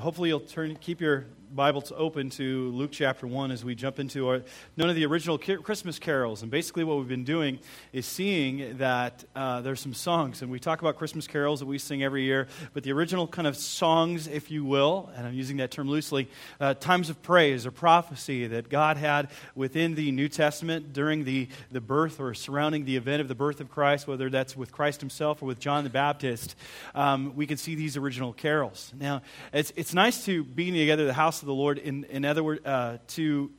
hopefully, 0.00 0.30
you'll 0.30 0.40
turn, 0.40 0.76
keep 0.76 1.00
your 1.00 1.26
Bibles 1.52 1.92
open 1.96 2.30
to 2.30 2.70
Luke 2.70 2.92
chapter 2.92 3.26
1 3.26 3.50
as 3.50 3.64
we 3.64 3.74
jump 3.74 3.98
into 3.98 4.28
our, 4.28 4.42
none 4.76 4.88
of 4.88 4.94
the 4.94 5.04
original 5.04 5.36
Christmas 5.36 5.98
carols. 5.98 6.42
And 6.42 6.50
basically, 6.50 6.84
what 6.84 6.96
we've 6.98 7.08
been 7.08 7.24
doing 7.24 7.58
is 7.92 8.06
seeing 8.06 8.78
that 8.78 9.24
uh, 9.34 9.60
there's 9.60 9.80
some 9.80 9.92
songs, 9.92 10.42
and 10.42 10.50
we 10.50 10.60
talk 10.60 10.80
about 10.80 10.96
Christmas 10.96 11.26
carols 11.26 11.58
that 11.58 11.66
we 11.66 11.78
sing 11.78 12.04
every 12.04 12.22
year, 12.22 12.46
but 12.72 12.84
the 12.84 12.92
original 12.92 13.26
kind 13.26 13.48
of 13.48 13.56
songs, 13.56 14.28
if 14.28 14.50
you 14.52 14.64
will, 14.64 15.10
and 15.16 15.26
I'm 15.26 15.34
using 15.34 15.56
that 15.56 15.72
term 15.72 15.88
loosely, 15.88 16.28
uh, 16.60 16.74
times 16.74 17.10
of 17.10 17.20
praise 17.20 17.66
or 17.66 17.72
prophecy 17.72 18.46
that 18.46 18.68
God 18.68 18.96
had 18.96 19.28
within 19.56 19.96
the 19.96 20.12
New 20.12 20.28
Testament 20.28 20.92
during 20.92 21.24
the, 21.24 21.48
the 21.72 21.80
birth 21.80 22.20
or 22.20 22.32
surrounding 22.32 22.84
the 22.84 22.96
event 22.96 23.22
of 23.22 23.26
the 23.26 23.34
birth 23.34 23.60
of 23.60 23.70
Christ, 23.70 24.06
whether 24.06 24.30
that's 24.30 24.56
with 24.56 24.70
Christ 24.70 25.00
himself 25.00 25.42
or 25.42 25.46
with 25.46 25.58
John 25.58 25.82
the 25.82 25.90
Baptist, 25.90 26.54
um, 26.94 27.34
we 27.34 27.46
can 27.46 27.56
see 27.56 27.74
these 27.74 27.96
original 27.96 28.32
carols. 28.32 28.92
Now, 28.98 29.22
it's, 29.52 29.72
it's 29.74 29.94
nice 29.94 30.24
to 30.26 30.44
be 30.44 30.70
together 30.70 31.06
the 31.06 31.12
house 31.12 31.39
of 31.42 31.46
the 31.46 31.54
Lord, 31.54 31.78
in, 31.78 32.04
in 32.04 32.24
other 32.24 32.42
words, 32.42 32.64
uh, 32.64 32.98
to, 33.08 33.50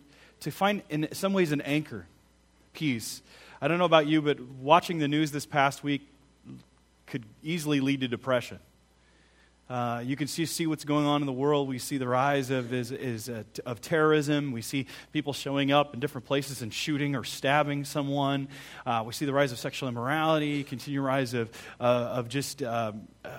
to 0.41 0.51
find 0.51 0.81
in 0.89 1.07
some 1.13 1.33
ways 1.33 1.51
an 1.51 1.61
anchor, 1.61 2.05
peace. 2.73 3.21
I 3.61 3.67
don't 3.67 3.77
know 3.77 3.85
about 3.85 4.07
you, 4.07 4.21
but 4.21 4.39
watching 4.39 4.99
the 4.99 5.07
news 5.07 5.31
this 5.31 5.45
past 5.45 5.83
week 5.83 6.01
could 7.05 7.23
easily 7.43 7.79
lead 7.79 8.01
to 8.01 8.07
depression. 8.07 8.59
Uh, 9.69 10.01
you 10.05 10.17
can 10.17 10.27
see, 10.27 10.45
see 10.45 10.67
what's 10.67 10.83
going 10.83 11.05
on 11.05 11.21
in 11.21 11.25
the 11.25 11.31
world. 11.31 11.69
We 11.69 11.79
see 11.79 11.97
the 11.97 12.07
rise 12.07 12.49
of, 12.49 12.73
is, 12.73 12.91
is, 12.91 13.29
uh, 13.29 13.43
t- 13.53 13.61
of 13.65 13.79
terrorism. 13.79 14.51
We 14.51 14.61
see 14.61 14.85
people 15.13 15.31
showing 15.31 15.71
up 15.71 15.93
in 15.93 16.01
different 16.01 16.27
places 16.27 16.61
and 16.61 16.73
shooting 16.73 17.15
or 17.15 17.23
stabbing 17.23 17.85
someone. 17.85 18.49
Uh, 18.85 19.03
we 19.05 19.13
see 19.13 19.23
the 19.23 19.31
rise 19.31 19.53
of 19.53 19.59
sexual 19.59 19.87
immorality, 19.87 20.65
continued 20.65 21.03
rise 21.03 21.33
of, 21.33 21.49
uh, 21.79 21.83
of 21.83 22.27
just 22.27 22.61
um, 22.63 23.07
uh, 23.23 23.29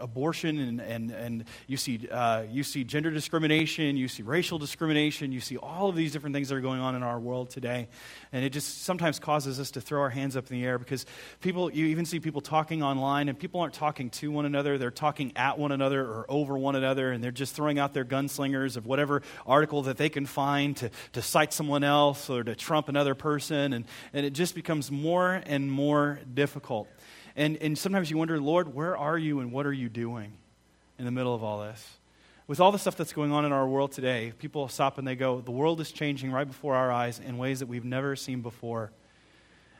abortion 0.00 0.58
and, 0.58 0.80
and, 0.80 1.10
and 1.10 1.44
you, 1.66 1.76
see, 1.76 2.08
uh, 2.10 2.42
you 2.50 2.62
see 2.62 2.84
gender 2.84 3.10
discrimination, 3.10 3.96
you 3.96 4.08
see 4.08 4.22
racial 4.22 4.58
discrimination, 4.58 5.32
you 5.32 5.40
see 5.40 5.56
all 5.56 5.88
of 5.88 5.96
these 5.96 6.12
different 6.12 6.34
things 6.34 6.48
that 6.48 6.54
are 6.56 6.60
going 6.60 6.80
on 6.80 6.94
in 6.94 7.02
our 7.02 7.18
world 7.18 7.50
today. 7.50 7.88
And 8.32 8.44
it 8.44 8.50
just 8.50 8.82
sometimes 8.82 9.18
causes 9.18 9.60
us 9.60 9.70
to 9.72 9.80
throw 9.80 10.00
our 10.00 10.10
hands 10.10 10.36
up 10.36 10.50
in 10.50 10.58
the 10.58 10.64
air 10.64 10.78
because 10.78 11.06
people, 11.40 11.70
you 11.70 11.86
even 11.86 12.04
see 12.04 12.20
people 12.20 12.40
talking 12.40 12.82
online 12.82 13.28
and 13.28 13.38
people 13.38 13.60
aren't 13.60 13.74
talking 13.74 14.10
to 14.10 14.30
one 14.30 14.46
another, 14.46 14.78
they're 14.78 14.90
talking 14.90 15.32
at 15.36 15.58
one 15.58 15.72
another 15.72 16.02
or 16.02 16.26
over 16.28 16.56
one 16.56 16.76
another, 16.76 17.12
and 17.12 17.22
they're 17.22 17.30
just 17.30 17.54
throwing 17.54 17.78
out 17.78 17.94
their 17.94 18.04
gunslingers 18.04 18.76
of 18.76 18.86
whatever 18.86 19.22
article 19.46 19.82
that 19.82 19.96
they 19.96 20.08
can 20.08 20.26
find 20.26 20.76
to, 20.78 20.90
to 21.12 21.22
cite 21.22 21.52
someone 21.52 21.84
else 21.84 22.30
or 22.30 22.42
to 22.44 22.54
trump 22.54 22.88
another 22.88 23.14
person. 23.14 23.72
And, 23.72 23.84
and 24.12 24.26
it 24.26 24.30
just 24.30 24.54
becomes 24.54 24.90
more 24.90 25.42
and 25.46 25.70
more 25.70 26.20
difficult. 26.32 26.88
And, 27.36 27.56
and 27.58 27.78
sometimes 27.78 28.10
you 28.10 28.18
wonder, 28.18 28.40
Lord, 28.40 28.74
where 28.74 28.96
are 28.96 29.18
you 29.18 29.40
and 29.40 29.52
what 29.52 29.66
are 29.66 29.72
you 29.72 29.88
doing 29.88 30.32
in 30.98 31.04
the 31.04 31.10
middle 31.10 31.34
of 31.34 31.42
all 31.42 31.60
this? 31.60 31.98
With 32.46 32.60
all 32.60 32.72
the 32.72 32.78
stuff 32.78 32.96
that's 32.96 33.12
going 33.12 33.30
on 33.30 33.44
in 33.44 33.52
our 33.52 33.68
world 33.68 33.92
today, 33.92 34.32
people 34.38 34.66
stop 34.68 34.98
and 34.98 35.06
they 35.06 35.14
go, 35.14 35.40
the 35.40 35.52
world 35.52 35.80
is 35.80 35.92
changing 35.92 36.32
right 36.32 36.46
before 36.46 36.74
our 36.74 36.90
eyes 36.90 37.20
in 37.20 37.38
ways 37.38 37.60
that 37.60 37.66
we've 37.66 37.84
never 37.84 38.16
seen 38.16 38.40
before. 38.40 38.90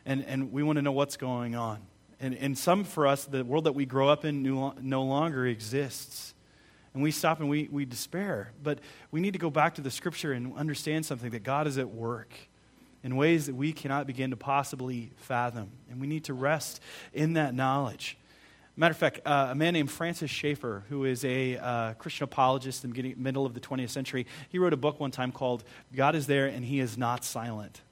And, 0.06 0.24
and 0.24 0.52
we 0.52 0.62
want 0.62 0.76
to 0.76 0.82
know 0.82 0.92
what's 0.92 1.16
going 1.16 1.56
on. 1.56 1.80
And, 2.20 2.34
and 2.34 2.56
some 2.56 2.84
for 2.84 3.06
us, 3.06 3.24
the 3.24 3.44
world 3.44 3.64
that 3.64 3.72
we 3.72 3.86
grow 3.86 4.08
up 4.08 4.24
in 4.24 4.42
no 4.42 5.02
longer 5.02 5.46
exists. 5.46 6.34
And 6.94 7.02
we 7.02 7.10
stop 7.10 7.40
and 7.40 7.48
we, 7.48 7.68
we 7.70 7.84
despair. 7.84 8.52
But 8.62 8.80
we 9.10 9.20
need 9.20 9.32
to 9.32 9.38
go 9.38 9.50
back 9.50 9.74
to 9.76 9.80
the 9.80 9.90
scripture 9.90 10.32
and 10.32 10.54
understand 10.56 11.06
something 11.06 11.30
that 11.30 11.42
God 11.42 11.66
is 11.66 11.78
at 11.78 11.88
work 11.88 12.34
in 13.02 13.16
ways 13.16 13.46
that 13.46 13.54
we 13.54 13.72
cannot 13.72 14.06
begin 14.06 14.30
to 14.30 14.36
possibly 14.36 15.10
fathom. 15.16 15.70
And 15.90 16.00
we 16.00 16.06
need 16.06 16.24
to 16.24 16.34
rest 16.34 16.80
in 17.12 17.34
that 17.34 17.54
knowledge. 17.54 18.18
Matter 18.76 18.92
of 18.92 18.98
fact, 18.98 19.20
uh, 19.26 19.48
a 19.50 19.54
man 19.54 19.74
named 19.74 19.90
Francis 19.90 20.30
Schaeffer, 20.30 20.84
who 20.88 21.04
is 21.04 21.24
a 21.24 21.58
uh, 21.58 21.92
Christian 21.94 22.24
apologist 22.24 22.84
in 22.84 22.92
the 22.92 23.14
middle 23.14 23.44
of 23.44 23.52
the 23.52 23.60
20th 23.60 23.90
century, 23.90 24.26
he 24.48 24.58
wrote 24.58 24.72
a 24.72 24.76
book 24.76 25.00
one 25.00 25.10
time 25.10 25.32
called 25.32 25.64
God 25.94 26.14
is 26.14 26.26
There 26.26 26.46
and 26.46 26.64
He 26.64 26.80
is 26.80 26.96
Not 26.96 27.24
Silent. 27.24 27.82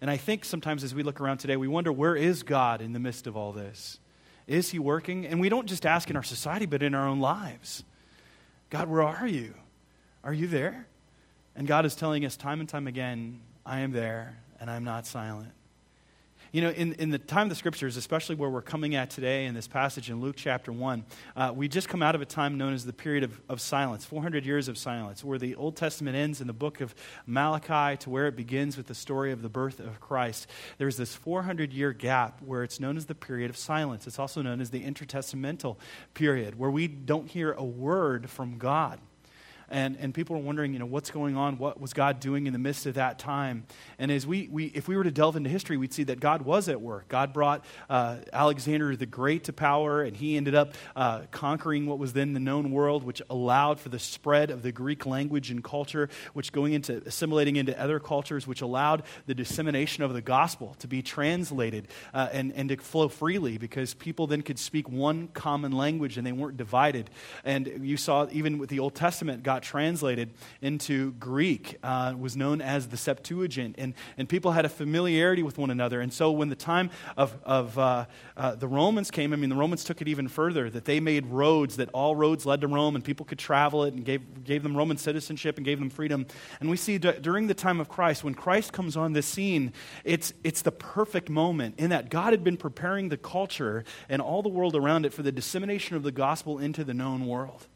And 0.00 0.10
I 0.10 0.16
think 0.16 0.44
sometimes 0.44 0.84
as 0.84 0.94
we 0.94 1.02
look 1.02 1.20
around 1.20 1.38
today, 1.38 1.56
we 1.56 1.66
wonder 1.66 1.90
where 1.90 2.14
is 2.14 2.42
God 2.42 2.80
in 2.80 2.92
the 2.92 3.00
midst 3.00 3.26
of 3.26 3.36
all 3.36 3.52
this? 3.52 3.98
Is 4.46 4.70
He 4.70 4.78
working? 4.78 5.26
And 5.26 5.40
we 5.40 5.48
don't 5.48 5.66
just 5.66 5.86
ask 5.86 6.10
in 6.10 6.16
our 6.16 6.22
society, 6.22 6.66
but 6.66 6.82
in 6.82 6.94
our 6.94 7.08
own 7.08 7.20
lives 7.20 7.82
God, 8.70 8.88
where 8.88 9.02
are 9.02 9.26
you? 9.26 9.54
Are 10.22 10.32
you 10.32 10.46
there? 10.46 10.86
And 11.56 11.66
God 11.66 11.86
is 11.86 11.94
telling 11.94 12.24
us 12.24 12.36
time 12.36 12.60
and 12.60 12.68
time 12.68 12.86
again, 12.86 13.40
I 13.66 13.80
am 13.80 13.92
there 13.92 14.36
and 14.60 14.70
I'm 14.70 14.84
not 14.84 15.06
silent. 15.06 15.52
You 16.54 16.60
know, 16.60 16.70
in, 16.70 16.92
in 16.94 17.10
the 17.10 17.18
time 17.18 17.46
of 17.46 17.48
the 17.48 17.56
scriptures, 17.56 17.96
especially 17.96 18.36
where 18.36 18.48
we're 18.48 18.62
coming 18.62 18.94
at 18.94 19.10
today 19.10 19.46
in 19.46 19.54
this 19.54 19.66
passage 19.66 20.08
in 20.08 20.20
Luke 20.20 20.36
chapter 20.38 20.70
1, 20.70 21.04
uh, 21.34 21.52
we 21.52 21.66
just 21.66 21.88
come 21.88 22.00
out 22.00 22.14
of 22.14 22.22
a 22.22 22.24
time 22.24 22.56
known 22.56 22.72
as 22.72 22.86
the 22.86 22.92
period 22.92 23.24
of, 23.24 23.40
of 23.48 23.60
silence, 23.60 24.04
400 24.04 24.46
years 24.46 24.68
of 24.68 24.78
silence, 24.78 25.24
where 25.24 25.36
the 25.36 25.56
Old 25.56 25.74
Testament 25.74 26.16
ends 26.16 26.40
in 26.40 26.46
the 26.46 26.52
book 26.52 26.80
of 26.80 26.94
Malachi 27.26 27.96
to 28.04 28.10
where 28.10 28.28
it 28.28 28.36
begins 28.36 28.76
with 28.76 28.86
the 28.86 28.94
story 28.94 29.32
of 29.32 29.42
the 29.42 29.48
birth 29.48 29.80
of 29.80 29.98
Christ. 29.98 30.46
There's 30.78 30.96
this 30.96 31.12
400 31.12 31.72
year 31.72 31.92
gap 31.92 32.40
where 32.40 32.62
it's 32.62 32.78
known 32.78 32.96
as 32.96 33.06
the 33.06 33.16
period 33.16 33.50
of 33.50 33.56
silence. 33.56 34.06
It's 34.06 34.20
also 34.20 34.40
known 34.40 34.60
as 34.60 34.70
the 34.70 34.84
intertestamental 34.84 35.76
period, 36.14 36.56
where 36.56 36.70
we 36.70 36.86
don't 36.86 37.28
hear 37.28 37.50
a 37.50 37.64
word 37.64 38.30
from 38.30 38.58
God 38.58 39.00
and, 39.68 39.96
and 39.98 40.14
people 40.14 40.36
are 40.36 40.40
wondering, 40.40 40.72
you 40.72 40.78
know, 40.78 40.86
what's 40.86 41.10
going 41.10 41.36
on? 41.36 41.58
What 41.58 41.80
was 41.80 41.92
God 41.92 42.20
doing 42.20 42.46
in 42.46 42.52
the 42.52 42.58
midst 42.58 42.86
of 42.86 42.94
that 42.94 43.18
time? 43.18 43.66
And 43.98 44.10
as 44.10 44.26
we, 44.26 44.48
we 44.50 44.66
if 44.66 44.88
we 44.88 44.96
were 44.96 45.04
to 45.04 45.10
delve 45.10 45.36
into 45.36 45.50
history, 45.50 45.76
we'd 45.76 45.92
see 45.92 46.04
that 46.04 46.20
God 46.20 46.42
was 46.42 46.68
at 46.68 46.80
work. 46.80 47.08
God 47.08 47.32
brought 47.32 47.64
uh, 47.88 48.18
Alexander 48.32 48.96
the 48.96 49.06
Great 49.06 49.44
to 49.44 49.52
power, 49.52 50.02
and 50.02 50.16
he 50.16 50.36
ended 50.36 50.54
up 50.54 50.74
uh, 50.96 51.22
conquering 51.30 51.86
what 51.86 51.98
was 51.98 52.12
then 52.12 52.32
the 52.32 52.40
known 52.40 52.70
world, 52.70 53.04
which 53.04 53.22
allowed 53.30 53.80
for 53.80 53.88
the 53.88 53.98
spread 53.98 54.50
of 54.50 54.62
the 54.62 54.72
Greek 54.72 55.06
language 55.06 55.50
and 55.50 55.62
culture, 55.62 56.08
which 56.32 56.52
going 56.52 56.72
into 56.72 57.02
assimilating 57.06 57.56
into 57.56 57.78
other 57.80 58.00
cultures, 58.00 58.46
which 58.46 58.60
allowed 58.60 59.02
the 59.26 59.34
dissemination 59.34 60.02
of 60.02 60.12
the 60.12 60.22
gospel 60.22 60.74
to 60.80 60.88
be 60.88 61.02
translated 61.02 61.88
uh, 62.12 62.28
and, 62.32 62.52
and 62.52 62.68
to 62.68 62.76
flow 62.76 63.08
freely 63.08 63.58
because 63.58 63.94
people 63.94 64.26
then 64.26 64.42
could 64.42 64.58
speak 64.58 64.88
one 64.88 65.28
common 65.28 65.72
language 65.72 66.18
and 66.18 66.26
they 66.26 66.32
weren't 66.32 66.56
divided. 66.56 67.10
And 67.44 67.80
you 67.82 67.96
saw 67.96 68.26
even 68.32 68.58
with 68.58 68.70
the 68.70 68.80
Old 68.80 68.94
Testament, 68.94 69.42
God 69.42 69.53
got 69.54 69.62
translated 69.62 70.30
into 70.60 71.12
Greek 71.12 71.78
uh, 71.84 72.12
was 72.18 72.36
known 72.36 72.60
as 72.60 72.88
the 72.88 72.96
Septuagint, 72.96 73.76
and, 73.78 73.94
and 74.18 74.28
people 74.28 74.50
had 74.50 74.64
a 74.64 74.68
familiarity 74.68 75.44
with 75.44 75.58
one 75.58 75.70
another. 75.70 76.00
And 76.00 76.12
so 76.12 76.32
when 76.32 76.48
the 76.48 76.56
time 76.56 76.90
of, 77.16 77.36
of 77.44 77.78
uh, 77.78 78.06
uh, 78.36 78.56
the 78.56 78.66
Romans 78.66 79.12
came, 79.12 79.32
I 79.32 79.36
mean, 79.36 79.50
the 79.50 79.56
Romans 79.56 79.84
took 79.84 80.00
it 80.00 80.08
even 80.08 80.26
further, 80.26 80.68
that 80.70 80.86
they 80.86 80.98
made 80.98 81.26
roads, 81.26 81.76
that 81.76 81.88
all 81.92 82.16
roads 82.16 82.44
led 82.44 82.62
to 82.62 82.66
Rome, 82.66 82.96
and 82.96 83.04
people 83.04 83.24
could 83.24 83.38
travel 83.38 83.84
it, 83.84 83.94
and 83.94 84.04
gave, 84.04 84.42
gave 84.42 84.64
them 84.64 84.76
Roman 84.76 84.96
citizenship 84.96 85.56
and 85.56 85.64
gave 85.64 85.78
them 85.78 85.90
freedom. 85.90 86.26
And 86.58 86.68
we 86.68 86.76
see 86.76 86.98
d- 86.98 87.12
during 87.20 87.46
the 87.46 87.54
time 87.54 87.78
of 87.78 87.88
Christ, 87.88 88.24
when 88.24 88.34
Christ 88.34 88.72
comes 88.72 88.96
on 88.96 89.12
this 89.12 89.26
scene, 89.26 89.72
it's, 90.02 90.32
it's 90.42 90.62
the 90.62 90.72
perfect 90.72 91.30
moment 91.30 91.76
in 91.78 91.90
that 91.90 92.10
God 92.10 92.32
had 92.32 92.42
been 92.42 92.56
preparing 92.56 93.08
the 93.08 93.16
culture 93.16 93.84
and 94.08 94.20
all 94.20 94.42
the 94.42 94.48
world 94.48 94.74
around 94.74 95.06
it 95.06 95.12
for 95.12 95.22
the 95.22 95.32
dissemination 95.32 95.96
of 95.96 96.02
the 96.02 96.12
gospel 96.12 96.58
into 96.58 96.82
the 96.82 96.94
known 96.94 97.26
world. 97.26 97.68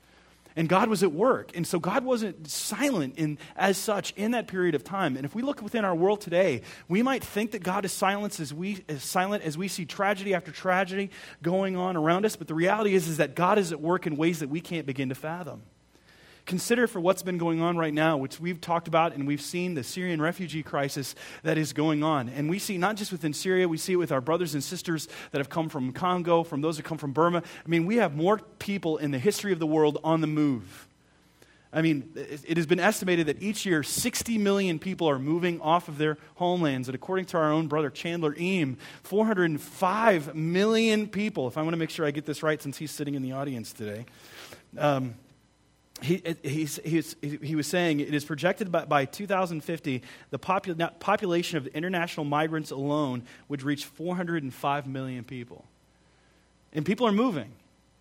And 0.59 0.69
God 0.69 0.89
was 0.89 1.05
at 1.05 1.13
work. 1.13 1.53
And 1.55 1.65
so 1.65 1.79
God 1.79 2.05
wasn't 2.05 2.51
silent 2.51 3.15
in, 3.17 3.39
as 3.55 3.79
such 3.79 4.13
in 4.17 4.33
that 4.33 4.49
period 4.49 4.75
of 4.75 4.83
time. 4.83 5.17
And 5.17 5.25
if 5.25 5.33
we 5.33 5.41
look 5.41 5.63
within 5.63 5.85
our 5.85 5.95
world 5.95 6.21
today, 6.21 6.63
we 6.89 7.01
might 7.01 7.23
think 7.23 7.53
that 7.53 7.63
God 7.63 7.85
is 7.85 7.93
silent 7.93 8.41
as 8.41 8.53
we, 8.53 8.85
as 8.89 9.05
silent 9.05 9.45
as 9.45 9.57
we 9.57 9.69
see 9.69 9.85
tragedy 9.85 10.35
after 10.35 10.51
tragedy 10.51 11.11
going 11.45 11.77
on 11.77 11.97
around 11.97 12.27
us. 12.27 12.35
But 12.35 12.49
the 12.49 12.57
reality 12.57 12.97
is, 12.97 13.07
is 13.07 13.19
that 13.19 13.37
God 13.37 13.57
is 13.57 13.71
at 13.71 13.81
work 13.81 14.09
in 14.09 14.17
ways 14.17 14.41
that 14.41 14.49
we 14.49 14.61
can't 14.61 14.85
begin 14.85 15.11
to 15.11 15.15
fathom 15.15 15.63
consider 16.49 16.87
for 16.89 16.99
what's 16.99 17.23
been 17.23 17.39
going 17.39 17.61
on 17.61 17.77
right 17.77 17.93
now, 17.95 18.17
which 18.17 18.41
we've 18.41 18.61
talked 18.61 18.89
about 18.89 19.15
and 19.15 19.27
we've 19.27 19.41
seen 19.41 19.75
the 19.75 19.85
Syrian 19.85 20.21
refugee 20.21 20.63
crisis 20.63 21.15
that 21.45 21.59
is 21.59 21.73
going 21.73 22.03
on. 22.03 22.29
And 22.31 22.49
we 22.49 22.59
see 22.59 22.79
not 22.79 22.97
just 22.97 23.13
within 23.13 23.35
Syria, 23.35 23.69
we 23.69 23.77
see 23.77 23.93
it 23.93 23.97
with 23.97 24.11
our 24.11 24.23
brothers 24.23 24.55
and 24.55 24.65
sisters 24.65 25.09
that 25.31 25.39
have 25.39 25.51
come 25.51 25.69
from 25.69 25.93
Congo, 25.93 26.43
from 26.43 26.63
those 26.63 26.79
that 26.79 26.85
come 26.85 26.99
from 26.99 27.13
Burma. 27.13 27.43
I 27.65 27.69
mean, 27.69 27.85
we 27.85 27.97
have 27.97 28.17
more 28.17 28.39
people 28.59 28.97
in 28.97 29.11
the 29.11 29.19
history 29.19 29.53
of 29.53 29.59
the 29.59 29.67
world 29.67 29.99
on 30.03 30.23
the 30.23 30.27
move. 30.27 30.89
I 31.71 31.83
mean, 31.83 32.13
it 32.17 32.57
has 32.57 32.65
been 32.65 32.81
estimated 32.81 33.27
that 33.27 33.43
each 33.43 33.67
year 33.67 33.83
60 33.83 34.39
million 34.39 34.79
people 34.79 35.07
are 35.07 35.19
moving 35.19 35.61
off 35.61 35.89
of 35.89 35.99
their 35.99 36.17
homelands. 36.37 36.89
And 36.89 36.95
according 36.95 37.27
to 37.27 37.37
our 37.37 37.53
own 37.53 37.69
brother 37.69 37.91
Chandler 37.91 38.35
Eam, 38.39 38.79
405 39.03 40.35
million 40.35 41.09
people, 41.09 41.47
if 41.47 41.59
I 41.59 41.63
want 41.63 41.75
to 41.75 41.79
make 41.79 41.91
sure 41.91 42.07
I 42.07 42.11
get 42.11 42.25
this 42.25 42.43
right 42.43 42.61
since 42.61 42.79
he's 42.79 42.91
sitting 42.91 43.15
in 43.15 43.23
the 43.23 43.33
audience 43.33 43.75
today, 43.75 44.07
um, 44.79 45.15
he, 46.01 46.69
he 47.43 47.57
was 47.57 47.67
saying 47.67 48.01
it 48.01 48.15
is 48.15 48.25
projected 48.25 48.71
by, 48.71 48.85
by 48.85 49.05
2050 49.05 50.03
the 50.31 50.39
popul- 50.39 51.01
population 51.01 51.59
of 51.59 51.67
international 51.69 52.25
migrants 52.25 52.71
alone 52.71 53.25
would 53.49 53.63
reach 53.63 53.85
405 53.85 54.87
million 54.87 55.25
people. 55.25 55.65
And 56.73 56.85
people 56.85 57.07
are 57.07 57.13
moving. 57.13 57.53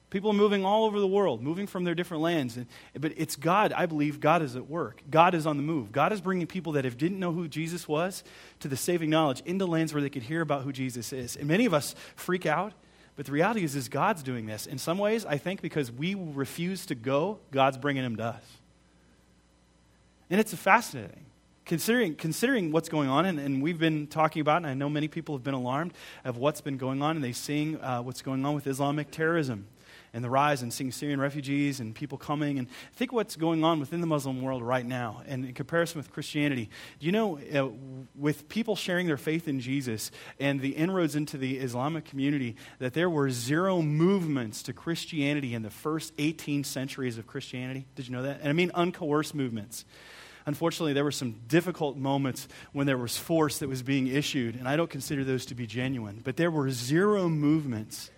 People 0.10 0.30
are 0.30 0.36
moving 0.36 0.64
all 0.64 0.86
over 0.86 1.02
the 1.02 1.08
world, 1.08 1.42
moving 1.42 1.68
from 1.68 1.84
their 1.84 1.96
different 1.96 2.24
lands. 2.24 2.56
And, 2.56 2.66
but 2.98 3.12
it's 3.18 3.36
God, 3.36 3.74
I 3.74 3.88
believe, 3.88 4.22
God 4.22 4.42
is 4.42 4.56
at 4.56 4.70
work. 4.70 5.02
God 5.10 5.36
is 5.36 5.46
on 5.46 5.58
the 5.58 5.64
move. 5.64 5.92
God 5.92 6.14
is 6.14 6.22
bringing 6.22 6.48
people 6.48 6.74
that 6.74 6.86
have 6.86 6.98
didn't 6.98 7.20
know 7.20 7.34
who 7.34 7.50
Jesus 7.50 7.88
was 7.88 8.24
to 8.62 8.70
the 8.70 8.78
saving 8.78 9.10
knowledge 9.10 9.42
into 9.46 9.66
lands 9.66 9.94
where 9.94 10.02
they 10.02 10.10
could 10.10 10.24
hear 10.24 10.42
about 10.42 10.64
who 10.64 10.72
Jesus 10.72 11.12
is. 11.12 11.36
And 11.36 11.48
many 11.48 11.66
of 11.66 11.74
us 11.74 11.94
freak 12.16 12.46
out 12.46 12.74
But 13.18 13.26
the 13.26 13.32
reality 13.32 13.64
is, 13.64 13.76
is 13.76 13.90
God's 13.90 14.24
doing 14.24 14.46
this. 14.46 14.68
In 14.68 14.78
some 14.78 15.00
ways, 15.00 15.26
I 15.26 15.38
think 15.38 15.62
because 15.62 15.92
we 15.92 16.16
refuse 16.16 16.86
to 16.86 16.96
go, 16.96 17.40
God's 17.52 17.78
bringing 17.78 18.06
him 18.06 18.16
to 18.18 18.24
us. 18.24 18.44
And 20.30 20.40
it's 20.40 20.54
fascinating. 20.54 21.26
Considering, 21.66 22.16
considering 22.16 22.72
what's 22.72 22.88
going 22.88 23.10
on, 23.10 23.26
and, 23.26 23.40
and 23.40 23.62
we've 23.62 23.80
been 23.80 24.08
talking 24.08 24.40
about, 24.40 24.58
and 24.58 24.68
I 24.68 24.76
know 24.76 24.88
many 24.88 25.08
people 25.08 25.36
have 25.36 25.44
been 25.44 25.56
alarmed 25.56 25.94
of 26.24 26.38
what's 26.38 26.62
been 26.62 26.78
going 26.78 27.02
on, 27.02 27.16
and 27.16 27.26
they're 27.26 27.34
seeing 27.34 27.82
uh, 27.82 28.02
what's 28.02 28.22
going 28.22 28.46
on 28.46 28.54
with 28.56 28.68
Islamic 28.68 29.12
terrorism 29.12 29.66
and 30.14 30.24
the 30.24 30.30
rise 30.30 30.62
and 30.62 30.74
seeing 30.74 30.92
Syrian 30.92 31.20
refugees 31.20 31.80
and 31.80 31.94
people 31.94 32.18
coming. 32.18 32.60
And 32.60 32.68
think 32.94 33.12
what's 33.12 33.36
going 33.36 33.64
on 33.64 33.80
within 33.80 34.02
the 34.02 34.08
Muslim 34.08 34.42
world 34.42 34.62
right 34.62 34.86
now 34.86 35.22
and 35.28 35.46
in 35.46 35.54
comparison 35.54 36.00
with 36.00 36.12
Christianity. 36.12 36.70
Do 37.00 37.06
you 37.06 37.12
know, 37.12 37.40
uh, 37.54 37.70
with 38.16 38.50
people 38.50 38.76
sharing 38.76 39.08
their 39.08 39.18
faith 39.18 39.48
in 39.48 39.60
Jesus 39.60 40.12
and 40.40 40.62
the 40.62 40.72
inroads 40.72 41.16
into 41.16 41.38
the 41.38 41.58
Islamic 41.58 42.06
community, 42.06 42.56
that 42.80 42.94
there 42.94 43.10
were 43.10 43.30
zero 43.30 43.82
movements 43.82 44.64
to 44.64 44.74
Christianity 44.74 45.54
in 45.54 45.62
the 45.62 45.70
first 45.70 46.14
18 46.18 46.64
centuries 46.64 47.18
of 47.18 47.28
Christianity? 47.28 47.86
Did 47.96 48.08
you 48.08 48.14
know 48.14 48.24
that? 48.24 48.40
And 48.40 48.50
I 48.50 48.54
mean 48.54 48.72
uncoerced 48.72 49.34
movements. 49.34 49.86
Unfortunately, 50.48 50.94
there 50.94 51.04
were 51.04 51.12
some 51.12 51.42
difficult 51.50 51.98
moments 51.98 52.48
when 52.72 52.88
there 52.88 52.98
was 52.98 53.18
force 53.18 53.60
that 53.60 53.68
was 53.68 53.84
being 53.84 54.08
issued, 54.08 54.56
and 54.56 54.66
I 54.66 54.78
don't 54.78 54.90
consider 54.90 55.26
those 55.26 55.46
to 55.48 55.56
be 55.56 55.68
genuine. 55.68 56.22
But 56.24 56.38
there 56.38 56.50
were 56.50 56.72
zero 56.72 57.28
movements 57.28 58.10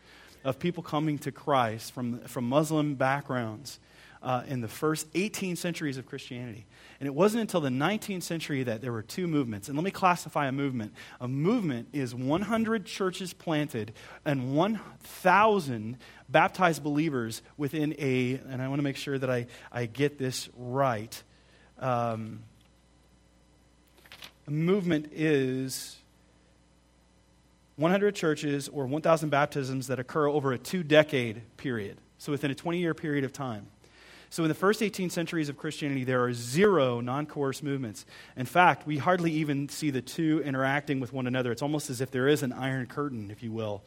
of 0.43 0.59
people 0.59 0.83
coming 0.83 1.17
to 1.19 1.31
Christ 1.31 1.91
from, 1.91 2.19
from 2.21 2.47
Muslim 2.47 2.95
backgrounds 2.95 3.79
uh, 4.21 4.43
in 4.47 4.61
the 4.61 4.67
first 4.67 5.07
18 5.15 5.55
centuries 5.55 5.97
of 5.97 6.05
Christianity. 6.05 6.65
And 6.99 7.07
it 7.07 7.15
wasn't 7.15 7.41
until 7.41 7.61
the 7.61 7.69
19th 7.69 8.23
century 8.23 8.63
that 8.63 8.81
there 8.81 8.91
were 8.91 9.01
two 9.01 9.27
movements. 9.27 9.69
And 9.69 9.77
let 9.77 9.83
me 9.83 9.91
classify 9.91 10.47
a 10.47 10.51
movement. 10.51 10.93
A 11.21 11.27
movement 11.27 11.87
is 11.93 12.13
100 12.13 12.85
churches 12.85 13.33
planted 13.33 13.93
and 14.25 14.55
1,000 14.55 15.97
baptized 16.27 16.83
believers 16.83 17.41
within 17.57 17.95
a, 17.97 18.41
and 18.49 18.61
I 18.61 18.67
want 18.67 18.79
to 18.79 18.83
make 18.83 18.97
sure 18.97 19.17
that 19.17 19.29
I, 19.29 19.47
I 19.71 19.85
get 19.85 20.17
this 20.17 20.49
right. 20.57 21.23
Um, 21.79 22.41
a 24.47 24.51
movement 24.51 25.11
is 25.13 25.95
100 27.79 28.13
churches 28.13 28.67
or 28.67 28.85
1,000 28.85 29.29
baptisms 29.29 29.87
that 29.87 29.99
occur 29.99 30.27
over 30.27 30.51
a 30.51 30.57
two 30.57 30.83
decade 30.83 31.41
period, 31.55 31.97
so 32.17 32.31
within 32.31 32.51
a 32.51 32.55
20 32.55 32.77
year 32.77 32.93
period 32.93 33.23
of 33.23 33.31
time. 33.31 33.67
So, 34.31 34.43
in 34.43 34.49
the 34.49 34.55
first 34.55 34.83
18 34.83 35.09
centuries 35.09 35.49
of 35.49 35.57
Christianity, 35.57 36.03
there 36.03 36.23
are 36.23 36.33
zero 36.33 36.99
non 36.99 37.25
coerced 37.25 37.63
movements. 37.63 38.05
In 38.35 38.45
fact, 38.45 38.85
we 38.85 38.97
hardly 38.97 39.31
even 39.31 39.69
see 39.69 39.89
the 39.89 40.03
two 40.03 40.43
interacting 40.45 40.99
with 40.99 41.13
one 41.13 41.25
another. 41.25 41.51
It's 41.51 41.63
almost 41.63 41.89
as 41.89 41.99
if 41.99 42.11
there 42.11 42.27
is 42.27 42.43
an 42.43 42.51
iron 42.51 42.85
curtain, 42.85 43.31
if 43.31 43.41
you 43.41 43.51
will. 43.51 43.81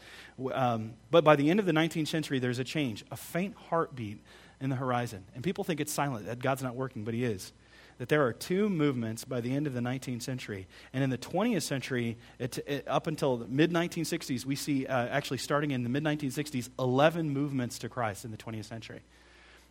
Um, 0.53 0.94
but 1.12 1.23
by 1.23 1.37
the 1.37 1.49
end 1.49 1.61
of 1.61 1.67
the 1.67 1.73
19th 1.73 2.09
century, 2.09 2.41
there's 2.41 2.59
a 2.59 2.65
change, 2.65 3.05
a 3.12 3.17
faint 3.17 3.55
heartbeat 3.69 4.19
in 4.61 4.69
the 4.69 4.77
horizon. 4.77 5.23
And 5.35 5.44
people 5.44 5.62
think 5.62 5.81
it's 5.81 5.93
silent, 5.93 6.27
that 6.27 6.41
God's 6.41 6.62
not 6.62 6.75
working, 6.75 7.05
but 7.05 7.15
He 7.15 7.25
is 7.25 7.53
that 7.99 8.09
there 8.09 8.25
are 8.25 8.33
two 8.33 8.69
movements 8.69 9.25
by 9.25 9.41
the 9.41 9.55
end 9.55 9.67
of 9.67 9.75
the 9.75 9.81
19th 9.81 10.23
century. 10.23 10.67
And 10.93 11.05
in 11.05 11.11
the 11.11 11.19
20th 11.19 11.62
century, 11.62 12.17
it, 12.39 12.59
it, 12.67 12.89
up 12.89 13.06
until 13.06 13.37
the 13.37 13.47
mid 13.47 13.73
1960s, 13.73 14.44
we 14.44 14.56
see, 14.56 14.87
uh, 14.87 15.06
actually 15.06 15.39
starting 15.39 15.71
in 15.71 15.83
the 15.83 15.89
mid 15.89 16.05
1960s, 16.05 16.69
11 16.79 17.31
movements 17.31 17.79
to 17.81 17.89
Christ 17.89 18.25
in 18.25 18.31
the 18.31 18.37
20th 18.37 18.65
century. 18.67 19.00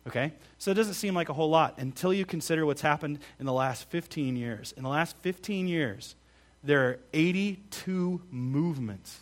Okay? 0.06 0.32
So 0.58 0.70
it 0.70 0.74
doesn't 0.74 0.94
seem 0.94 1.14
like 1.14 1.28
a 1.28 1.32
whole 1.32 1.50
lot 1.50 1.78
until 1.78 2.12
you 2.12 2.24
consider 2.24 2.66
what's 2.66 2.82
happened 2.82 3.18
in 3.38 3.46
the 3.46 3.52
last 3.52 3.88
15 3.90 4.36
years. 4.36 4.72
In 4.76 4.82
the 4.82 4.88
last 4.88 5.16
15 5.18 5.68
years, 5.68 6.14
there 6.64 6.88
are 6.88 6.98
82 7.12 8.20
movements. 8.30 9.18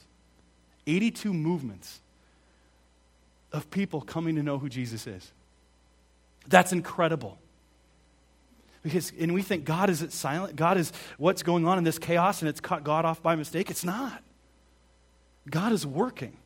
82 0.86 1.32
movements 1.32 2.00
of 3.52 3.70
people 3.70 4.00
coming 4.00 4.36
to 4.36 4.42
know 4.42 4.58
who 4.58 4.68
Jesus 4.68 5.06
is. 5.06 5.32
That's 6.48 6.72
incredible. 6.72 7.38
Because, 8.82 9.12
and 9.18 9.34
we 9.34 9.42
think 9.42 9.64
God 9.64 9.90
is 9.90 10.04
silent. 10.10 10.56
God 10.56 10.78
is 10.78 10.92
what's 11.18 11.42
going 11.42 11.66
on 11.66 11.78
in 11.78 11.84
this 11.84 11.98
chaos 11.98 12.40
and 12.40 12.48
it's 12.48 12.60
caught 12.60 12.82
God 12.82 13.04
off 13.04 13.22
by 13.22 13.36
mistake. 13.36 13.70
It's 13.70 13.84
not. 13.84 14.22
God 15.48 15.72
is 15.72 15.86
working. 15.86 16.36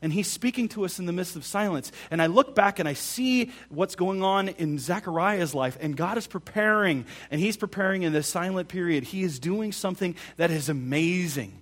And 0.00 0.12
he's 0.12 0.28
speaking 0.28 0.68
to 0.70 0.84
us 0.84 0.98
in 0.98 1.06
the 1.06 1.12
midst 1.12 1.34
of 1.34 1.44
silence. 1.44 1.90
And 2.10 2.22
I 2.22 2.26
look 2.26 2.54
back 2.54 2.78
and 2.78 2.88
I 2.88 2.92
see 2.92 3.50
what's 3.68 3.96
going 3.96 4.22
on 4.22 4.48
in 4.48 4.78
Zechariah's 4.78 5.54
life. 5.54 5.76
And 5.80 5.96
God 5.96 6.16
is 6.16 6.26
preparing. 6.26 7.04
And 7.30 7.40
he's 7.40 7.56
preparing 7.56 8.02
in 8.02 8.12
this 8.12 8.28
silent 8.28 8.68
period. 8.68 9.04
He 9.04 9.22
is 9.22 9.38
doing 9.38 9.72
something 9.72 10.14
that 10.36 10.50
is 10.50 10.68
amazing 10.68 11.52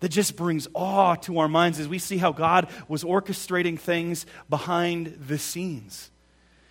that 0.00 0.10
just 0.10 0.36
brings 0.36 0.68
awe 0.74 1.16
to 1.16 1.38
our 1.38 1.48
minds 1.48 1.80
as 1.80 1.88
we 1.88 1.98
see 1.98 2.18
how 2.18 2.32
God 2.32 2.68
was 2.88 3.04
orchestrating 3.04 3.78
things 3.78 4.26
behind 4.48 5.16
the 5.26 5.38
scenes. 5.38 6.10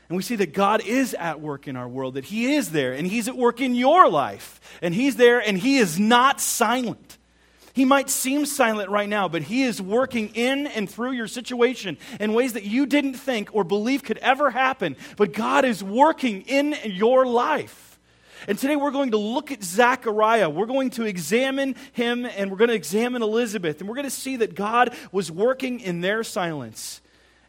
And 0.09 0.15
we 0.15 0.23
see 0.23 0.37
that 0.37 0.53
God 0.53 0.81
is 0.85 1.13
at 1.13 1.41
work 1.41 1.67
in 1.67 1.75
our 1.75 1.87
world, 1.87 2.13
that 2.13 2.25
He 2.25 2.53
is 2.53 2.71
there, 2.71 2.93
and 2.93 3.05
He's 3.05 3.27
at 3.27 3.35
work 3.35 3.59
in 3.59 3.75
your 3.75 4.09
life. 4.09 4.61
And 4.81 4.93
He's 4.93 5.17
there, 5.17 5.39
and 5.39 5.57
He 5.57 5.77
is 5.77 5.99
not 5.99 6.39
silent. 6.39 7.17
He 7.73 7.85
might 7.85 8.09
seem 8.09 8.45
silent 8.45 8.89
right 8.89 9.09
now, 9.09 9.27
but 9.27 9.43
He 9.43 9.63
is 9.63 9.81
working 9.81 10.29
in 10.29 10.65
and 10.65 10.89
through 10.89 11.11
your 11.11 11.27
situation 11.27 11.97
in 12.19 12.33
ways 12.33 12.53
that 12.53 12.63
you 12.63 12.85
didn't 12.85 13.15
think 13.15 13.49
or 13.53 13.63
believe 13.63 14.03
could 14.03 14.17
ever 14.19 14.49
happen. 14.49 14.95
But 15.17 15.33
God 15.33 15.65
is 15.65 15.83
working 15.83 16.41
in 16.43 16.75
your 16.85 17.25
life. 17.25 17.99
And 18.47 18.57
today 18.57 18.75
we're 18.75 18.91
going 18.91 19.11
to 19.11 19.17
look 19.17 19.51
at 19.51 19.63
Zechariah. 19.63 20.49
We're 20.49 20.67
going 20.67 20.91
to 20.91 21.03
examine 21.03 21.75
him 21.91 22.25
and 22.25 22.49
we're 22.49 22.57
going 22.57 22.69
to 22.69 22.75
examine 22.75 23.21
Elizabeth. 23.21 23.79
And 23.79 23.89
we're 23.89 23.95
going 23.95 24.05
to 24.05 24.11
see 24.11 24.37
that 24.37 24.55
God 24.55 24.95
was 25.11 25.31
working 25.31 25.79
in 25.79 26.01
their 26.01 26.23
silence. 26.23 27.01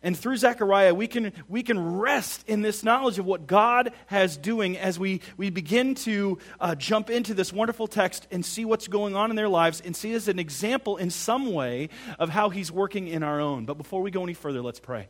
And 0.02 0.16
through 0.16 0.36
Zechariah, 0.36 0.94
we 0.94 1.08
can, 1.08 1.32
we 1.48 1.62
can 1.62 1.98
rest 1.98 2.48
in 2.48 2.62
this 2.62 2.84
knowledge 2.84 3.18
of 3.18 3.26
what 3.26 3.46
God 3.46 3.92
has 4.06 4.36
doing 4.36 4.76
as 4.78 4.98
we, 4.98 5.20
we 5.36 5.50
begin 5.50 5.96
to 5.96 6.38
uh, 6.60 6.74
jump 6.76 7.10
into 7.10 7.34
this 7.34 7.52
wonderful 7.52 7.88
text 7.88 8.28
and 8.30 8.44
see 8.44 8.64
what's 8.64 8.86
going 8.86 9.16
on 9.16 9.30
in 9.30 9.36
their 9.36 9.48
lives 9.48 9.82
and 9.84 9.96
see 9.96 10.12
as 10.12 10.28
an 10.28 10.38
example 10.38 10.96
in 10.96 11.10
some 11.10 11.52
way 11.52 11.88
of 12.18 12.28
how 12.28 12.48
He's 12.48 12.70
working 12.70 13.08
in 13.08 13.22
our 13.24 13.40
own. 13.40 13.64
But 13.64 13.74
before 13.74 14.02
we 14.02 14.10
go 14.12 14.22
any 14.22 14.34
further, 14.34 14.62
let's 14.62 14.80
pray. 14.80 15.08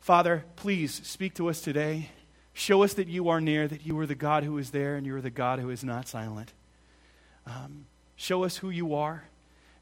Father, 0.00 0.44
please 0.56 1.00
speak 1.04 1.34
to 1.34 1.48
us 1.48 1.60
today. 1.60 2.10
Show 2.52 2.82
us 2.82 2.94
that 2.94 3.08
you 3.08 3.28
are 3.30 3.40
near, 3.40 3.68
that 3.68 3.86
you 3.86 3.98
are 4.00 4.06
the 4.06 4.14
God 4.14 4.44
who 4.44 4.58
is 4.58 4.70
there, 4.70 4.96
and 4.96 5.06
you 5.06 5.14
are 5.16 5.20
the 5.20 5.30
God 5.30 5.60
who 5.60 5.70
is 5.70 5.82
not 5.82 6.08
silent. 6.08 6.52
Um, 7.46 7.86
show 8.16 8.44
us 8.44 8.58
who 8.58 8.68
you 8.68 8.94
are 8.94 9.24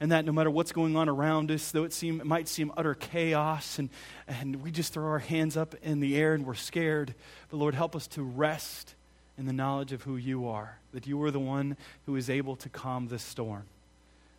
and 0.01 0.13
that 0.13 0.25
no 0.25 0.33
matter 0.33 0.51
what's 0.51 0.73
going 0.73 0.97
on 0.97 1.09
around 1.09 1.51
us, 1.51 1.71
though 1.71 1.85
it, 1.85 1.93
seem, 1.93 2.21
it 2.21 2.27
might 2.27 2.49
seem 2.49 2.73
utter 2.77 2.95
chaos, 2.95 3.79
and, 3.79 3.89
and 4.29 4.63
we 4.63 4.71
just 4.71 4.93
throw 4.93 5.07
our 5.07 5.19
hands 5.19 5.57
up 5.57 5.75
in 5.83 6.01
the 6.01 6.17
air 6.17 6.35
and 6.35 6.47
we're 6.47 6.55
scared, 6.55 7.15
but 7.51 7.57
Lord, 7.57 7.75
help 7.75 7.97
us 7.97 8.07
to 8.09 8.23
rest 8.23 8.95
in 9.39 9.47
the 9.47 9.53
knowledge 9.53 9.93
of 9.93 10.03
who 10.03 10.17
you 10.17 10.49
are, 10.49 10.79
that 10.93 11.07
you 11.07 11.23
are 11.23 11.31
the 11.31 11.41
one 11.41 11.77
who 12.07 12.17
is 12.17 12.29
able 12.31 12.57
to 12.57 12.69
calm 12.69 13.09
this 13.09 13.23
storm, 13.23 13.65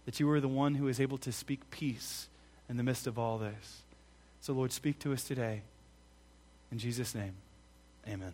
that 0.05 0.19
you 0.19 0.29
are 0.29 0.39
the 0.39 0.47
one 0.47 0.75
who 0.75 0.87
is 0.87 0.99
able 0.99 1.17
to 1.19 1.31
speak 1.31 1.69
peace 1.69 2.29
in 2.69 2.77
the 2.77 2.83
midst 2.83 3.07
of 3.07 3.17
all 3.17 3.37
this. 3.37 3.81
So, 4.41 4.53
Lord, 4.53 4.71
speak 4.71 4.99
to 4.99 5.13
us 5.13 5.23
today. 5.23 5.61
In 6.71 6.79
Jesus' 6.79 7.15
name, 7.15 7.33
amen. 8.07 8.33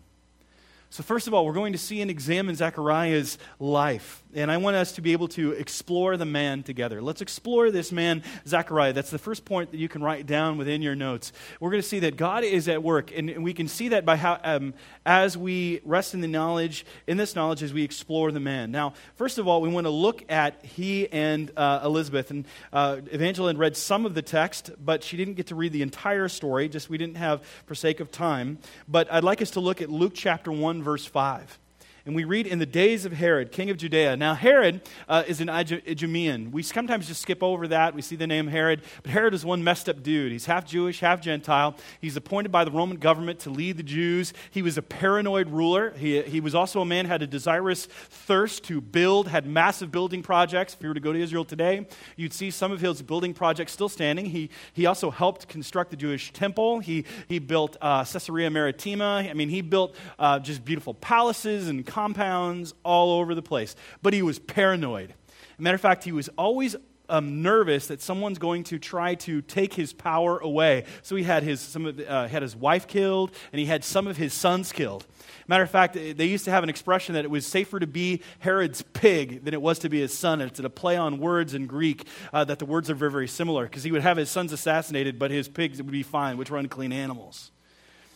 So, 0.93 1.01
first 1.01 1.27
of 1.27 1.33
all, 1.33 1.43
we're 1.43 1.53
going 1.53 1.73
to 1.73 1.79
see 1.79 2.01
and 2.01 2.11
examine 2.11 2.53
Zechariah's 2.53 3.39
life. 3.59 4.23
And 4.35 4.51
I 4.51 4.57
want 4.57 4.75
us 4.75 4.91
to 4.93 5.01
be 5.01 5.11
able 5.11 5.27
to 5.29 5.51
explore 5.51 6.17
the 6.17 6.25
man 6.25 6.61
together. 6.61 7.01
Let's 7.01 7.21
explore 7.21 7.71
this 7.71 7.91
man, 7.91 8.23
Zechariah. 8.47 8.93
That's 8.93 9.09
the 9.09 9.17
first 9.17 9.43
point 9.43 9.71
that 9.71 9.77
you 9.77 9.89
can 9.89 10.03
write 10.03 10.27
down 10.27 10.57
within 10.57 10.83
your 10.83 10.95
notes. 10.95 11.33
We're 11.59 11.71
going 11.71 11.81
to 11.81 11.87
see 11.87 11.99
that 11.99 12.15
God 12.15 12.43
is 12.43 12.67
at 12.67 12.83
work. 12.83 13.11
And 13.15 13.43
we 13.43 13.53
can 13.53 13.67
see 13.67 13.89
that 13.89 14.05
by 14.05 14.17
how, 14.17 14.39
um, 14.43 14.75
as 15.03 15.35
we 15.35 15.81
rest 15.83 16.13
in 16.13 16.21
the 16.21 16.27
knowledge, 16.27 16.85
in 17.07 17.17
this 17.17 17.35
knowledge, 17.35 17.63
as 17.63 17.73
we 17.73 17.83
explore 17.83 18.31
the 18.31 18.39
man. 18.39 18.71
Now, 18.71 18.93
first 19.15 19.39
of 19.39 19.47
all, 19.47 19.61
we 19.61 19.69
want 19.69 19.85
to 19.85 19.91
look 19.91 20.23
at 20.31 20.63
he 20.63 21.11
and 21.11 21.51
uh, 21.57 21.81
Elizabeth. 21.83 22.29
And 22.29 22.45
uh, 22.71 23.01
Evangeline 23.11 23.57
read 23.57 23.75
some 23.77 24.05
of 24.05 24.13
the 24.13 24.21
text, 24.21 24.71
but 24.83 25.03
she 25.03 25.17
didn't 25.17 25.35
get 25.35 25.47
to 25.47 25.55
read 25.55 25.73
the 25.73 25.81
entire 25.81 26.27
story. 26.27 26.69
Just 26.69 26.87
we 26.87 26.99
didn't 26.99 27.17
have 27.17 27.41
for 27.65 27.73
sake 27.73 27.99
of 27.99 28.11
time. 28.11 28.59
But 28.87 29.11
I'd 29.11 29.23
like 29.23 29.41
us 29.41 29.51
to 29.51 29.59
look 29.59 29.81
at 29.81 29.89
Luke 29.89 30.13
chapter 30.15 30.51
1 30.51 30.82
verse 30.83 31.05
5. 31.05 31.59
And 32.05 32.17
we 32.17 32.25
read 32.25 32.47
in 32.47 32.59
the 32.59 32.65
days 32.65 33.05
of 33.05 33.13
Herod, 33.13 33.53
king 33.53 33.69
of 33.69 33.77
Judea. 33.77 34.17
Now, 34.17 34.33
Herod 34.33 34.81
uh, 35.07 35.23
is 35.25 35.39
an 35.39 35.47
Idumean. 35.47 36.51
We 36.51 36.61
sometimes 36.61 37.07
just 37.07 37.21
skip 37.21 37.41
over 37.41 37.65
that. 37.69 37.95
We 37.95 38.01
see 38.01 38.17
the 38.17 38.27
name 38.27 38.47
Herod. 38.47 38.81
But 39.03 39.11
Herod 39.11 39.33
is 39.33 39.45
one 39.45 39.63
messed 39.63 39.87
up 39.87 40.03
dude. 40.03 40.33
He's 40.33 40.45
half 40.45 40.65
Jewish, 40.65 40.99
half 40.99 41.21
Gentile. 41.21 41.77
He's 42.01 42.17
appointed 42.17 42.51
by 42.51 42.65
the 42.65 42.71
Roman 42.71 42.97
government 42.97 43.39
to 43.41 43.49
lead 43.49 43.77
the 43.77 43.83
Jews. 43.83 44.33
He 44.51 44.61
was 44.61 44.77
a 44.77 44.81
paranoid 44.81 45.49
ruler. 45.49 45.91
He, 45.91 46.21
he 46.23 46.41
was 46.41 46.53
also 46.53 46.81
a 46.81 46.85
man 46.85 47.05
had 47.05 47.21
a 47.21 47.27
desirous 47.27 47.85
thirst 47.85 48.65
to 48.65 48.81
build, 48.81 49.29
had 49.29 49.47
massive 49.47 49.89
building 49.89 50.21
projects. 50.21 50.73
If 50.73 50.81
you 50.81 50.89
were 50.89 50.95
to 50.95 50.99
go 50.99 51.13
to 51.13 51.19
Israel 51.21 51.45
today, 51.45 51.87
you'd 52.17 52.33
see 52.33 52.51
some 52.51 52.73
of 52.73 52.81
his 52.81 53.01
building 53.01 53.33
projects 53.33 53.71
still 53.71 53.87
standing. 53.87 54.25
He, 54.25 54.49
he 54.73 54.87
also 54.87 55.09
helped 55.09 55.47
construct 55.47 55.89
the 55.89 55.97
Jewish 55.97 56.33
temple. 56.33 56.79
He, 56.79 57.05
he 57.29 57.39
built 57.39 57.77
uh, 57.79 58.03
Caesarea 58.03 58.49
Maritima. 58.49 59.25
I 59.29 59.33
mean, 59.33 59.47
he 59.47 59.61
built 59.61 59.95
uh, 60.19 60.39
just 60.39 60.65
beautiful 60.65 60.95
palaces 60.95 61.69
and 61.69 61.92
compounds 61.93 62.73
all 62.83 63.19
over 63.19 63.35
the 63.35 63.43
place. 63.43 63.75
But 64.01 64.13
he 64.13 64.23
was 64.23 64.39
paranoid. 64.39 65.13
matter 65.59 65.75
of 65.75 65.81
fact, 65.81 66.03
he 66.03 66.11
was 66.11 66.27
always 66.37 66.75
um, 67.07 67.43
nervous 67.43 67.87
that 67.87 68.01
someone's 68.01 68.39
going 68.39 68.63
to 68.65 68.79
try 68.79 69.13
to 69.15 69.43
take 69.43 69.75
his 69.75 69.93
power 69.93 70.39
away. 70.39 70.85
So 71.03 71.15
he 71.15 71.23
had 71.23 71.43
his, 71.43 71.59
some 71.59 71.85
of 71.85 71.99
uh, 71.99 72.27
had 72.27 72.41
his 72.41 72.55
wife 72.55 72.87
killed, 72.87 73.31
and 73.51 73.59
he 73.59 73.67
had 73.67 73.83
some 73.83 74.07
of 74.07 74.17
his 74.17 74.33
sons 74.33 74.71
killed. 74.71 75.05
Matter 75.47 75.61
of 75.61 75.69
fact, 75.69 75.93
they 75.93 76.25
used 76.25 76.45
to 76.45 76.51
have 76.51 76.63
an 76.63 76.69
expression 76.69 77.13
that 77.13 77.25
it 77.25 77.29
was 77.29 77.45
safer 77.45 77.79
to 77.79 77.85
be 77.85 78.21
Herod's 78.39 78.81
pig 78.81 79.43
than 79.43 79.53
it 79.53 79.61
was 79.61 79.77
to 79.79 79.89
be 79.89 79.99
his 79.99 80.17
son. 80.17 80.41
It's 80.41 80.59
a 80.59 80.69
play 80.69 80.97
on 80.97 81.19
words 81.19 81.53
in 81.53 81.67
Greek 81.67 82.07
uh, 82.31 82.45
that 82.45 82.57
the 82.57 82.65
words 82.65 82.89
are 82.89 82.95
very, 82.95 83.11
very 83.11 83.27
similar 83.27 83.65
because 83.65 83.83
he 83.83 83.91
would 83.91 84.01
have 84.01 84.17
his 84.17 84.31
sons 84.31 84.51
assassinated, 84.51 85.19
but 85.19 85.29
his 85.29 85.47
pigs 85.47 85.77
would 85.77 85.91
be 85.91 86.03
fine, 86.03 86.37
which 86.37 86.49
were 86.49 86.57
unclean 86.57 86.91
animals. 86.91 87.51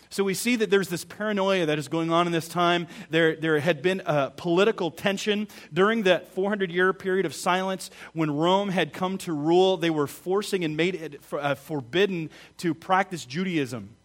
So 0.09 0.23
we 0.23 0.33
see 0.33 0.55
that 0.57 0.69
there's 0.69 0.89
this 0.89 1.03
paranoia 1.03 1.65
that 1.65 1.77
is 1.77 1.87
going 1.87 2.11
on 2.11 2.27
in 2.27 2.33
this 2.33 2.47
time. 2.47 2.87
There, 3.09 3.35
there 3.35 3.59
had 3.59 3.81
been 3.81 4.01
a 4.05 4.31
political 4.31 4.91
tension 4.91 5.47
during 5.73 6.03
that 6.03 6.29
400 6.29 6.71
year 6.71 6.93
period 6.93 7.25
of 7.25 7.35
silence 7.35 7.89
when 8.13 8.31
Rome 8.31 8.69
had 8.69 8.93
come 8.93 9.17
to 9.19 9.33
rule. 9.33 9.77
They 9.77 9.89
were 9.89 10.07
forcing 10.07 10.63
and 10.63 10.77
made 10.77 10.95
it 10.95 11.21
uh, 11.31 11.55
forbidden 11.55 12.29
to 12.57 12.73
practice 12.73 13.25
Judaism. 13.25 13.96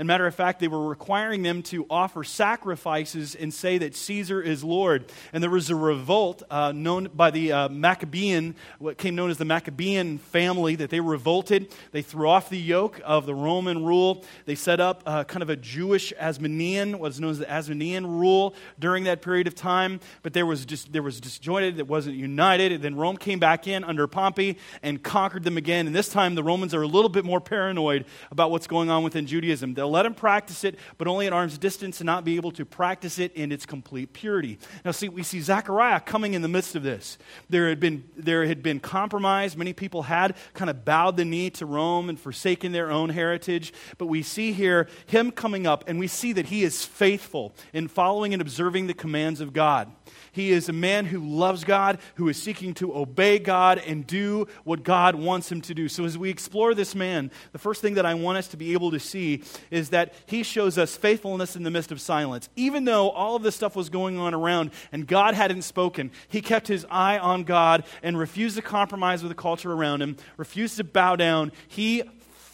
And 0.00 0.06
matter 0.06 0.26
of 0.26 0.34
fact, 0.34 0.60
they 0.60 0.68
were 0.68 0.88
requiring 0.88 1.42
them 1.42 1.62
to 1.64 1.84
offer 1.90 2.24
sacrifices 2.24 3.34
and 3.34 3.52
say 3.52 3.76
that 3.76 3.94
Caesar 3.94 4.40
is 4.40 4.64
Lord. 4.64 5.04
And 5.30 5.42
there 5.42 5.50
was 5.50 5.68
a 5.68 5.76
revolt 5.76 6.42
uh, 6.50 6.72
known 6.72 7.10
by 7.14 7.30
the 7.30 7.52
uh, 7.52 7.68
Maccabean, 7.68 8.54
what 8.78 8.96
came 8.96 9.14
known 9.14 9.28
as 9.28 9.36
the 9.36 9.44
Maccabean 9.44 10.16
family, 10.16 10.74
that 10.76 10.88
they 10.88 11.00
revolted. 11.00 11.70
They 11.92 12.00
threw 12.00 12.30
off 12.30 12.48
the 12.48 12.56
yoke 12.56 12.98
of 13.04 13.26
the 13.26 13.34
Roman 13.34 13.84
rule. 13.84 14.24
They 14.46 14.54
set 14.54 14.80
up 14.80 15.02
uh, 15.04 15.24
kind 15.24 15.42
of 15.42 15.50
a 15.50 15.56
Jewish 15.56 16.14
Asmonean, 16.18 16.94
what's 16.94 17.20
known 17.20 17.32
as 17.32 17.38
the 17.40 17.44
Asmonean 17.44 18.06
rule 18.06 18.54
during 18.78 19.04
that 19.04 19.20
period 19.20 19.46
of 19.48 19.54
time. 19.54 20.00
But 20.22 20.32
there 20.32 20.46
was 20.46 20.64
just 20.64 20.94
there 20.94 21.02
was 21.02 21.20
disjointed. 21.20 21.78
It 21.78 21.88
wasn't 21.88 22.16
united. 22.16 22.72
And 22.72 22.82
then 22.82 22.96
Rome 22.96 23.18
came 23.18 23.38
back 23.38 23.68
in 23.68 23.84
under 23.84 24.06
Pompey 24.06 24.56
and 24.82 25.02
conquered 25.02 25.44
them 25.44 25.58
again. 25.58 25.86
And 25.86 25.94
this 25.94 26.08
time 26.08 26.36
the 26.36 26.42
Romans 26.42 26.72
are 26.72 26.80
a 26.80 26.88
little 26.88 27.10
bit 27.10 27.26
more 27.26 27.42
paranoid 27.42 28.06
about 28.30 28.50
what's 28.50 28.66
going 28.66 28.88
on 28.88 29.02
within 29.02 29.26
Judaism. 29.26 29.74
They'll 29.74 29.89
let 29.90 30.06
him 30.06 30.14
practice 30.14 30.64
it, 30.64 30.78
but 30.98 31.08
only 31.08 31.26
at 31.26 31.32
arm's 31.32 31.58
distance 31.58 32.00
and 32.00 32.06
not 32.06 32.24
be 32.24 32.36
able 32.36 32.52
to 32.52 32.64
practice 32.64 33.18
it 33.18 33.32
in 33.34 33.52
its 33.52 33.66
complete 33.66 34.12
purity. 34.12 34.58
Now, 34.84 34.92
see, 34.92 35.08
we 35.08 35.22
see 35.22 35.40
Zechariah 35.40 36.00
coming 36.00 36.34
in 36.34 36.42
the 36.42 36.48
midst 36.48 36.74
of 36.74 36.82
this. 36.82 37.18
There 37.48 37.68
had 37.68 37.80
been, 37.80 38.04
there 38.16 38.46
had 38.46 38.62
been 38.62 38.80
compromise. 38.80 39.56
Many 39.56 39.72
people 39.72 40.02
had 40.04 40.36
kind 40.54 40.70
of 40.70 40.84
bowed 40.84 41.16
the 41.16 41.24
knee 41.24 41.50
to 41.50 41.66
Rome 41.66 42.08
and 42.08 42.18
forsaken 42.18 42.72
their 42.72 42.90
own 42.90 43.10
heritage. 43.10 43.72
But 43.98 44.06
we 44.06 44.22
see 44.22 44.52
here 44.52 44.88
him 45.06 45.30
coming 45.30 45.66
up, 45.66 45.84
and 45.86 45.98
we 45.98 46.06
see 46.06 46.32
that 46.32 46.46
he 46.46 46.62
is 46.62 46.84
faithful 46.84 47.52
in 47.72 47.88
following 47.88 48.32
and 48.32 48.40
observing 48.40 48.86
the 48.86 48.94
commands 48.94 49.40
of 49.40 49.52
God. 49.52 49.90
He 50.32 50.52
is 50.52 50.68
a 50.68 50.72
man 50.72 51.06
who 51.06 51.20
loves 51.20 51.64
God, 51.64 51.98
who 52.14 52.28
is 52.28 52.40
seeking 52.40 52.74
to 52.74 52.96
obey 52.96 53.38
God 53.38 53.78
and 53.78 54.06
do 54.06 54.46
what 54.64 54.82
God 54.82 55.14
wants 55.14 55.50
him 55.50 55.60
to 55.62 55.74
do. 55.74 55.88
So, 55.88 56.04
as 56.04 56.16
we 56.16 56.30
explore 56.30 56.74
this 56.74 56.94
man, 56.94 57.30
the 57.52 57.58
first 57.58 57.82
thing 57.82 57.94
that 57.94 58.06
I 58.06 58.14
want 58.14 58.38
us 58.38 58.48
to 58.48 58.56
be 58.56 58.72
able 58.72 58.90
to 58.92 59.00
see 59.00 59.42
is 59.70 59.90
that 59.90 60.14
he 60.26 60.42
shows 60.42 60.78
us 60.78 60.96
faithfulness 60.96 61.56
in 61.56 61.62
the 61.62 61.70
midst 61.70 61.92
of 61.92 62.00
silence. 62.00 62.48
Even 62.56 62.84
though 62.84 63.10
all 63.10 63.36
of 63.36 63.42
this 63.42 63.56
stuff 63.56 63.74
was 63.74 63.88
going 63.88 64.18
on 64.18 64.34
around 64.34 64.70
and 64.92 65.06
God 65.06 65.34
hadn't 65.34 65.62
spoken, 65.62 66.10
he 66.28 66.40
kept 66.40 66.68
his 66.68 66.86
eye 66.90 67.18
on 67.18 67.44
God 67.44 67.84
and 68.02 68.18
refused 68.18 68.56
to 68.56 68.62
compromise 68.62 69.22
with 69.22 69.30
the 69.30 69.40
culture 69.40 69.72
around 69.72 70.02
him, 70.02 70.16
refused 70.36 70.76
to 70.76 70.84
bow 70.84 71.16
down. 71.16 71.52
He 71.68 72.02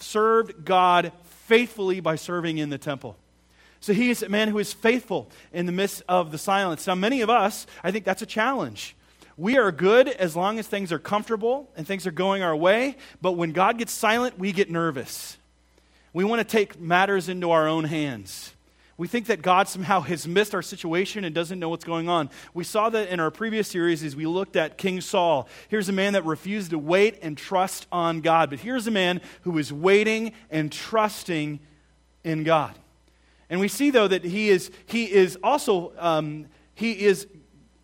served 0.01 0.65
God 0.65 1.13
faithfully 1.23 2.01
by 2.01 2.17
serving 2.17 2.59
in 2.59 2.71
the 2.71 2.79
temple. 2.79 3.17
So 3.81 3.93
he 3.93 4.11
is 4.11 4.23
a 4.23 4.29
man 4.29 4.49
who 4.49 4.59
is 4.59 4.73
faithful 4.73 5.31
in 5.53 5.67
the 5.67 5.73
midst 5.73 6.03
of 6.09 6.33
the 6.33 6.39
silence. 6.39 6.87
Now, 6.87 6.95
many 6.95 7.21
of 7.21 7.31
us, 7.31 7.67
I 7.85 7.91
think 7.91 8.05
that's 8.05 8.23
a 8.23 8.27
challenge. 8.27 8.97
We 9.37 9.59
are 9.59 9.71
good 9.71 10.09
as 10.09 10.35
long 10.35 10.59
as 10.59 10.67
things 10.67 10.93
are 10.93 10.99
comfortable 10.99 11.71
and 11.77 11.87
things 11.87 12.07
are 12.07 12.11
going 12.13 12.43
our 12.43 12.57
way, 12.57 12.97
but 13.21 13.33
when 13.33 13.53
God 13.53 13.77
gets 13.79 13.93
silent, 13.93 14.39
we 14.39 14.51
get 14.51 14.71
nervous. 14.71 15.37
We 16.15 16.25
want 16.25 16.41
to 16.41 16.45
take 16.45 16.81
matters 16.81 17.29
into 17.29 17.51
our 17.51 17.69
own 17.69 17.85
hands. 17.85 18.55
We 18.99 19.09
think 19.09 19.27
that 19.27 19.43
God 19.43 19.69
somehow 19.69 20.01
has 20.01 20.27
missed 20.27 20.55
our 20.55 20.63
situation 20.63 21.25
and 21.25 21.35
doesn't 21.35 21.59
know 21.59 21.69
what's 21.69 21.85
going 21.85 22.09
on. 22.09 22.31
We 22.55 22.65
saw 22.65 22.89
that 22.89 23.11
in 23.11 23.21
our 23.21 23.31
previous 23.31 23.69
series 23.69 24.03
as 24.03 24.17
we 24.17 24.25
looked 24.25 24.57
at 24.57 24.79
King 24.79 25.03
Saul. 25.03 25.49
Here's 25.69 25.91
a 25.91 25.93
man 25.93 26.15
that 26.15 26.25
refused 26.25 26.71
to 26.71 26.79
wait 26.79 27.19
and 27.21 27.37
trust 27.37 27.87
on 27.93 28.23
God, 28.23 28.49
but 28.49 28.61
here's 28.61 28.87
a 28.87 28.91
man 28.91 29.21
who 29.43 29.59
is 29.59 29.71
waiting 29.71 30.33
and 30.51 30.73
trusting 30.73 31.61
in 32.25 32.43
God. 32.43 32.75
And 33.49 33.61
we 33.61 33.69
see, 33.69 33.91
though, 33.91 34.09
that 34.09 34.25
he 34.25 34.49
is, 34.49 34.71
he 34.87 35.05
is 35.05 35.39
also 35.43 35.93
um, 35.99 36.47
he 36.75 37.05
is 37.05 37.27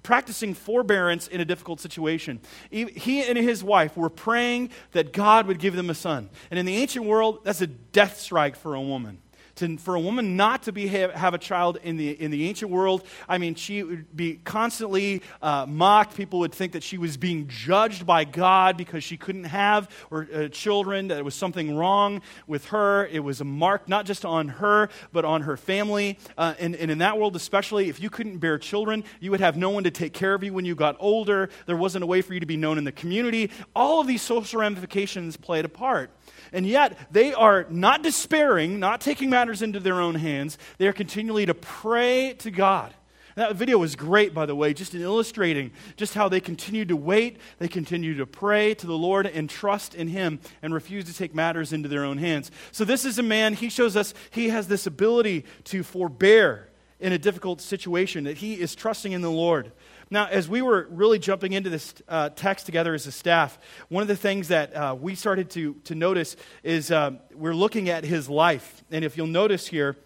practicing 0.03 0.55
forbearance 0.55 1.29
in 1.29 1.41
a 1.41 1.45
difficult 1.45 1.81
situation. 1.81 2.41
He 2.71 3.23
and 3.23 3.39
his 3.39 3.63
wife 3.63 3.97
were 3.97 4.11
praying 4.11 4.71
that 4.93 5.13
God 5.13 5.47
would 5.47 5.59
give 5.59 5.77
them 5.77 5.91
a 5.91 5.95
son. 5.95 6.29
And 6.51 6.59
in 6.59 6.67
the 6.67 6.77
ancient 6.77 7.05
world, 7.05 7.41
that's 7.45 7.61
a 7.61 7.69
death 7.69 8.19
strike 8.19 8.57
for 8.57 8.75
a 8.75 8.81
woman 8.81 9.19
to, 9.63 9.77
for 9.79 9.95
a 9.95 10.01
woman 10.01 10.37
not 10.37 10.65
to 10.65 10.73
be, 10.73 10.89
have, 10.89 11.35
a 11.35 11.39
child 11.39 11.79
in 11.83 11.97
the, 11.97 12.11
in 12.21 12.31
the 12.31 12.49
ancient 12.49 12.71
world, 12.71 13.05
I 13.29 13.39
mean, 13.39 13.55
she 13.55 13.83
would 13.83 14.15
be 14.15 14.41
constantly 14.45 15.23
uh, 15.41 15.67
mocked. 15.67 16.17
People 16.17 16.41
would 16.41 16.53
think 16.53 16.73
that 16.73 16.83
she 16.83 16.99
was 16.99 17.17
being 17.17 17.49
judged 17.49 18.05
by 18.05 18.25
God 18.25 18.77
because 18.77 19.03
she 19.05 19.17
couldn't 19.17 19.45
have 19.45 19.89
or, 20.11 20.29
uh, 20.35 20.49
children, 20.49 21.09
that 21.09 21.15
there 21.15 21.25
was 21.25 21.35
something 21.35 21.77
wrong 21.77 22.21
with 22.47 22.67
her. 22.67 23.07
It 23.07 23.21
was 23.21 23.41
a 23.41 23.45
mark 23.45 23.89
not 23.89 24.05
just 24.05 24.25
on 24.25 24.49
her, 24.49 24.89
but 25.13 25.25
on 25.25 25.43
her 25.43 25.57
family. 25.57 26.19
Uh, 26.37 26.55
and, 26.59 26.75
and 26.77 26.91
in 26.91 26.99
that 26.99 27.19
world, 27.19 27.37
especially, 27.37 27.89
if 27.89 28.01
you 28.01 28.11
couldn't 28.11 28.39
bear 28.39 28.59
children, 28.59 29.05
you 29.21 29.31
would 29.31 29.41
have 29.41 29.57
no 29.57 29.71
one 29.71 29.85
to 29.85 29.91
take 29.91 30.13
care 30.13 30.35
of 30.35 30.43
you 30.43 30.53
when 30.53 30.65
you 30.65 30.75
got 30.75 30.97
older. 30.99 31.49
There 31.67 31.77
wasn't 31.77 32.03
a 32.03 32.07
way 32.07 32.21
for 32.21 32.35
you 32.35 32.41
to 32.41 32.47
be 32.47 32.57
known 32.57 32.79
in 32.79 32.85
the 32.85 32.93
community. 32.93 33.51
All 33.75 34.01
of 34.01 34.07
these 34.07 34.23
social 34.23 34.61
ramifications 34.61 35.37
played 35.37 35.65
a 35.65 35.69
part. 35.69 36.11
And 36.53 36.67
yet, 36.67 36.99
they 37.11 37.33
are 37.33 37.67
not 37.71 38.03
despairing, 38.03 38.79
not 38.79 39.01
taking 39.01 39.31
matters 39.31 39.63
into 39.63 39.81
their 39.81 40.01
own 40.01 40.17
hands. 40.17 40.59
They 40.79 40.87
are 40.87 40.93
continually 40.93 41.47
to 41.47 41.55
pray 41.55 42.35
to 42.41 42.51
God. 42.51 42.93
that 43.37 43.57
video 43.57 43.79
was 43.79 43.97
great, 43.97 44.35
by 44.35 44.45
the 44.45 44.55
way, 44.55 44.75
just 44.75 44.95
in 44.95 45.01
illustrating 45.01 45.71
just 45.97 46.13
how 46.13 46.29
they 46.29 46.41
continue 46.41 46.85
to 46.85 46.97
wait, 46.97 47.39
they 47.59 47.69
continue 47.69 48.15
to 48.17 48.27
pray 48.27 48.75
to 48.75 48.87
the 48.87 48.99
Lord 48.99 49.27
and 49.27 49.49
trust 49.49 49.95
in 49.95 50.09
Him 50.09 50.41
and 50.61 50.75
refuse 50.75 51.05
to 51.07 51.15
take 51.15 51.35
matters 51.35 51.73
into 51.73 51.89
their 51.89 52.05
own 52.05 52.19
hands. 52.19 52.51
So, 52.71 52.85
this 52.85 53.07
is 53.07 53.19
a 53.19 53.23
man, 53.23 53.55
he 53.55 53.71
shows 53.71 53.97
us 53.97 54.13
he 54.31 54.51
has 54.51 54.69
this 54.69 54.87
ability 54.87 55.47
to 55.65 55.83
forbear 55.83 56.69
in 57.01 57.13
a 57.13 57.19
difficult 57.19 57.61
situation, 57.61 58.25
that 58.25 58.39
he 58.39 58.61
is 58.61 58.77
trusting 58.77 59.11
in 59.11 59.23
the 59.23 59.31
Lord. 59.31 59.73
Now, 60.13 60.27
as 60.27 60.47
we 60.47 60.61
were 60.61 60.87
really 60.91 61.19
jumping 61.19 61.55
into 61.55 61.71
this 61.71 61.95
uh, 62.07 62.29
text 62.29 62.67
together 62.67 62.93
as 62.93 63.07
a 63.07 63.11
staff, 63.13 63.59
one 63.89 64.03
of 64.03 64.09
the 64.09 64.17
things 64.17 64.49
that 64.49 64.77
uh, 64.77 64.95
we 64.95 65.15
started 65.15 65.49
to, 65.53 65.73
to 65.85 65.95
notice 65.95 66.37
is 66.63 66.91
uh, 66.91 67.13
we're 67.35 67.55
looking 67.55 67.89
at 67.89 68.05
his 68.05 68.29
life. 68.29 68.85
And 68.91 69.07
if 69.07 69.17
you'll 69.17 69.27
notice 69.27 69.67
here, 69.67 69.97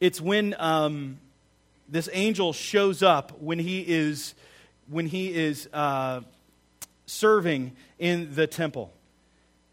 it's 0.00 0.20
when 0.20 0.56
um, 0.58 1.20
this 1.88 2.08
angel 2.12 2.52
shows 2.52 3.00
up 3.00 3.40
when 3.40 3.60
he 3.60 3.82
is, 3.86 4.34
when 4.88 5.06
he 5.06 5.32
is 5.32 5.68
uh, 5.72 6.22
serving 7.06 7.76
in 8.00 8.34
the 8.34 8.48
temple. 8.48 8.92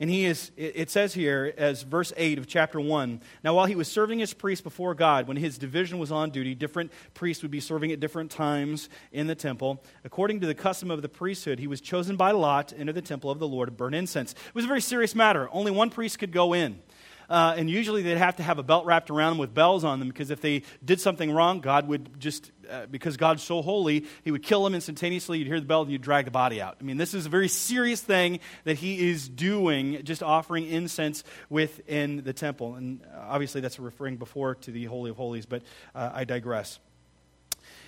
And 0.03 0.11
he 0.11 0.25
is, 0.25 0.51
it 0.57 0.89
says 0.89 1.13
here, 1.13 1.53
as 1.57 1.83
verse 1.83 2.11
8 2.17 2.37
of 2.37 2.45
chapter 2.45 2.77
1 2.77 3.21
Now, 3.41 3.55
while 3.55 3.67
he 3.67 3.75
was 3.75 3.87
serving 3.87 4.21
as 4.21 4.33
priest 4.33 4.61
before 4.61 4.93
God, 4.93 5.29
when 5.29 5.37
his 5.37 5.57
division 5.57 5.97
was 5.97 6.11
on 6.11 6.29
duty, 6.29 6.53
different 6.55 6.91
priests 7.13 7.41
would 7.41 7.51
be 7.51 7.61
serving 7.61 7.89
at 7.93 8.01
different 8.01 8.29
times 8.29 8.89
in 9.13 9.27
the 9.27 9.33
temple. 9.33 9.81
According 10.03 10.41
to 10.41 10.45
the 10.45 10.55
custom 10.55 10.91
of 10.91 11.03
the 11.03 11.07
priesthood, 11.07 11.57
he 11.57 11.67
was 11.67 11.79
chosen 11.79 12.17
by 12.17 12.31
lot 12.31 12.67
to 12.67 12.77
enter 12.77 12.91
the 12.91 13.01
temple 13.01 13.31
of 13.31 13.39
the 13.39 13.47
Lord 13.47 13.69
to 13.69 13.71
burn 13.71 13.93
incense. 13.93 14.33
It 14.33 14.53
was 14.53 14.65
a 14.65 14.67
very 14.67 14.81
serious 14.81 15.15
matter. 15.15 15.47
Only 15.53 15.71
one 15.71 15.89
priest 15.89 16.19
could 16.19 16.33
go 16.33 16.51
in. 16.51 16.81
Uh, 17.29 17.55
and 17.57 17.69
usually 17.69 18.01
they'd 18.01 18.17
have 18.17 18.35
to 18.37 18.43
have 18.43 18.59
a 18.59 18.63
belt 18.63 18.85
wrapped 18.85 19.09
around 19.09 19.31
them 19.31 19.37
with 19.37 19.53
bells 19.53 19.83
on 19.83 19.99
them 19.99 20.07
because 20.07 20.29
if 20.29 20.41
they 20.41 20.63
did 20.83 20.99
something 20.99 21.31
wrong, 21.31 21.59
God 21.59 21.87
would 21.87 22.19
just, 22.19 22.51
uh, 22.69 22.85
because 22.87 23.17
God's 23.17 23.43
so 23.43 23.61
holy, 23.61 24.05
he 24.23 24.31
would 24.31 24.43
kill 24.43 24.63
them 24.63 24.75
instantaneously. 24.75 25.39
You'd 25.39 25.47
hear 25.47 25.59
the 25.59 25.65
bell 25.65 25.81
and 25.81 25.91
you'd 25.91 26.01
drag 26.01 26.25
the 26.25 26.31
body 26.31 26.61
out. 26.61 26.77
I 26.79 26.83
mean, 26.83 26.97
this 26.97 27.13
is 27.13 27.25
a 27.25 27.29
very 27.29 27.47
serious 27.47 28.01
thing 28.01 28.39
that 28.63 28.77
he 28.77 29.09
is 29.09 29.27
doing, 29.27 30.03
just 30.03 30.23
offering 30.23 30.65
incense 30.67 31.23
within 31.49 32.23
the 32.23 32.33
temple. 32.33 32.75
And 32.75 33.01
uh, 33.03 33.19
obviously 33.27 33.61
that's 33.61 33.79
referring 33.79 34.17
before 34.17 34.55
to 34.55 34.71
the 34.71 34.85
Holy 34.85 35.09
of 35.09 35.17
Holies, 35.17 35.45
but 35.45 35.63
uh, 35.95 36.11
I 36.13 36.23
digress. 36.25 36.79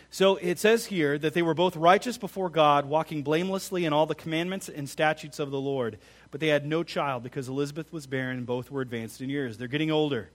So 0.10 0.38
it 0.38 0.60
says 0.60 0.86
here 0.86 1.18
that 1.18 1.34
they 1.34 1.42
were 1.42 1.54
both 1.54 1.76
righteous 1.76 2.18
before 2.18 2.50
God, 2.50 2.86
walking 2.86 3.24
blamelessly 3.24 3.86
in 3.86 3.94
all 3.94 4.06
the 4.06 4.16
commandments 4.16 4.70
and 4.70 4.90
statutes 4.90 5.40
of 5.40 5.52
the 5.52 5.60
Lord. 5.60 5.98
But 6.32 6.40
they 6.40 6.48
had 6.48 6.66
no 6.66 6.84
child 6.84 7.24
because 7.24 7.48
Elizabeth 7.48 7.92
was 7.92 8.08
barren 8.08 8.38
and 8.38 8.46
both 8.46 8.72
were 8.72 8.82
advanced 8.82 9.22
in 9.22 9.30
years. 9.30 9.58
They're 9.58 9.68
getting 9.68 9.92
older. 9.92 10.30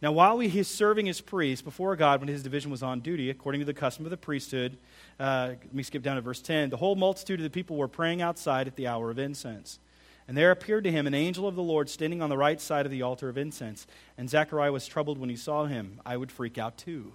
Now, 0.00 0.10
while 0.10 0.40
he 0.40 0.58
is 0.58 0.66
serving 0.66 1.08
as 1.08 1.20
priest 1.20 1.64
before 1.64 1.94
God 1.94 2.18
when 2.18 2.28
his 2.28 2.42
division 2.42 2.72
was 2.72 2.82
on 2.82 3.00
duty, 3.00 3.30
according 3.30 3.60
to 3.60 3.64
the 3.64 3.72
custom 3.72 4.04
of 4.04 4.10
the 4.10 4.16
priesthood, 4.16 4.76
uh, 5.20 5.50
let 5.50 5.72
me 5.72 5.84
skip 5.84 6.02
down 6.02 6.16
to 6.16 6.22
verse 6.22 6.42
10. 6.42 6.70
The 6.70 6.76
whole 6.76 6.96
multitude 6.96 7.38
of 7.38 7.44
the 7.44 7.50
people 7.50 7.76
were 7.76 7.86
praying 7.86 8.20
outside 8.20 8.66
at 8.66 8.74
the 8.74 8.88
hour 8.88 9.10
of 9.10 9.20
incense. 9.20 9.78
And 10.26 10.36
there 10.36 10.50
appeared 10.50 10.84
to 10.84 10.90
him 10.90 11.06
an 11.06 11.14
angel 11.14 11.46
of 11.46 11.54
the 11.54 11.62
Lord 11.62 11.88
standing 11.88 12.20
on 12.20 12.30
the 12.30 12.36
right 12.36 12.60
side 12.60 12.84
of 12.84 12.90
the 12.90 13.02
altar 13.02 13.28
of 13.28 13.38
incense. 13.38 13.86
And 14.18 14.28
Zechariah 14.28 14.72
was 14.72 14.88
troubled 14.88 15.18
when 15.18 15.30
he 15.30 15.36
saw 15.36 15.66
him. 15.66 16.00
I 16.04 16.16
would 16.16 16.32
freak 16.32 16.58
out 16.58 16.76
too 16.76 17.14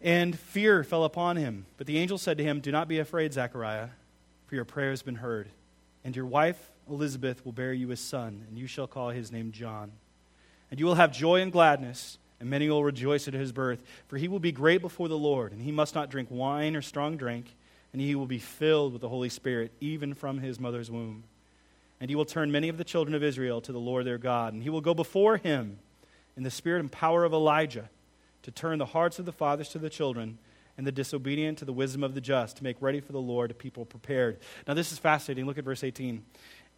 and 0.00 0.38
fear 0.38 0.82
fell 0.82 1.04
upon 1.04 1.36
him. 1.36 1.66
But 1.76 1.86
the 1.86 1.98
angel 1.98 2.18
said 2.18 2.38
to 2.38 2.44
him, 2.44 2.60
Do 2.60 2.72
not 2.72 2.88
be 2.88 2.98
afraid, 2.98 3.32
Zechariah, 3.32 3.88
for 4.46 4.54
your 4.54 4.64
prayer 4.64 4.90
has 4.90 5.02
been 5.02 5.16
heard. 5.16 5.48
And 6.04 6.16
your 6.16 6.26
wife, 6.26 6.70
Elizabeth, 6.88 7.44
will 7.44 7.52
bear 7.52 7.72
you 7.72 7.90
a 7.90 7.96
son, 7.96 8.44
and 8.48 8.58
you 8.58 8.66
shall 8.66 8.86
call 8.86 9.10
his 9.10 9.30
name 9.30 9.52
John. 9.52 9.92
And 10.70 10.80
you 10.80 10.86
will 10.86 10.94
have 10.94 11.12
joy 11.12 11.42
and 11.42 11.52
gladness, 11.52 12.18
and 12.38 12.48
many 12.48 12.70
will 12.70 12.82
rejoice 12.82 13.28
at 13.28 13.34
his 13.34 13.52
birth, 13.52 13.82
for 14.08 14.16
he 14.16 14.28
will 14.28 14.38
be 14.38 14.52
great 14.52 14.80
before 14.80 15.08
the 15.08 15.18
Lord, 15.18 15.52
and 15.52 15.60
he 15.60 15.72
must 15.72 15.94
not 15.94 16.10
drink 16.10 16.28
wine 16.30 16.74
or 16.74 16.82
strong 16.82 17.16
drink, 17.16 17.54
and 17.92 18.00
he 18.00 18.14
will 18.14 18.26
be 18.26 18.38
filled 18.38 18.92
with 18.92 19.02
the 19.02 19.08
Holy 19.08 19.28
Spirit, 19.28 19.72
even 19.80 20.14
from 20.14 20.38
his 20.38 20.58
mother's 20.58 20.90
womb. 20.90 21.24
And 22.00 22.08
he 22.08 22.16
will 22.16 22.24
turn 22.24 22.50
many 22.50 22.70
of 22.70 22.78
the 22.78 22.84
children 22.84 23.14
of 23.14 23.22
Israel 23.22 23.60
to 23.60 23.72
the 23.72 23.78
Lord 23.78 24.06
their 24.06 24.16
God, 24.16 24.54
and 24.54 24.62
he 24.62 24.70
will 24.70 24.80
go 24.80 24.94
before 24.94 25.36
him 25.36 25.78
in 26.36 26.44
the 26.44 26.50
spirit 26.50 26.80
and 26.80 26.90
power 26.90 27.24
of 27.24 27.34
Elijah 27.34 27.90
to 28.42 28.50
turn 28.50 28.78
the 28.78 28.86
hearts 28.86 29.18
of 29.18 29.26
the 29.26 29.32
fathers 29.32 29.68
to 29.70 29.78
the 29.78 29.90
children 29.90 30.38
and 30.78 30.86
the 30.86 30.92
disobedient 30.92 31.58
to 31.58 31.64
the 31.64 31.72
wisdom 31.72 32.02
of 32.02 32.14
the 32.14 32.20
just, 32.20 32.56
to 32.56 32.64
make 32.64 32.76
ready 32.80 33.00
for 33.00 33.12
the 33.12 33.20
Lord 33.20 33.50
a 33.50 33.54
people 33.54 33.84
prepared. 33.84 34.38
Now, 34.66 34.74
this 34.74 34.92
is 34.92 34.98
fascinating. 34.98 35.44
Look 35.44 35.58
at 35.58 35.64
verse 35.64 35.84
18. 35.84 36.24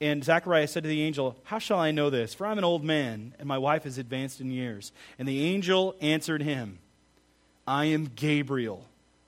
And 0.00 0.24
Zechariah 0.24 0.66
said 0.66 0.82
to 0.82 0.88
the 0.88 1.02
angel, 1.02 1.36
How 1.44 1.60
shall 1.60 1.78
I 1.78 1.92
know 1.92 2.10
this? 2.10 2.34
For 2.34 2.44
I'm 2.44 2.58
an 2.58 2.64
old 2.64 2.82
man, 2.82 3.36
and 3.38 3.46
my 3.46 3.58
wife 3.58 3.86
is 3.86 3.98
advanced 3.98 4.40
in 4.40 4.50
years. 4.50 4.90
And 5.20 5.28
the 5.28 5.44
angel 5.44 5.94
answered 6.00 6.42
him, 6.42 6.80
I 7.64 7.84
am 7.84 8.10
Gabriel, 8.16 8.84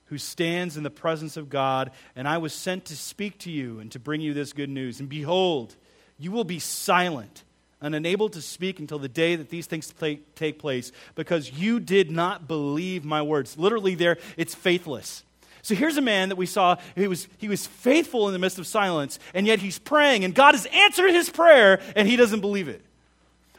who 0.07 0.17
stands 0.17 0.75
in 0.75 0.83
the 0.83 0.89
presence 0.89 1.37
of 1.37 1.49
God, 1.49 1.91
and 2.13 2.27
I 2.27 2.39
was 2.39 2.53
sent 2.53 2.83
to 2.85 2.97
speak 2.97 3.37
to 3.39 3.51
you 3.51 3.79
and 3.79 3.89
to 3.93 3.99
bring 3.99 4.19
you 4.19 4.33
this 4.33 4.51
good 4.51 4.69
news. 4.69 4.99
And 4.99 5.07
behold, 5.07 5.77
you 6.19 6.33
will 6.33 6.43
be 6.43 6.59
silent 6.59 7.44
and 7.85 7.93
unable 7.93 8.29
to 8.29 8.41
speak 8.41 8.79
until 8.79 8.97
the 8.97 9.07
day 9.07 9.35
that 9.35 9.49
these 9.49 9.67
things 9.67 9.93
take 10.33 10.57
place 10.57 10.91
because 11.13 11.51
you 11.51 11.79
did 11.79 12.09
not 12.09 12.47
believe 12.47 13.05
my 13.05 13.21
words. 13.21 13.59
Literally, 13.59 13.93
there, 13.93 14.17
it's 14.37 14.55
faithless. 14.55 15.23
So 15.61 15.75
here's 15.75 15.95
a 15.95 16.01
man 16.01 16.29
that 16.29 16.35
we 16.35 16.47
saw, 16.47 16.77
he 16.95 17.07
was, 17.07 17.27
he 17.37 17.47
was 17.47 17.67
faithful 17.67 18.25
in 18.27 18.33
the 18.33 18.39
midst 18.39 18.57
of 18.57 18.65
silence, 18.65 19.19
and 19.35 19.45
yet 19.45 19.59
he's 19.59 19.77
praying, 19.77 20.23
and 20.23 20.33
God 20.33 20.55
has 20.55 20.65
answered 20.65 21.11
his 21.11 21.29
prayer, 21.29 21.79
and 21.95 22.07
he 22.07 22.15
doesn't 22.15 22.41
believe 22.41 22.67
it. 22.67 22.81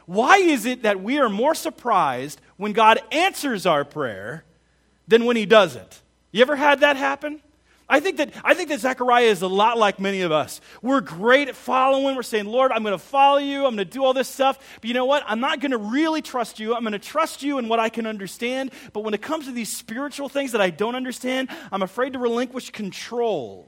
Why 0.07 0.39
is 0.39 0.65
it 0.65 0.83
that 0.83 1.01
we 1.01 1.19
are 1.19 1.29
more 1.29 1.55
surprised 1.55 2.41
when 2.57 2.73
God 2.73 2.99
answers 3.13 3.65
our 3.65 3.85
prayer 3.85 4.43
than 5.07 5.23
when 5.23 5.37
he 5.37 5.45
doesn't? 5.45 6.01
You 6.33 6.41
ever 6.41 6.57
had 6.57 6.81
that 6.81 6.97
happen? 6.97 7.41
I 7.89 8.01
think 8.01 8.17
that 8.17 8.33
I 8.43 8.53
think 8.53 8.67
that 8.67 8.81
Zechariah 8.81 9.27
is 9.27 9.41
a 9.41 9.47
lot 9.47 9.77
like 9.77 9.97
many 9.97 10.21
of 10.21 10.31
us. 10.31 10.59
We're 10.81 10.99
great 10.99 11.47
at 11.47 11.55
following. 11.55 12.17
We're 12.17 12.23
saying, 12.23 12.45
Lord, 12.45 12.73
I'm 12.73 12.83
going 12.83 12.93
to 12.93 12.97
follow 12.97 13.37
you. 13.37 13.65
I'm 13.65 13.75
going 13.75 13.77
to 13.77 13.85
do 13.85 14.03
all 14.03 14.13
this 14.13 14.27
stuff. 14.27 14.59
But 14.81 14.89
you 14.89 14.93
know 14.93 15.05
what? 15.05 15.23
I'm 15.25 15.39
not 15.39 15.61
going 15.61 15.71
to 15.71 15.77
really 15.77 16.21
trust 16.21 16.59
you. 16.59 16.75
I'm 16.75 16.81
going 16.81 16.91
to 16.91 16.99
trust 16.99 17.43
you 17.43 17.59
in 17.59 17.69
what 17.69 17.79
I 17.79 17.87
can 17.87 18.05
understand. 18.05 18.71
But 18.91 19.05
when 19.05 19.13
it 19.13 19.21
comes 19.21 19.45
to 19.45 19.53
these 19.53 19.71
spiritual 19.71 20.27
things 20.27 20.51
that 20.51 20.59
I 20.59 20.69
don't 20.69 20.95
understand, 20.95 21.47
I'm 21.71 21.81
afraid 21.81 22.11
to 22.13 22.19
relinquish 22.19 22.71
control. 22.71 23.65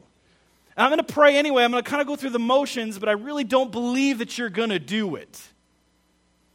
And 0.76 0.84
I'm 0.84 0.90
going 0.90 1.06
to 1.06 1.14
pray 1.14 1.38
anyway. 1.38 1.64
I'm 1.64 1.72
going 1.72 1.82
to 1.82 1.90
kind 1.90 2.02
of 2.02 2.08
go 2.08 2.18
through 2.18 2.32
the 2.32 2.40
motions, 2.40 3.00
but 3.00 3.08
I 3.08 3.14
really 3.14 3.46
don't 3.46 3.72
believe 3.72 4.18
that 4.18 4.38
you're 4.38 4.50
going 4.50 4.72
to 4.72 4.80
do 4.80 5.16
it. 5.16 5.42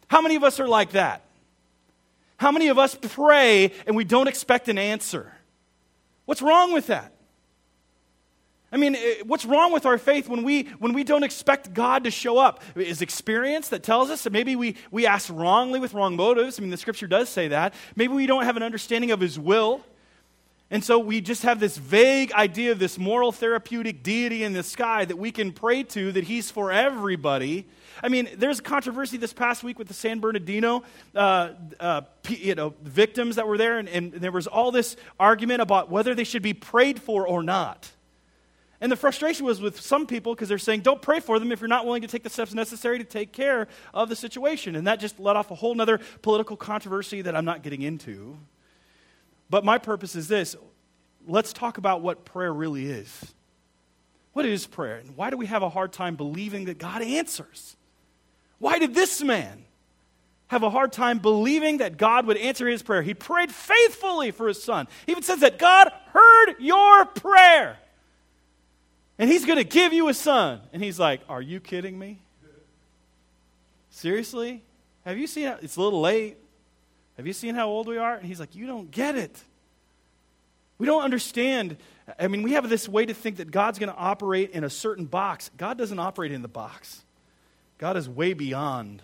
How 0.09 0.21
many 0.21 0.37
of 0.37 0.45
us 0.45 0.61
are 0.61 0.69
like 0.69 0.91
that? 0.91 1.23
How 2.37 2.53
many 2.53 2.69
of 2.69 2.79
us 2.79 2.95
pray 3.01 3.73
and 3.87 3.97
we 3.97 4.05
don't 4.05 4.29
expect 4.29 4.69
an 4.69 4.77
answer? 4.77 5.33
What's 6.27 6.43
wrong 6.43 6.75
with 6.75 6.89
that? 6.89 7.14
I 8.75 8.77
mean, 8.77 8.97
eh, 8.97 9.23
what's 9.25 9.45
wrong 9.45 9.73
with 9.73 9.87
our 9.87 9.99
faith 9.99 10.29
when 10.29 10.43
we, 10.43 10.65
when 10.81 10.95
we 10.95 11.05
don't 11.05 11.23
expect 11.23 11.73
God 11.73 12.03
to 12.05 12.11
show 12.11 12.39
up? 12.39 12.61
Is 12.75 13.03
experience 13.03 13.69
that 13.69 13.85
tells 13.85 14.11
us 14.11 14.25
that 14.25 14.33
maybe 14.33 14.57
we, 14.57 14.75
we 14.91 15.07
ask 15.07 15.31
wrongly 15.33 15.79
with 15.79 15.95
wrong 15.95 16.17
motives? 16.17 16.59
I 16.59 16.63
mean, 16.63 16.71
the 16.71 16.77
scripture 16.77 17.07
does 17.07 17.29
say 17.29 17.49
that. 17.49 17.73
Maybe 17.95 18.13
we 18.13 18.27
don't 18.27 18.43
have 18.43 18.57
an 18.57 18.65
understanding 18.65 19.13
of 19.13 19.21
His 19.21 19.39
will. 19.39 19.81
And 20.73 20.83
so 20.83 20.99
we 20.99 21.21
just 21.21 21.45
have 21.45 21.61
this 21.61 21.77
vague 21.77 22.33
idea 22.33 22.73
of 22.73 22.81
this 22.81 22.99
moral 22.99 23.31
therapeutic 23.31 24.03
deity 24.03 24.43
in 24.43 24.55
the 24.55 24.65
sky 24.65 25.05
that 25.05 25.17
we 25.17 25.31
can 25.31 25.53
pray 25.53 25.85
to, 25.85 26.11
that 26.11 26.25
He's 26.25 26.51
for 26.51 26.73
everybody. 26.73 27.69
I 28.03 28.09
mean, 28.09 28.29
there's 28.37 28.59
a 28.59 28.63
controversy 28.63 29.19
this 29.19 29.33
past 29.33 29.63
week 29.63 29.79
with 29.79 29.87
the 29.87 29.95
San 29.95 30.19
Bernardino 30.19 30.83
uh, 31.15 31.51
uh, 31.79 32.01
you 32.29 32.57
know, 32.57 32.75
victims 32.83 33.37
that 33.37 33.47
were 33.47 33.57
there, 33.57 33.79
and, 33.79 33.89
and 33.89 34.13
there 34.15 34.33
was 34.33 34.49
all 34.49 34.73
this 34.73 34.97
argument 35.21 35.61
about 35.63 35.93
whether 35.93 36.13
they 36.13 36.25
should 36.25 36.43
be 36.43 36.55
prayed 36.55 37.01
for 37.01 37.25
or 37.25 37.45
not. 37.45 37.89
And 38.85 38.93
the 38.93 38.97
frustration 38.97 39.47
was 39.47 39.63
with 39.63 39.81
some 39.81 40.07
people 40.07 40.35
because 40.35 40.51
they're 40.51 40.59
saying, 40.59 40.83
don't 40.83 41.01
pray 41.01 41.19
for 41.19 41.39
them 41.39 41.51
if 41.53 41.63
you're 41.63 41.69
not 41.69 41.87
willing 41.87 42.03
to 42.03 42.07
take 42.07 42.23
the 42.23 42.29
steps 42.29 42.53
necessary 42.53 42.99
to 42.99 43.05
take 43.05 43.33
care 43.33 43.67
of 43.95 44.11
the 44.11 44.15
situation. 44.15 44.77
And 44.77 44.87
that 44.87 45.01
just 45.01 45.19
let 45.19 45.37
off 45.37 45.51
a 45.51 45.55
whole 45.55 45.81
other 45.81 46.01
political 46.21 46.55
controversy 46.55 47.23
that 47.23 47.35
I'm 47.35 47.47
not 47.47 47.63
getting 47.63 47.81
into. 47.81 48.37
But 49.49 49.65
my 49.65 49.79
purpose 49.79 50.15
is 50.15 50.29
this 50.29 50.55
let's 51.27 51.55
talk 51.55 51.79
about 51.79 52.03
what 52.03 52.27
prayer 52.27 52.53
really 52.53 52.85
is. 52.85 53.33
What 54.35 54.45
is 54.45 54.67
prayer? 54.67 54.99
And 54.99 55.17
why 55.17 55.31
do 55.31 55.39
we 55.39 55.47
have 55.47 55.63
a 55.63 55.71
hard 55.71 55.95
time 55.95 56.17
believing 56.17 56.67
that 56.67 56.77
God 56.77 57.01
answers? 57.01 57.77
Why 58.59 58.79
did 58.79 58.95
this 58.95 59.23
man 59.23 59.65
have 60.49 60.63
a 60.63 60.69
hard 60.69 60.93
time 60.93 61.21
believing 61.21 61.79
that 61.79 61.97
God 61.97 62.27
would 62.27 62.37
answer 62.37 62.69
his 62.69 62.83
prayer? 62.83 63.01
He 63.01 63.15
prayed 63.15 63.51
faithfully 63.51 64.31
for 64.31 64.47
his 64.47 64.63
son. 64.63 64.89
He 65.07 65.13
even 65.13 65.23
says 65.23 65.41
that 65.41 65.59
God 65.59 65.91
heard 66.13 66.57
your 66.59 67.07
prayer. 67.07 67.79
And 69.19 69.31
he's 69.31 69.45
going 69.45 69.59
to 69.59 69.65
give 69.65 69.93
you 69.93 70.09
a 70.09 70.15
son. 70.15 70.61
And 70.73 70.83
he's 70.83 70.99
like, 70.99 71.21
Are 71.29 71.43
you 71.43 71.61
kidding 71.61 71.99
me? 71.99 72.21
Seriously? 73.91 74.63
Have 75.05 75.19
you 75.19 75.27
seen 75.27 75.47
how, 75.47 75.59
it's 75.61 75.77
a 75.77 75.81
little 75.81 76.01
late. 76.01 76.37
Have 77.17 77.27
you 77.27 77.33
seen 77.33 77.55
how 77.55 77.69
old 77.69 77.87
we 77.87 77.97
are? 77.97 78.15
And 78.15 78.27
he's 78.27 78.41
like, 78.41 78.55
You 78.55 78.67
don't 78.67 78.91
get 78.91 79.17
it. 79.17 79.43
We 80.79 80.87
don't 80.87 81.03
understand. 81.03 81.77
I 82.19 82.29
mean, 82.29 82.43
we 82.43 82.53
have 82.53 82.69
this 82.69 82.89
way 82.89 83.07
to 83.07 83.15
think 83.15 83.37
that 83.37 83.51
God's 83.51 83.79
going 83.79 83.93
to 83.93 83.97
operate 83.97 84.51
in 84.51 84.65
a 84.65 84.71
certain 84.71 85.05
box. 85.05 85.51
God 85.57 85.79
doesn't 85.79 85.99
operate 85.99 86.33
in 86.33 86.43
the 86.43 86.49
box, 86.49 87.03
God 87.79 87.97
is 87.97 88.09
way 88.09 88.35
beyond 88.35 89.03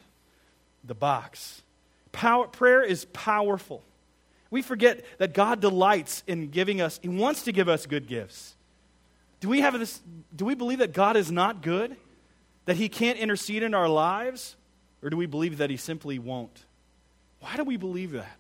the 0.84 0.94
box. 0.94 1.62
Power, 2.12 2.48
prayer 2.48 2.82
is 2.82 3.04
powerful. 3.06 3.84
We 4.50 4.62
forget 4.62 5.04
that 5.18 5.32
God 5.32 5.60
delights 5.60 6.24
in 6.26 6.48
giving 6.48 6.80
us, 6.80 6.98
He 7.00 7.08
wants 7.08 7.42
to 7.44 7.52
give 7.52 7.68
us 7.68 7.86
good 7.86 8.08
gifts. 8.08 8.56
Do 9.40 9.48
we 9.48 9.60
have 9.60 9.78
this 9.78 10.00
do 10.34 10.44
we 10.44 10.54
believe 10.54 10.78
that 10.78 10.92
God 10.92 11.16
is 11.16 11.30
not 11.30 11.62
good? 11.62 11.96
That 12.66 12.76
he 12.76 12.88
can't 12.88 13.18
intercede 13.18 13.62
in 13.62 13.74
our 13.74 13.88
lives? 13.88 14.54
Or 15.02 15.10
do 15.10 15.16
we 15.16 15.26
believe 15.26 15.58
that 15.58 15.70
he 15.70 15.76
simply 15.76 16.18
won't? 16.18 16.64
Why 17.40 17.56
do 17.56 17.64
we 17.64 17.76
believe 17.76 18.12
that? 18.12 18.36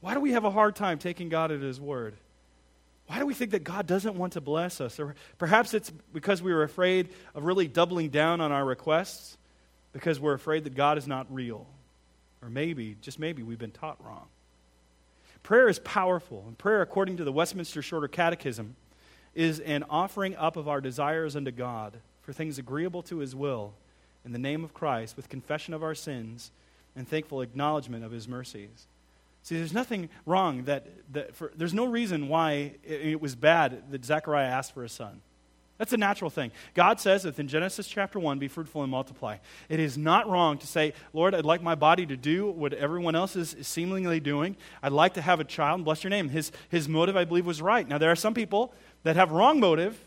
Why 0.00 0.14
do 0.14 0.20
we 0.20 0.32
have 0.32 0.44
a 0.44 0.50
hard 0.50 0.74
time 0.74 0.98
taking 0.98 1.28
God 1.28 1.52
at 1.52 1.60
his 1.60 1.80
word? 1.80 2.14
Why 3.06 3.20
do 3.20 3.26
we 3.26 3.34
think 3.34 3.52
that 3.52 3.62
God 3.62 3.86
doesn't 3.86 4.16
want 4.16 4.32
to 4.34 4.40
bless 4.40 4.80
us? 4.80 4.98
Or 4.98 5.14
perhaps 5.38 5.74
it's 5.74 5.90
because 6.12 6.42
we 6.42 6.52
were 6.52 6.64
afraid 6.64 7.10
of 7.34 7.44
really 7.44 7.68
doubling 7.68 8.08
down 8.08 8.40
on 8.40 8.50
our 8.50 8.64
requests 8.64 9.36
because 9.92 10.18
we're 10.18 10.34
afraid 10.34 10.64
that 10.64 10.74
God 10.74 10.98
is 10.98 11.06
not 11.06 11.32
real. 11.32 11.66
Or 12.42 12.48
maybe, 12.48 12.96
just 13.00 13.18
maybe, 13.18 13.42
we've 13.42 13.58
been 13.58 13.70
taught 13.70 14.04
wrong. 14.04 14.26
Prayer 15.42 15.68
is 15.68 15.78
powerful, 15.78 16.44
and 16.46 16.56
prayer, 16.56 16.82
according 16.82 17.18
to 17.18 17.24
the 17.24 17.32
Westminster 17.32 17.82
Shorter 17.82 18.08
Catechism, 18.08 18.76
is 19.34 19.60
an 19.60 19.84
offering 19.88 20.36
up 20.36 20.56
of 20.56 20.68
our 20.68 20.80
desires 20.80 21.36
unto 21.36 21.50
God 21.50 21.98
for 22.22 22.32
things 22.32 22.58
agreeable 22.58 23.02
to 23.04 23.18
his 23.18 23.34
will 23.34 23.74
in 24.24 24.32
the 24.32 24.38
name 24.38 24.64
of 24.64 24.74
Christ 24.74 25.16
with 25.16 25.28
confession 25.28 25.74
of 25.74 25.82
our 25.82 25.94
sins 25.94 26.50
and 26.94 27.08
thankful 27.08 27.40
acknowledgement 27.40 28.04
of 28.04 28.12
his 28.12 28.28
mercies. 28.28 28.86
See, 29.42 29.56
there's 29.56 29.72
nothing 29.72 30.08
wrong 30.24 30.64
that, 30.64 30.86
that 31.12 31.34
for, 31.34 31.50
there's 31.56 31.74
no 31.74 31.86
reason 31.86 32.28
why 32.28 32.74
it, 32.84 33.00
it 33.00 33.20
was 33.20 33.34
bad 33.34 33.90
that 33.90 34.04
Zechariah 34.04 34.46
asked 34.46 34.72
for 34.72 34.84
a 34.84 34.88
son. 34.88 35.20
That's 35.78 35.92
a 35.92 35.96
natural 35.96 36.30
thing. 36.30 36.52
God 36.74 37.00
says 37.00 37.24
within 37.24 37.48
Genesis 37.48 37.88
chapter 37.88 38.20
1, 38.20 38.38
be 38.38 38.46
fruitful 38.46 38.82
and 38.82 38.90
multiply. 38.90 39.38
It 39.68 39.80
is 39.80 39.98
not 39.98 40.28
wrong 40.28 40.58
to 40.58 40.66
say, 40.68 40.92
Lord, 41.12 41.34
I'd 41.34 41.44
like 41.44 41.60
my 41.60 41.74
body 41.74 42.06
to 42.06 42.16
do 42.16 42.48
what 42.48 42.72
everyone 42.72 43.16
else 43.16 43.34
is 43.34 43.56
seemingly 43.62 44.20
doing. 44.20 44.56
I'd 44.80 44.92
like 44.92 45.14
to 45.14 45.22
have 45.22 45.40
a 45.40 45.44
child, 45.44 45.84
bless 45.84 46.04
your 46.04 46.10
name. 46.10 46.28
His, 46.28 46.52
his 46.68 46.88
motive, 46.88 47.16
I 47.16 47.24
believe, 47.24 47.46
was 47.46 47.60
right. 47.60 47.88
Now, 47.88 47.98
there 47.98 48.12
are 48.12 48.16
some 48.16 48.32
people 48.32 48.72
that 49.04 49.16
have 49.16 49.32
wrong 49.32 49.60
motive 49.60 49.98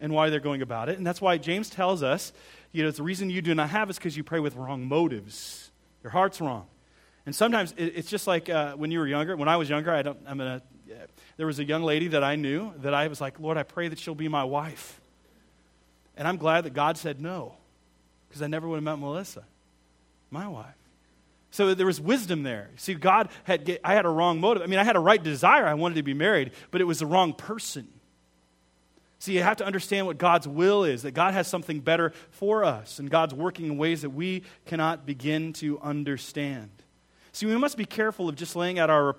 and 0.00 0.12
why 0.12 0.30
they're 0.30 0.40
going 0.40 0.62
about 0.62 0.88
it. 0.88 0.98
And 0.98 1.06
that's 1.06 1.20
why 1.20 1.38
James 1.38 1.70
tells 1.70 2.02
us, 2.02 2.32
you 2.72 2.82
know, 2.82 2.90
the 2.90 3.02
reason 3.02 3.30
you 3.30 3.42
do 3.42 3.54
not 3.54 3.70
have 3.70 3.90
is 3.90 3.96
because 3.96 4.16
you 4.16 4.24
pray 4.24 4.40
with 4.40 4.54
wrong 4.54 4.86
motives. 4.86 5.70
Your 6.02 6.10
heart's 6.10 6.40
wrong. 6.40 6.66
And 7.26 7.34
sometimes 7.34 7.74
it, 7.76 7.94
it's 7.96 8.08
just 8.08 8.26
like 8.26 8.48
uh, 8.48 8.74
when 8.74 8.90
you 8.90 9.00
were 9.00 9.06
younger. 9.06 9.36
When 9.36 9.48
I 9.48 9.56
was 9.56 9.68
younger, 9.68 9.92
I 9.92 10.02
don't, 10.02 10.18
I'm 10.26 10.38
gonna, 10.38 10.62
there 11.36 11.46
was 11.46 11.58
a 11.58 11.64
young 11.64 11.82
lady 11.82 12.08
that 12.08 12.24
I 12.24 12.36
knew 12.36 12.72
that 12.78 12.94
I 12.94 13.08
was 13.08 13.20
like, 13.20 13.40
Lord, 13.40 13.56
I 13.56 13.62
pray 13.62 13.88
that 13.88 13.98
she'll 13.98 14.14
be 14.14 14.28
my 14.28 14.44
wife. 14.44 15.00
And 16.16 16.26
I'm 16.26 16.36
glad 16.36 16.64
that 16.64 16.74
God 16.74 16.98
said 16.98 17.20
no, 17.20 17.54
because 18.28 18.42
I 18.42 18.46
never 18.46 18.68
would 18.68 18.76
have 18.76 18.84
met 18.84 18.98
Melissa, 18.98 19.44
my 20.30 20.48
wife. 20.48 20.74
So 21.50 21.74
there 21.74 21.86
was 21.86 22.00
wisdom 22.00 22.42
there. 22.42 22.70
See, 22.76 22.94
God 22.94 23.28
had, 23.44 23.78
I 23.82 23.94
had 23.94 24.04
a 24.04 24.08
wrong 24.08 24.40
motive. 24.40 24.62
I 24.62 24.66
mean, 24.66 24.78
I 24.78 24.84
had 24.84 24.96
a 24.96 25.00
right 25.00 25.22
desire. 25.22 25.66
I 25.66 25.74
wanted 25.74 25.94
to 25.94 26.02
be 26.02 26.14
married, 26.14 26.52
but 26.70 26.80
it 26.80 26.84
was 26.84 26.98
the 26.98 27.06
wrong 27.06 27.32
person. 27.32 27.88
See, 29.20 29.32
you 29.32 29.42
have 29.42 29.56
to 29.56 29.66
understand 29.66 30.06
what 30.06 30.16
God's 30.16 30.46
will 30.46 30.84
is, 30.84 31.02
that 31.02 31.10
God 31.10 31.34
has 31.34 31.48
something 31.48 31.80
better 31.80 32.12
for 32.30 32.64
us, 32.64 32.98
and 33.00 33.10
God's 33.10 33.34
working 33.34 33.66
in 33.66 33.76
ways 33.76 34.02
that 34.02 34.10
we 34.10 34.44
cannot 34.66 35.06
begin 35.06 35.52
to 35.54 35.80
understand. 35.80 36.70
See, 37.32 37.46
we 37.46 37.56
must 37.56 37.76
be 37.76 37.84
careful 37.84 38.28
of 38.28 38.36
just 38.36 38.56
laying 38.56 38.78
out 38.78 38.90
our 38.90 39.12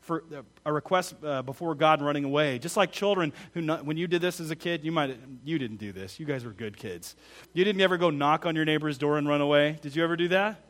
for, 0.00 0.24
uh, 0.34 0.72
request 0.72 1.14
uh, 1.22 1.42
before 1.42 1.74
God 1.74 1.98
and 1.98 2.06
running 2.06 2.24
away. 2.24 2.58
Just 2.58 2.76
like 2.76 2.90
children 2.90 3.32
who, 3.52 3.64
when 3.64 3.96
you 3.96 4.06
did 4.06 4.20
this 4.22 4.40
as 4.40 4.50
a 4.50 4.56
kid, 4.56 4.84
you 4.84 4.92
might 4.92 5.16
you 5.44 5.58
didn't 5.58 5.76
do 5.76 5.92
this. 5.92 6.18
You 6.18 6.26
guys 6.26 6.44
were 6.44 6.52
good 6.52 6.76
kids. 6.76 7.14
You 7.52 7.64
didn't 7.64 7.80
ever 7.80 7.96
go 7.96 8.10
knock 8.10 8.46
on 8.46 8.56
your 8.56 8.64
neighbor's 8.64 8.98
door 8.98 9.18
and 9.18 9.28
run 9.28 9.40
away. 9.40 9.78
Did 9.82 9.94
you 9.94 10.02
ever 10.02 10.16
do 10.16 10.28
that? 10.28 10.60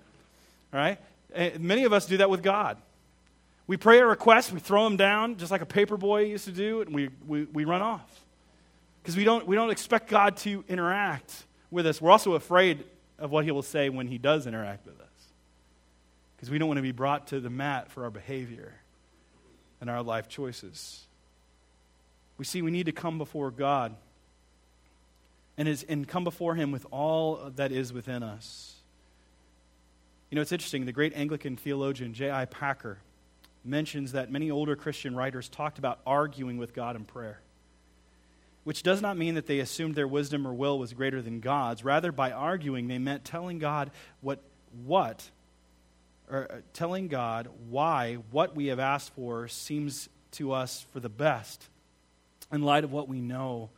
All 0.73 0.81
right. 0.81 0.99
And 1.35 1.61
many 1.61 1.85
of 1.85 1.93
us 1.93 2.07
do 2.07 2.19
that 2.19 2.29
with 2.29 2.43
God. 2.43 2.77
We 3.67 3.77
pray 3.77 4.01
a 4.01 4.07
request, 4.07 4.53
we 4.53 4.59
throw 4.59 4.85
them 4.85 4.97
down, 4.97 5.37
just 5.37 5.53
like 5.53 5.61
a 5.63 5.67
paper 5.67 5.97
boy 5.97 6.25
used 6.25 6.47
to 6.47 6.53
do, 6.53 6.81
and 6.81 6.93
we, 6.93 7.09
we, 7.27 7.45
we 7.45 7.65
run 7.65 7.83
off. 7.83 8.25
Because 9.03 9.17
we 9.17 9.25
don't, 9.25 9.47
we 9.47 9.57
don't 9.57 9.71
expect 9.71 10.09
God 10.09 10.37
to 10.39 10.65
interact 10.69 11.45
with 11.71 11.87
us. 11.87 12.01
We're 12.01 12.11
also 12.11 12.35
afraid 12.35 12.85
of 13.19 13.31
what 13.31 13.45
He 13.45 13.51
will 13.51 13.63
say 13.63 13.89
when 13.89 14.07
He 14.07 14.19
does 14.19 14.47
interact 14.47 14.87
with 14.87 15.01
us 15.01 15.07
because 16.41 16.51
we 16.51 16.57
don't 16.57 16.69
want 16.69 16.79
to 16.79 16.83
be 16.83 16.91
brought 16.91 17.27
to 17.27 17.39
the 17.39 17.51
mat 17.51 17.91
for 17.91 18.05
our 18.05 18.11
behavior 18.11 18.73
and 19.79 19.91
our 19.91 20.03
life 20.03 20.27
choices. 20.27 21.05
We 22.39 22.47
see 22.47 22.63
we 22.63 22.71
need 22.71 22.87
to 22.87 22.93
come 22.93 23.19
before 23.19 23.51
God 23.51 23.95
and, 25.59 25.69
is, 25.69 25.83
and 25.83 26.09
come 26.09 26.25
before 26.25 26.55
Him 26.55 26.73
with 26.73 26.87
all 26.91 27.51
that 27.57 27.73
is 27.73 27.93
within 27.93 28.23
us. 28.23 28.77
You 30.31 30.37
know, 30.37 30.41
it's 30.41 30.53
interesting. 30.53 30.87
The 30.87 30.93
great 30.93 31.13
Anglican 31.15 31.59
theologian 31.59 32.15
J.I. 32.15 32.47
Packer 32.47 32.97
mentions 33.63 34.13
that 34.13 34.33
many 34.33 34.51
older 34.51 34.77
Christian 34.77 35.15
writers 35.15 35.51
talked 35.51 35.79
about 35.79 36.01
arguing 36.07 36.57
with 36.57 36.73
God 36.73 36.97
in 36.97 37.05
prayer, 37.05 37.43
which 38.65 38.83
does 38.83 39.01
not 39.01 39.17
mean 39.17 39.35
that 39.35 39.47
they 39.47 39.59
assumed 39.59 39.95
their 39.95 40.09
wisdom 40.09 40.47
or 40.47 40.53
will 40.53 40.79
was 40.79 40.93
greater 40.93 41.23
than 41.23 41.41
God's. 41.41 41.85
Rather, 41.85 42.13
by 42.13 42.31
arguing, 42.31 42.89
they 42.89 42.99
meant 42.99 43.25
telling 43.25 43.59
God 43.59 43.91
what, 44.21 44.41
what 44.85 45.31
or 46.31 46.47
uh, 46.51 46.57
telling 46.73 47.09
God 47.09 47.49
why 47.69 48.15
what 48.31 48.55
we 48.55 48.67
have 48.67 48.79
asked 48.79 49.13
for 49.15 49.49
seems 49.49 50.09
to 50.33 50.53
us 50.53 50.87
for 50.93 51.01
the 51.01 51.09
best 51.09 51.67
in 52.53 52.63
light 52.63 52.85
of 52.85 52.93
what 52.93 53.09
we 53.09 53.21
know 53.21 53.71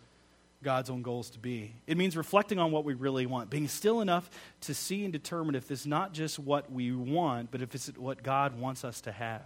God's 0.63 0.91
own 0.91 1.03
goals 1.03 1.31
to 1.31 1.39
be. 1.39 1.73
It 1.87 1.97
means 1.97 2.17
reflecting 2.17 2.59
on 2.59 2.71
what 2.71 2.85
we 2.85 2.95
really 2.95 3.27
want, 3.27 3.51
being 3.51 3.69
still 3.69 4.01
enough 4.01 4.31
to 4.63 4.75
see 4.75 5.05
and 5.05 5.13
determine 5.13 5.55
if 5.55 5.71
it's 5.71 5.87
not 5.87 6.13
just 6.13 6.39
what 6.39 6.71
we 6.71 6.93
want, 6.93 7.51
but 7.51 7.63
if 7.63 7.75
it's 7.75 7.89
what 7.97 8.23
God 8.23 8.59
wants 8.59 8.85
us 8.85 9.01
to 9.03 9.13
have. 9.13 9.43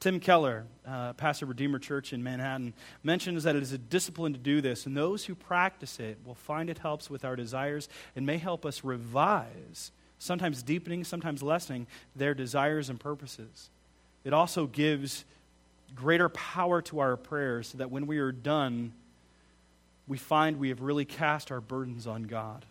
Tim 0.00 0.18
Keller, 0.18 0.64
uh, 0.86 1.12
pastor 1.12 1.44
of 1.44 1.50
Redeemer 1.50 1.78
Church 1.78 2.14
in 2.14 2.22
Manhattan, 2.22 2.72
mentions 3.02 3.44
that 3.44 3.54
it 3.54 3.62
is 3.62 3.72
a 3.72 3.78
discipline 3.78 4.32
to 4.32 4.38
do 4.38 4.62
this, 4.62 4.86
and 4.86 4.96
those 4.96 5.26
who 5.26 5.34
practice 5.34 6.00
it 6.00 6.16
will 6.24 6.34
find 6.34 6.70
it 6.70 6.78
helps 6.78 7.10
with 7.10 7.22
our 7.22 7.36
desires 7.36 7.86
and 8.16 8.24
may 8.24 8.38
help 8.38 8.64
us 8.64 8.82
revise 8.82 9.92
sometimes 10.18 10.62
deepening, 10.62 11.04
sometimes 11.04 11.42
lessening 11.42 11.86
their 12.16 12.32
desires 12.32 12.88
and 12.88 12.98
purposes. 12.98 13.68
It 14.24 14.32
also 14.32 14.66
gives 14.66 15.26
greater 15.94 16.30
power 16.30 16.80
to 16.82 17.00
our 17.00 17.16
prayers 17.18 17.68
so 17.68 17.78
that 17.78 17.90
when 17.90 18.06
we 18.06 18.18
are 18.18 18.32
done, 18.32 18.94
we 20.08 20.16
find 20.16 20.58
we 20.58 20.70
have 20.70 20.80
really 20.80 21.04
cast 21.04 21.52
our 21.52 21.60
burdens 21.60 22.06
on 22.06 22.22
God 22.22 22.64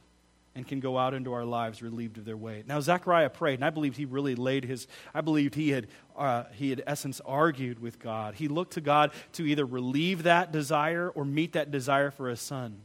and 0.56 0.68
can 0.68 0.80
go 0.80 0.98
out 0.98 1.14
into 1.14 1.34
our 1.34 1.46
lives 1.46 1.82
relieved 1.82 2.18
of 2.18 2.26
their 2.26 2.38
weight. 2.38 2.68
Now, 2.68 2.80
Zechariah 2.80 3.30
prayed, 3.30 3.56
and 3.56 3.66
I 3.66 3.70
believe 3.70 3.96
he 3.96 4.06
really 4.06 4.36
laid 4.36 4.66
his, 4.66 4.88
I 5.14 5.22
believed 5.22 5.56
he 5.56 5.70
had, 5.70 5.88
uh, 6.18 6.46
he 6.54 6.70
had, 6.72 6.84
essence, 6.88 7.22
argued 7.26 7.80
with 7.80 8.00
God. 8.00 8.36
He 8.36 8.48
looked 8.48 8.74
to 8.74 8.82
God 8.82 9.12
to 9.34 9.46
either 9.46 9.66
relieve 9.66 10.24
that 10.24 10.52
desire 10.52 11.10
or 11.10 11.24
meet 11.24 11.54
that 11.54 11.72
desire 11.72 12.12
for 12.12 12.30
a 12.30 12.36
son. 12.36 12.82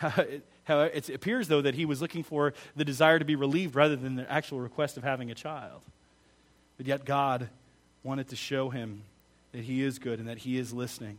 It 0.68 1.10
appears, 1.10 1.48
though, 1.48 1.60
that 1.60 1.74
he 1.74 1.84
was 1.84 2.00
looking 2.00 2.22
for 2.22 2.54
the 2.76 2.84
desire 2.84 3.18
to 3.18 3.24
be 3.24 3.34
relieved 3.34 3.74
rather 3.74 3.96
than 3.96 4.14
the 4.14 4.30
actual 4.30 4.60
request 4.60 4.96
of 4.96 5.02
having 5.02 5.28
a 5.28 5.34
child. 5.34 5.82
But 6.76 6.86
yet, 6.86 7.04
God 7.04 7.48
wanted 8.04 8.28
to 8.28 8.36
show 8.36 8.70
him 8.70 9.02
that 9.50 9.64
he 9.64 9.82
is 9.82 9.98
good 9.98 10.20
and 10.20 10.28
that 10.28 10.38
he 10.38 10.58
is 10.58 10.72
listening. 10.72 11.18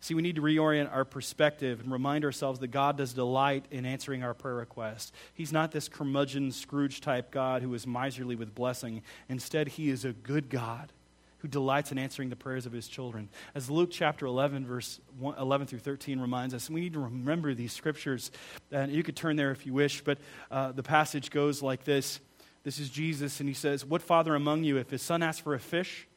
See, 0.00 0.14
we 0.14 0.22
need 0.22 0.36
to 0.36 0.42
reorient 0.42 0.92
our 0.92 1.04
perspective 1.04 1.80
and 1.80 1.90
remind 1.90 2.24
ourselves 2.24 2.60
that 2.60 2.68
God 2.68 2.96
does 2.96 3.12
delight 3.12 3.64
in 3.70 3.84
answering 3.84 4.22
our 4.22 4.34
prayer 4.34 4.54
requests. 4.54 5.12
He's 5.34 5.52
not 5.52 5.72
this 5.72 5.88
curmudgeon 5.88 6.52
Scrooge 6.52 7.00
type 7.00 7.30
God 7.30 7.62
who 7.62 7.74
is 7.74 7.86
miserly 7.86 8.36
with 8.36 8.54
blessing. 8.54 9.02
Instead, 9.28 9.68
He 9.68 9.90
is 9.90 10.04
a 10.04 10.12
good 10.12 10.50
God 10.50 10.92
who 11.38 11.48
delights 11.48 11.92
in 11.92 11.98
answering 11.98 12.30
the 12.30 12.36
prayers 12.36 12.66
of 12.66 12.72
his 12.72 12.88
children. 12.88 13.28
As 13.54 13.70
Luke 13.70 13.90
chapter 13.92 14.26
11, 14.26 14.66
verse 14.66 15.00
11 15.22 15.68
through 15.68 15.78
13 15.78 16.20
reminds 16.20 16.52
us, 16.52 16.68
we 16.68 16.80
need 16.80 16.94
to 16.94 16.98
remember 16.98 17.54
these 17.54 17.72
scriptures. 17.72 18.30
And 18.72 18.92
you 18.92 19.02
could 19.02 19.16
turn 19.16 19.36
there 19.36 19.52
if 19.52 19.64
you 19.64 19.72
wish, 19.72 20.02
but 20.02 20.18
uh, 20.50 20.72
the 20.72 20.82
passage 20.82 21.30
goes 21.30 21.62
like 21.62 21.84
this 21.84 22.20
This 22.64 22.78
is 22.78 22.90
Jesus, 22.90 23.40
and 23.40 23.48
he 23.48 23.54
says, 23.54 23.84
What 23.84 24.02
father 24.02 24.34
among 24.34 24.64
you, 24.64 24.78
if 24.78 24.90
his 24.90 25.02
son 25.02 25.22
asks 25.22 25.40
for 25.40 25.54
a 25.54 25.60
fish, 25.60 26.08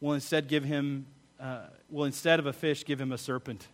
will 0.00 0.12
instead 0.12 0.48
give 0.48 0.64
him, 0.64 1.06
uh, 1.42 1.62
will 1.90 2.04
instead 2.04 2.38
of 2.38 2.46
a 2.46 2.52
fish, 2.52 2.84
give 2.84 3.00
him 3.00 3.12
a 3.12 3.18
serpent? 3.18 3.66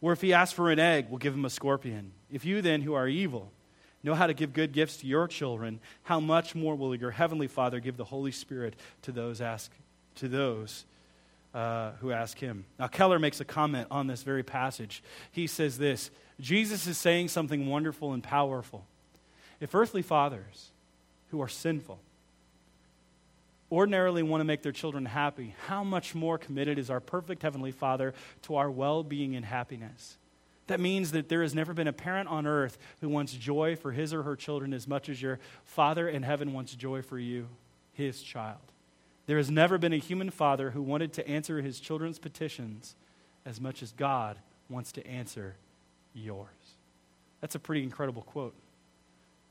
Or 0.00 0.12
if 0.12 0.20
he 0.20 0.32
asks 0.32 0.54
for 0.54 0.70
an 0.70 0.78
egg, 0.78 1.10
will 1.10 1.18
give 1.18 1.34
him 1.34 1.44
a 1.44 1.50
scorpion? 1.50 2.12
If 2.30 2.44
you 2.44 2.62
then, 2.62 2.82
who 2.82 2.94
are 2.94 3.08
evil, 3.08 3.50
know 4.02 4.14
how 4.14 4.26
to 4.26 4.34
give 4.34 4.52
good 4.52 4.72
gifts 4.72 4.98
to 4.98 5.06
your 5.06 5.28
children, 5.28 5.80
how 6.04 6.20
much 6.20 6.54
more 6.54 6.74
will 6.74 6.94
your 6.94 7.10
heavenly 7.10 7.46
Father 7.48 7.80
give 7.80 7.96
the 7.96 8.04
Holy 8.04 8.32
Spirit 8.32 8.74
to 9.02 9.12
those 9.12 9.40
ask 9.40 9.70
to 10.16 10.28
those 10.28 10.84
uh, 11.54 11.92
who 12.00 12.10
ask 12.10 12.38
him? 12.38 12.64
Now 12.78 12.86
Keller 12.86 13.18
makes 13.18 13.40
a 13.40 13.44
comment 13.44 13.88
on 13.90 14.06
this 14.06 14.22
very 14.22 14.42
passage. 14.42 15.02
He 15.30 15.46
says 15.46 15.78
this: 15.78 16.10
Jesus 16.40 16.86
is 16.86 16.98
saying 16.98 17.28
something 17.28 17.66
wonderful 17.66 18.12
and 18.12 18.22
powerful. 18.22 18.84
If 19.60 19.74
earthly 19.74 20.02
fathers 20.02 20.70
who 21.30 21.40
are 21.40 21.48
sinful 21.48 22.00
ordinarily 23.72 24.22
want 24.22 24.40
to 24.40 24.44
make 24.44 24.62
their 24.62 24.70
children 24.70 25.06
happy, 25.06 25.54
how 25.66 25.82
much 25.82 26.14
more 26.14 26.36
committed 26.36 26.78
is 26.78 26.90
our 26.90 27.00
perfect 27.00 27.42
heavenly 27.42 27.72
Father 27.72 28.12
to 28.42 28.56
our 28.56 28.70
well-being 28.70 29.34
and 29.34 29.46
happiness? 29.46 30.18
That 30.66 30.78
means 30.78 31.12
that 31.12 31.28
there 31.28 31.42
has 31.42 31.54
never 31.54 31.72
been 31.72 31.88
a 31.88 31.92
parent 31.92 32.28
on 32.28 32.46
earth 32.46 32.78
who 33.00 33.08
wants 33.08 33.32
joy 33.32 33.74
for 33.74 33.92
his 33.92 34.12
or 34.14 34.22
her 34.22 34.36
children 34.36 34.72
as 34.72 34.86
much 34.86 35.08
as 35.08 35.20
your 35.20 35.40
Father 35.64 36.08
in 36.08 36.22
heaven 36.22 36.52
wants 36.52 36.74
joy 36.74 37.02
for 37.02 37.18
you, 37.18 37.48
his 37.94 38.22
child. 38.22 38.60
There 39.26 39.38
has 39.38 39.50
never 39.50 39.78
been 39.78 39.92
a 39.92 39.98
human 39.98 40.30
father 40.30 40.70
who 40.70 40.82
wanted 40.82 41.12
to 41.14 41.28
answer 41.28 41.60
his 41.60 41.80
children's 41.80 42.18
petitions 42.18 42.94
as 43.46 43.60
much 43.60 43.82
as 43.82 43.92
God 43.92 44.36
wants 44.68 44.92
to 44.92 45.06
answer 45.06 45.54
yours. 46.12 46.48
That's 47.40 47.54
a 47.54 47.60
pretty 47.60 47.82
incredible 47.82 48.22
quote. 48.22 48.54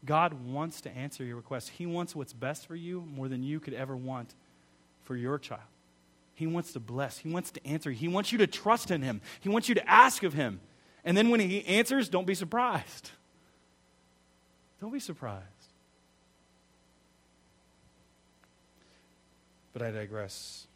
God 0.05 0.33
wants 0.45 0.81
to 0.81 0.95
answer 0.95 1.23
your 1.23 1.35
request. 1.35 1.69
He 1.69 1.85
wants 1.85 2.15
what's 2.15 2.33
best 2.33 2.67
for 2.67 2.75
you 2.75 3.01
more 3.01 3.27
than 3.27 3.43
you 3.43 3.59
could 3.59 3.73
ever 3.73 3.95
want 3.95 4.33
for 5.03 5.15
your 5.15 5.37
child. 5.37 5.61
He 6.33 6.47
wants 6.47 6.73
to 6.73 6.79
bless. 6.79 7.19
He 7.19 7.29
wants 7.29 7.51
to 7.51 7.67
answer. 7.67 7.91
He 7.91 8.07
wants 8.07 8.31
you 8.31 8.39
to 8.39 8.47
trust 8.47 8.89
in 8.89 9.01
Him. 9.01 9.21
He 9.39 9.49
wants 9.49 9.69
you 9.69 9.75
to 9.75 9.89
ask 9.89 10.23
of 10.23 10.33
Him. 10.33 10.59
And 11.03 11.15
then 11.17 11.29
when 11.29 11.39
he 11.39 11.65
answers, 11.65 12.09
don't 12.09 12.27
be 12.27 12.35
surprised. 12.35 13.11
Don't 14.79 14.93
be 14.93 14.99
surprised. 14.99 15.45
But 19.73 19.81
I 19.81 19.91
digress. 19.91 20.67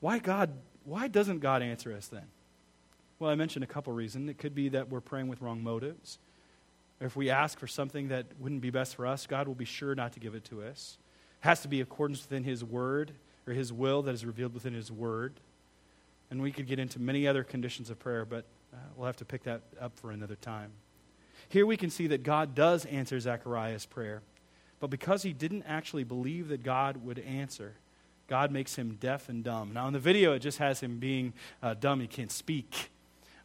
Why 0.00 0.18
God 0.18 0.50
why 0.84 1.08
doesn't 1.08 1.38
God 1.38 1.62
answer 1.62 1.94
us 1.94 2.08
then? 2.08 2.26
Well, 3.18 3.30
I 3.30 3.36
mentioned 3.36 3.64
a 3.64 3.66
couple 3.66 3.92
reasons. 3.94 4.28
It 4.28 4.36
could 4.36 4.54
be 4.54 4.68
that 4.70 4.90
we're 4.90 5.00
praying 5.00 5.28
with 5.28 5.40
wrong 5.40 5.62
motives. 5.62 6.18
If 7.00 7.16
we 7.16 7.30
ask 7.30 7.58
for 7.58 7.66
something 7.66 8.08
that 8.08 8.26
wouldn't 8.38 8.60
be 8.60 8.70
best 8.70 8.94
for 8.94 9.06
us, 9.06 9.26
God 9.26 9.48
will 9.48 9.54
be 9.54 9.64
sure 9.64 9.94
not 9.94 10.12
to 10.12 10.20
give 10.20 10.34
it 10.34 10.44
to 10.46 10.62
us. 10.62 10.98
It 11.42 11.46
has 11.46 11.60
to 11.62 11.68
be 11.68 11.80
accordance 11.80 12.22
within 12.22 12.44
his 12.44 12.64
word 12.64 13.12
or 13.46 13.52
his 13.52 13.72
will 13.72 14.02
that 14.02 14.14
is 14.14 14.24
revealed 14.24 14.54
within 14.54 14.74
his 14.74 14.90
word. 14.90 15.34
And 16.30 16.40
we 16.40 16.52
could 16.52 16.66
get 16.66 16.78
into 16.78 16.98
many 16.98 17.26
other 17.26 17.44
conditions 17.44 17.90
of 17.90 17.98
prayer, 17.98 18.24
but 18.24 18.44
uh, 18.72 18.76
we'll 18.96 19.06
have 19.06 19.16
to 19.16 19.24
pick 19.24 19.42
that 19.44 19.62
up 19.80 19.98
for 19.98 20.10
another 20.10 20.36
time. 20.36 20.70
Here 21.48 21.66
we 21.66 21.76
can 21.76 21.90
see 21.90 22.06
that 22.08 22.22
God 22.22 22.54
does 22.54 22.86
answer 22.86 23.18
Zechariah's 23.20 23.86
prayer, 23.86 24.22
but 24.80 24.88
because 24.88 25.22
he 25.22 25.32
didn't 25.32 25.64
actually 25.64 26.04
believe 26.04 26.48
that 26.48 26.62
God 26.62 27.04
would 27.04 27.18
answer, 27.18 27.74
God 28.26 28.50
makes 28.50 28.76
him 28.76 28.96
deaf 28.98 29.28
and 29.28 29.44
dumb. 29.44 29.72
Now, 29.74 29.86
in 29.86 29.92
the 29.92 29.98
video, 29.98 30.32
it 30.32 30.38
just 30.38 30.58
has 30.58 30.80
him 30.80 30.98
being 30.98 31.34
uh, 31.62 31.74
dumb. 31.74 32.00
He 32.00 32.06
can't 32.06 32.32
speak. 32.32 32.90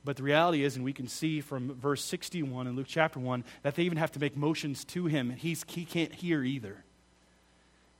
But 0.05 0.15
the 0.15 0.23
reality 0.23 0.63
is, 0.63 0.75
and 0.75 0.85
we 0.85 0.93
can 0.93 1.07
see 1.07 1.41
from 1.41 1.75
verse 1.75 2.03
61 2.03 2.67
in 2.67 2.75
Luke 2.75 2.87
chapter 2.87 3.19
1, 3.19 3.43
that 3.63 3.75
they 3.75 3.83
even 3.83 3.97
have 3.97 4.11
to 4.13 4.19
make 4.19 4.37
motions 4.37 4.85
to 4.85 5.07
him. 5.07 5.29
He's, 5.31 5.65
he 5.67 5.85
can't 5.85 6.13
hear 6.13 6.43
either. 6.43 6.83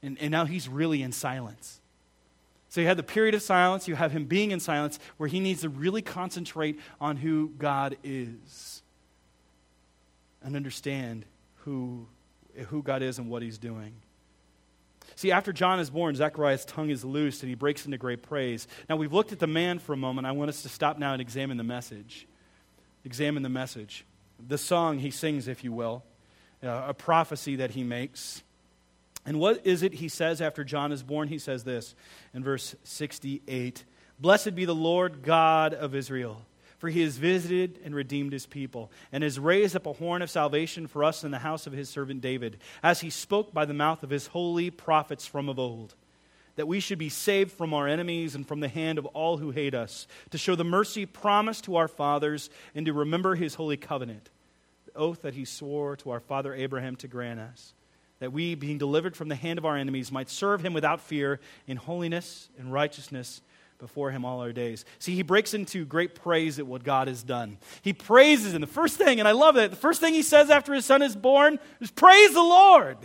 And, 0.02 0.18
and 0.22 0.32
now 0.32 0.46
he's 0.46 0.70
really 0.70 1.02
in 1.02 1.12
silence. 1.12 1.82
So 2.70 2.82
you 2.82 2.88
have 2.88 2.98
the 2.98 3.04
period 3.04 3.36
of 3.36 3.42
silence, 3.42 3.88
you 3.88 3.96
have 3.96 4.12
him 4.12 4.26
being 4.26 4.52
in 4.52 4.60
silence, 4.60 5.00
where 5.18 5.28
he 5.28 5.40
needs 5.40 5.62
to 5.62 5.70
really 5.70 6.02
concentrate 6.02 6.80
on 7.02 7.18
who 7.18 7.52
God 7.58 7.98
is 8.04 8.84
and 10.44 10.56
understand 10.56 11.26
who, 11.58 12.06
who 12.68 12.84
God 12.84 13.02
is 13.02 13.18
and 13.18 13.30
what 13.30 13.42
he's 13.42 13.58
doing. 13.58 13.94
See, 15.16 15.32
after 15.32 15.52
John 15.54 15.80
is 15.80 15.90
born, 15.90 16.16
Zechariah's 16.16 16.66
tongue 16.66 16.90
is 16.90 17.04
loosed 17.04 17.44
and 17.44 17.50
he 17.50 17.56
breaks 17.56 17.86
into 17.86 17.98
great 17.98 18.24
praise. 18.24 18.68
Now, 18.90 18.96
we've 18.96 19.14
looked 19.14 19.32
at 19.32 19.40
the 19.40 19.48
man 19.48 19.80
for 19.80 19.94
a 19.94 19.98
moment. 19.98 20.28
I 20.28 20.32
want 20.32 20.50
us 20.50 20.62
to 20.64 20.70
stop 20.70 20.98
now 20.98 21.14
and 21.14 21.22
examine 21.22 21.58
the 21.58 21.64
message. 21.64 22.28
Examine 23.06 23.44
the 23.44 23.50
message. 23.50 24.06
The 24.48 24.58
song 24.58 25.00
he 25.00 25.12
sings, 25.12 25.48
if 25.48 25.64
you 25.64 25.72
will, 25.72 26.04
uh, 26.64 26.86
a 26.88 26.94
prophecy 26.94 27.58
that 27.58 27.72
he 27.72 27.84
makes. 27.84 28.44
And 29.26 29.40
what 29.40 29.66
is 29.66 29.84
it 29.84 29.96
he 29.96 30.08
says 30.08 30.42
after 30.42 30.64
John 30.64 30.92
is 30.92 31.04
born? 31.04 31.28
He 31.28 31.40
says 31.40 31.64
this 31.64 31.96
in 32.34 32.44
verse 32.44 32.76
68 32.84 33.84
Blessed 34.20 34.56
be 34.56 34.66
the 34.66 34.76
Lord 34.76 35.24
God 35.24 35.74
of 35.74 35.96
Israel, 35.96 36.46
for 36.80 36.90
he 36.90 37.02
has 37.02 37.18
visited 37.18 37.80
and 37.84 37.94
redeemed 37.94 38.34
his 38.34 38.46
people, 38.46 38.90
and 39.12 39.22
has 39.22 39.38
raised 39.38 39.76
up 39.76 39.86
a 39.86 39.94
horn 39.94 40.22
of 40.22 40.30
salvation 40.30 40.88
for 40.88 41.04
us 41.04 41.24
in 41.24 41.32
the 41.32 41.40
house 41.40 41.68
of 41.68 41.74
his 41.74 41.90
servant 41.90 42.22
David, 42.22 42.58
as 42.82 43.02
he 43.02 43.10
spoke 43.10 43.54
by 43.54 43.66
the 43.66 43.74
mouth 43.74 44.02
of 44.02 44.10
his 44.10 44.28
holy 44.28 44.72
prophets 44.72 45.28
from 45.28 45.50
of 45.50 45.60
old. 45.60 45.94
That 46.56 46.68
we 46.68 46.80
should 46.80 46.98
be 46.98 47.10
saved 47.10 47.52
from 47.52 47.74
our 47.74 47.88
enemies 47.88 48.34
and 48.34 48.48
from 48.48 48.62
the 48.62 48.68
hand 48.68 48.98
of 48.98 49.06
all 49.08 49.38
who 49.38 49.52
hate 49.52 49.76
us, 49.76 50.08
to 50.32 50.38
show 50.38 50.56
the 50.56 50.64
mercy 50.64 51.06
promised 51.06 51.66
to 51.66 51.76
our 51.76 51.88
fathers, 51.88 52.50
and 52.74 52.86
to 52.86 52.94
remember 52.94 53.36
his 53.36 53.56
holy 53.56 53.78
covenant, 53.78 54.30
the 54.86 54.98
oath 54.98 55.22
that 55.22 55.36
he 55.36 55.46
swore 55.46 55.98
to 55.98 56.12
our 56.12 56.22
father 56.22 56.54
Abraham 56.54 56.96
to 56.98 57.08
grant 57.08 57.40
us 57.40 57.74
that 58.20 58.34
we, 58.34 58.54
being 58.54 58.78
delivered 58.78 59.16
from 59.16 59.30
the 59.30 59.36
hand 59.36 59.58
of 59.58 59.66
our 59.66 59.78
enemies, 59.78 60.12
might 60.12 60.30
serve 60.30 60.64
him 60.64 60.74
without 60.74 61.00
fear 61.00 61.40
in 61.68 61.78
holiness 61.78 62.50
and 62.58 62.72
righteousness 62.72 63.42
before 63.80 64.12
him 64.12 64.26
all 64.26 64.42
our 64.42 64.52
days. 64.52 64.86
See, 65.00 65.16
he 65.16 65.24
breaks 65.24 65.54
into 65.54 65.86
great 65.86 66.14
praise 66.14 66.60
at 66.60 66.68
what 66.68 66.84
God 66.84 67.08
has 67.08 67.24
done. 67.24 67.58
He 67.82 67.94
praises 67.94 68.54
him. 68.54 68.62
The 68.62 68.68
first 68.68 68.98
thing, 68.98 69.20
and 69.20 69.28
I 69.28 69.32
love 69.32 69.56
that, 69.56 69.72
the 69.72 69.78
first 69.78 70.02
thing 70.02 70.14
he 70.14 70.22
says 70.22 70.50
after 70.50 70.74
his 70.74 70.86
son 70.86 71.02
is 71.02 71.16
born 71.16 71.58
is, 71.80 71.90
Praise 71.90 72.34
the 72.34 72.42
Lord. 72.42 72.98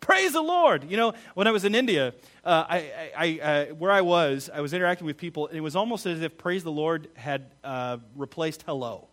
Praise 0.00 0.34
the 0.34 0.42
Lord. 0.42 0.90
You 0.90 0.98
know, 0.98 1.14
when 1.32 1.46
I 1.46 1.50
was 1.50 1.64
in 1.64 1.74
India, 1.74 2.12
uh, 2.44 2.64
I, 2.68 3.10
I, 3.16 3.40
uh, 3.40 3.74
where 3.74 3.90
I 3.90 4.02
was, 4.02 4.50
I 4.52 4.60
was 4.60 4.74
interacting 4.74 5.06
with 5.06 5.16
people, 5.16 5.46
and 5.46 5.56
it 5.56 5.62
was 5.62 5.74
almost 5.74 6.04
as 6.04 6.20
if 6.20 6.36
Praise 6.36 6.62
the 6.62 6.70
Lord 6.70 7.08
had 7.14 7.50
uh, 7.64 7.96
replaced 8.14 8.62
hello. 8.66 9.08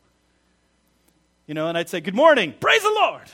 You 1.47 1.53
know, 1.53 1.67
and 1.67 1.77
I'd 1.77 1.89
say, 1.89 2.01
Good 2.01 2.15
morning, 2.15 2.53
praise 2.59 2.81
the 2.81 2.89
Lord. 2.89 3.31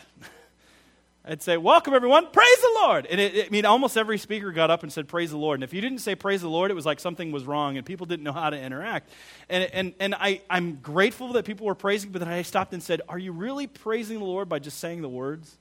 I'd 1.29 1.41
say, 1.41 1.57
Welcome, 1.57 1.93
everyone. 1.93 2.27
Praise 2.31 2.57
the 2.61 2.71
Lord. 2.75 3.05
And 3.05 3.19
it, 3.19 3.35
it, 3.35 3.45
I 3.47 3.49
mean, 3.49 3.65
almost 3.65 3.97
every 3.97 4.17
speaker 4.17 4.51
got 4.51 4.71
up 4.71 4.83
and 4.83 4.93
said, 4.93 5.07
Praise 5.09 5.31
the 5.31 5.37
Lord. 5.37 5.57
And 5.57 5.63
if 5.63 5.73
you 5.73 5.81
didn't 5.81 5.99
say 5.99 6.15
praise 6.15 6.41
the 6.41 6.49
Lord, 6.49 6.71
it 6.71 6.73
was 6.73 6.85
like 6.85 7.01
something 7.01 7.31
was 7.31 7.43
wrong 7.43 7.75
and 7.75 7.85
people 7.85 8.05
didn't 8.05 8.23
know 8.23 8.31
how 8.31 8.49
to 8.49 8.59
interact. 8.59 9.09
And, 9.49 9.69
and, 9.73 9.93
and 9.99 10.15
I, 10.15 10.41
I'm 10.49 10.75
grateful 10.75 11.33
that 11.33 11.43
people 11.43 11.67
were 11.67 11.75
praising, 11.75 12.11
but 12.11 12.19
then 12.19 12.29
I 12.29 12.41
stopped 12.43 12.73
and 12.73 12.81
said, 12.81 13.01
Are 13.09 13.19
you 13.19 13.33
really 13.33 13.67
praising 13.67 14.19
the 14.19 14.25
Lord 14.25 14.47
by 14.47 14.59
just 14.59 14.79
saying 14.79 15.01
the 15.01 15.09
words? 15.09 15.57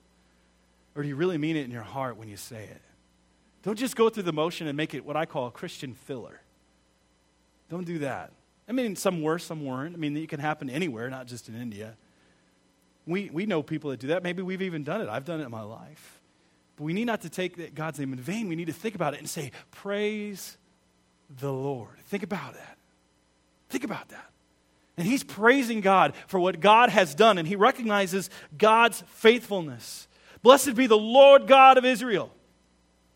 Or 0.95 1.03
do 1.03 1.09
you 1.09 1.17
really 1.17 1.37
mean 1.37 1.57
it 1.57 1.65
in 1.65 1.73
your 1.73 1.83
heart 1.83 2.17
when 2.17 2.29
you 2.29 2.37
say 2.37 2.63
it? 2.63 2.81
Don't 3.65 3.79
just 3.79 3.97
go 3.97 4.09
through 4.09 4.23
the 4.23 4.33
motion 4.33 4.69
and 4.69 4.77
make 4.77 4.95
it 4.95 5.05
what 5.05 5.17
I 5.17 5.27
call 5.27 5.49
a 5.49 5.51
Christian 5.51 5.95
filler. 5.95 6.41
Don't 7.69 7.85
do 7.85 7.99
that. 7.99 8.31
I 8.69 8.73
mean, 8.73 8.95
some 8.95 9.21
were, 9.21 9.41
some 9.41 9.65
weren't. 9.65 9.95
I 9.95 9.99
mean, 9.99 10.17
it 10.17 10.29
can 10.29 10.39
happen 10.39 10.71
anywhere, 10.71 11.11
not 11.11 11.27
just 11.27 11.49
in 11.49 11.61
India. 11.61 11.97
We, 13.07 13.31
we 13.33 13.47
know 13.47 13.63
people 13.63 13.91
that 13.91 14.01
do 14.01 14.09
that. 14.09 14.23
Maybe 14.23 14.43
we've 14.43 14.63
even 14.63 14.83
done 14.83 15.01
it. 15.01 15.09
I've 15.09 15.25
done 15.25 15.41
it 15.41 15.45
in 15.45 15.51
my 15.51 15.63
life. 15.63 16.21
But 16.77 16.85
we 16.85 16.93
need 16.93 17.07
not 17.07 17.23
to 17.23 17.31
take 17.31 17.75
God's 17.75 17.99
name 17.99 18.13
in 18.13 18.19
vain. 18.19 18.49
We 18.49 18.57
need 18.57 18.67
to 18.67 18.73
think 18.73 18.95
about 18.95 19.15
it 19.15 19.21
and 19.21 19.29
say, 19.29 19.53
Praise 19.71 20.59
the 21.41 21.53
Lord. 21.53 21.97
Think 22.07 22.23
about 22.23 22.55
that. 22.55 22.79
Think 23.69 23.85
about 23.85 24.09
that. 24.11 24.31
And 24.97 25.07
he's 25.07 25.23
praising 25.23 25.81
God 25.81 26.15
for 26.27 26.41
what 26.41 26.61
God 26.61 26.89
has 26.89 27.15
done, 27.15 27.39
and 27.39 27.47
he 27.47 27.57
recognizes 27.57 28.31
God's 28.57 29.03
faithfulness. 29.09 30.09
Blessed 30.43 30.75
be 30.75 30.87
the 30.87 30.97
Lord 30.97 31.47
God 31.47 31.77
of 31.77 31.85
Israel, 31.85 32.31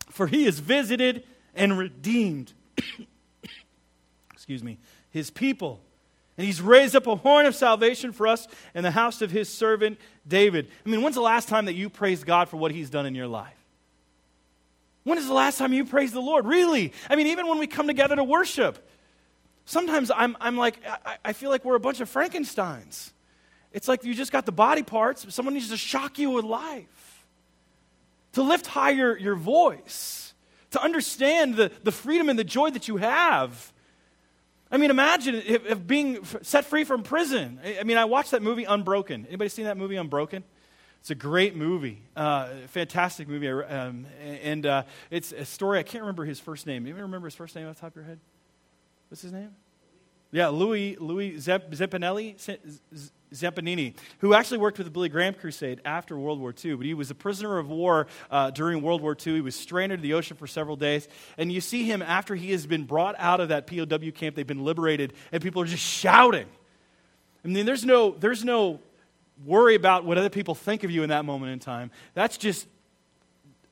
for 0.09 0.27
he 0.27 0.45
has 0.45 0.59
visited 0.59 1.23
and 1.55 1.77
redeemed, 1.77 2.53
excuse 4.33 4.63
me, 4.63 4.77
his 5.09 5.31
people 5.31 5.81
and 6.41 6.47
he's 6.47 6.59
raised 6.59 6.95
up 6.95 7.05
a 7.05 7.15
horn 7.15 7.45
of 7.45 7.53
salvation 7.53 8.11
for 8.11 8.25
us 8.25 8.47
in 8.73 8.81
the 8.81 8.89
house 8.89 9.21
of 9.21 9.29
his 9.29 9.47
servant 9.47 9.99
David. 10.27 10.69
I 10.83 10.89
mean, 10.89 11.03
when's 11.03 11.13
the 11.13 11.21
last 11.21 11.47
time 11.47 11.65
that 11.65 11.75
you 11.75 11.87
praised 11.87 12.25
God 12.25 12.49
for 12.49 12.57
what 12.57 12.71
he's 12.71 12.89
done 12.89 13.05
in 13.05 13.13
your 13.13 13.27
life? 13.27 13.53
When 15.03 15.19
is 15.19 15.27
the 15.27 15.35
last 15.35 15.59
time 15.59 15.71
you 15.71 15.85
praised 15.85 16.15
the 16.15 16.19
Lord? 16.19 16.47
Really? 16.47 16.93
I 17.07 17.15
mean, 17.15 17.27
even 17.27 17.47
when 17.47 17.59
we 17.59 17.67
come 17.67 17.85
together 17.85 18.15
to 18.15 18.23
worship, 18.23 18.89
sometimes 19.65 20.09
I'm, 20.09 20.35
I'm 20.41 20.57
like, 20.57 20.79
I, 20.83 21.17
I 21.25 21.33
feel 21.33 21.51
like 21.51 21.63
we're 21.63 21.75
a 21.75 21.79
bunch 21.79 22.01
of 22.01 22.11
Frankensteins. 22.11 23.11
It's 23.71 23.87
like 23.87 24.03
you 24.03 24.15
just 24.15 24.31
got 24.31 24.47
the 24.47 24.51
body 24.51 24.81
parts, 24.81 25.31
someone 25.31 25.53
needs 25.53 25.69
to 25.69 25.77
shock 25.77 26.17
you 26.17 26.31
with 26.31 26.43
life. 26.43 27.23
To 28.31 28.41
lift 28.41 28.65
higher 28.65 29.15
your 29.15 29.35
voice, 29.35 30.33
to 30.71 30.81
understand 30.81 31.53
the, 31.53 31.71
the 31.83 31.91
freedom 31.91 32.29
and 32.29 32.39
the 32.39 32.43
joy 32.43 32.71
that 32.71 32.87
you 32.87 32.97
have 32.97 33.70
I 34.71 34.77
mean, 34.77 34.89
imagine 34.89 35.35
if, 35.35 35.65
if 35.65 35.85
being 35.85 36.23
set 36.43 36.65
free 36.65 36.85
from 36.85 37.03
prison. 37.03 37.59
I 37.79 37.83
mean, 37.83 37.97
I 37.97 38.05
watched 38.05 38.31
that 38.31 38.41
movie 38.41 38.63
Unbroken. 38.63 39.25
Anybody 39.27 39.49
seen 39.49 39.65
that 39.65 39.77
movie 39.77 39.97
Unbroken? 39.97 40.43
It's 41.01 41.09
a 41.09 41.15
great 41.15 41.55
movie, 41.55 42.03
uh, 42.15 42.47
fantastic 42.67 43.27
movie, 43.27 43.49
um, 43.49 44.05
and 44.43 44.63
uh, 44.67 44.83
it's 45.09 45.31
a 45.31 45.45
story. 45.45 45.79
I 45.79 45.83
can't 45.83 46.03
remember 46.03 46.25
his 46.25 46.39
first 46.39 46.67
name. 46.67 46.83
Anybody 46.83 47.01
remember 47.01 47.25
his 47.25 47.33
first 47.33 47.55
name 47.55 47.67
off 47.67 47.75
the 47.75 47.81
top 47.81 47.89
of 47.89 47.95
your 47.95 48.05
head? 48.05 48.19
What's 49.09 49.23
his 49.23 49.31
name? 49.31 49.49
Yeah, 50.31 50.49
Louis 50.49 50.97
Louis 50.97 51.37
Zampanelli, 51.37 52.35
Zampanini, 53.33 53.95
who 54.19 54.33
actually 54.33 54.57
worked 54.57 54.77
with 54.77 54.85
the 54.85 54.91
Billy 54.91 55.09
Graham 55.09 55.33
Crusade 55.33 55.81
after 55.85 56.17
World 56.17 56.39
War 56.39 56.53
II. 56.63 56.75
But 56.75 56.85
he 56.85 56.93
was 56.93 57.11
a 57.11 57.15
prisoner 57.15 57.57
of 57.57 57.69
war 57.69 58.07
uh, 58.29 58.51
during 58.51 58.81
World 58.81 59.01
War 59.01 59.15
II. 59.15 59.35
He 59.35 59.41
was 59.41 59.55
stranded 59.55 59.99
in 59.99 60.03
the 60.03 60.13
ocean 60.13 60.35
for 60.35 60.47
several 60.47 60.75
days. 60.75 61.07
And 61.37 61.51
you 61.51 61.61
see 61.61 61.83
him 61.83 62.01
after 62.01 62.35
he 62.35 62.51
has 62.51 62.65
been 62.65 62.83
brought 62.83 63.15
out 63.17 63.39
of 63.39 63.49
that 63.49 63.67
POW 63.67 64.11
camp, 64.11 64.35
they've 64.35 64.45
been 64.45 64.65
liberated, 64.65 65.13
and 65.31 65.41
people 65.41 65.61
are 65.61 65.65
just 65.65 65.83
shouting. 65.83 66.47
I 67.43 67.47
mean, 67.47 67.65
there's 67.65 67.85
no, 67.85 68.11
there's 68.11 68.43
no 68.43 68.79
worry 69.45 69.75
about 69.75 70.05
what 70.05 70.17
other 70.17 70.29
people 70.29 70.53
think 70.53 70.83
of 70.83 70.91
you 70.91 71.03
in 71.03 71.09
that 71.09 71.25
moment 71.25 71.53
in 71.53 71.59
time. 71.59 71.91
That's 72.13 72.37
just 72.37 72.67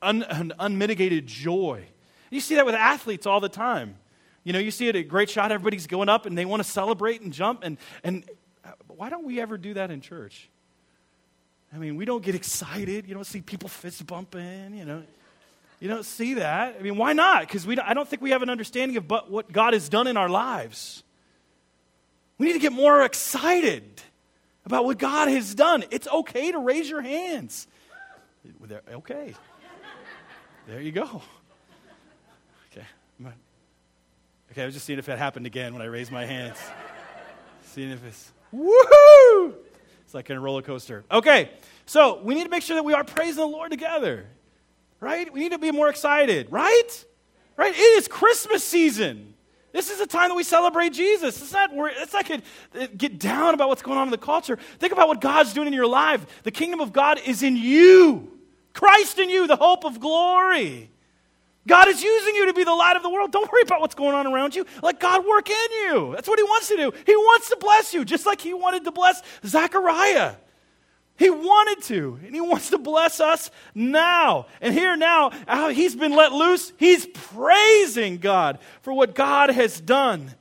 un, 0.02 0.24
an 0.24 0.54
unmitigated 0.58 1.28
joy. 1.28 1.84
You 2.30 2.40
see 2.40 2.56
that 2.56 2.66
with 2.66 2.76
athletes 2.76 3.26
all 3.26 3.40
the 3.40 3.50
time. 3.50 3.98
You 4.44 4.54
know, 4.54 4.60
you 4.60 4.72
see 4.72 4.88
it 4.88 4.96
at 4.96 5.08
Great 5.08 5.30
Shot, 5.30 5.52
everybody's 5.52 5.88
going 5.88 6.10
up 6.10 6.26
and 6.26 6.38
they 6.38 6.46
want 6.46 6.64
to 6.64 6.70
celebrate 6.70 7.22
and 7.22 7.34
jump. 7.34 7.64
And, 7.64 7.78
and 8.04 8.24
why 8.88 9.10
don't 9.10 9.26
we 9.26 9.40
ever 9.40 9.58
do 9.58 9.74
that 9.76 9.92
in 9.92 10.02
church? 10.02 10.50
I 11.74 11.78
mean, 11.78 11.96
we 11.96 12.06
don't 12.06 12.24
get 12.24 12.36
excited. 12.36 13.08
You 13.08 13.14
don't 13.14 13.26
see 13.26 13.42
people 13.42 13.70
fist 13.70 14.06
bumping, 14.06 14.76
you 14.76 14.86
know. 14.86 15.04
You 15.80 15.88
don't 15.88 16.06
see 16.06 16.36
that. 16.36 16.76
I 16.78 16.82
mean, 16.82 16.98
why 16.98 17.14
not? 17.14 17.42
Because 17.42 17.66
we—I 17.66 17.94
don't 17.94 18.08
think 18.08 18.22
we 18.22 18.32
have 18.32 18.42
an 18.42 18.50
understanding 18.50 18.98
of 18.98 19.08
but 19.08 19.32
what 19.32 19.52
God 19.52 19.74
has 19.74 19.88
done 19.88 20.08
in 20.08 20.18
our 20.18 20.28
lives. 20.28 21.04
We 22.38 22.48
need 22.48 22.54
to 22.54 22.60
get 22.60 22.74
more 22.74 23.04
excited 23.04 23.84
about 24.66 24.86
what 24.86 24.98
God 24.98 25.30
has 25.30 25.56
done. 25.56 25.86
It's 25.92 26.08
okay 26.08 26.52
to 26.52 26.60
raise 26.60 26.90
your 26.90 27.02
hands. 27.02 27.68
Okay. 28.92 29.34
There 30.68 30.82
you 30.82 30.92
go. 30.92 31.22
Okay, 32.72 32.86
Okay, 34.52 34.62
I 34.64 34.66
was 34.66 34.74
just 34.74 34.86
seeing 34.86 35.00
if 35.00 35.06
that 35.08 35.18
happened 35.18 35.46
again 35.46 35.74
when 35.74 35.82
I 35.82 35.86
raised 35.86 36.12
my 36.12 36.26
hands. 36.26 36.58
seeing 37.64 37.90
if 37.92 38.06
it's 38.06 38.32
woohoo! 38.54 39.56
It's 40.06 40.14
like 40.14 40.30
a 40.30 40.40
roller 40.40 40.62
coaster. 40.62 41.04
Okay, 41.12 41.52
so 41.86 42.22
we 42.24 42.34
need 42.34 42.46
to 42.46 42.50
make 42.50 42.64
sure 42.64 42.76
that 42.76 42.84
we 42.84 42.94
are 42.94 43.04
praising 43.04 43.42
the 43.42 43.48
Lord 43.48 43.72
together, 43.72 44.28
right? 45.00 45.32
We 45.32 45.42
need 45.42 45.52
to 45.52 45.60
be 45.60 45.72
more 45.72 45.90
excited, 45.90 46.52
right? 46.52 47.06
Right? 47.58 47.74
It 47.74 47.80
is 47.80 48.08
Christmas 48.08 48.64
season. 48.64 49.34
This 49.72 49.92
is 49.92 50.00
the 50.00 50.08
time 50.08 50.30
that 50.30 50.36
we 50.36 50.44
celebrate 50.44 50.94
Jesus. 50.94 51.42
It's 51.42 51.54
not, 51.54 51.70
it's 51.74 52.14
not 52.14 52.26
get, 52.26 52.98
get 52.98 53.20
down 53.20 53.54
about 53.54 53.70
what's 53.70 53.82
going 53.82 53.98
on 53.98 54.08
in 54.08 54.12
the 54.12 54.18
culture. 54.18 54.58
Think 54.80 54.94
about 54.94 55.08
what 55.08 55.22
God's 55.22 55.54
doing 55.54 55.68
in 55.68 55.74
your 55.74 55.86
life. 55.86 56.26
The 56.44 56.52
kingdom 56.52 56.80
of 56.80 56.92
God 56.92 57.20
is 57.24 57.44
in 57.44 57.56
you. 57.56 58.32
Christ 58.74 59.20
in 59.20 59.30
you, 59.30 59.46
the 59.46 59.58
hope 59.58 59.86
of 59.86 60.00
glory. 60.00 60.90
God 61.68 61.88
is 61.88 62.02
using 62.02 62.36
you 62.36 62.48
to 62.48 62.54
be 62.54 62.64
the 62.64 62.74
light 62.74 62.96
of 62.96 63.04
the 63.04 63.10
world. 63.10 63.32
Don't 63.32 63.52
worry 63.52 63.62
about 63.62 63.82
what's 63.82 63.96
going 63.96 64.16
on 64.16 64.26
around 64.26 64.56
you. 64.56 64.66
Let 64.82 65.00
God 65.00 65.26
work 65.26 65.50
in 65.50 65.72
you. 65.84 66.14
That's 66.16 66.28
what 66.28 66.40
He 66.40 66.44
wants 66.44 66.68
to 66.70 66.78
do. 66.78 66.92
He 67.06 67.16
wants 67.16 67.50
to 67.50 67.58
bless 67.58 67.94
you, 67.94 68.06
just 68.06 68.26
like 68.26 68.42
He 68.42 68.54
wanted 68.54 68.86
to 68.86 68.92
bless 68.92 69.22
Zechariah. 69.46 70.36
He 71.18 71.30
wanted 71.30 71.84
to, 71.84 72.18
and 72.26 72.34
He 72.34 72.42
wants 72.42 72.70
to 72.70 72.78
bless 72.78 73.20
us 73.20 73.52
now. 73.76 74.48
And 74.62 74.74
here 74.74 74.96
now, 74.96 75.30
He's 75.70 75.96
been 75.96 76.16
let 76.16 76.32
loose. 76.32 76.72
He's 76.78 77.06
praising 77.06 78.18
God 78.18 78.60
for 78.82 78.94
what 78.94 79.14
God 79.14 79.50
has 79.50 79.80
done. 79.80 80.34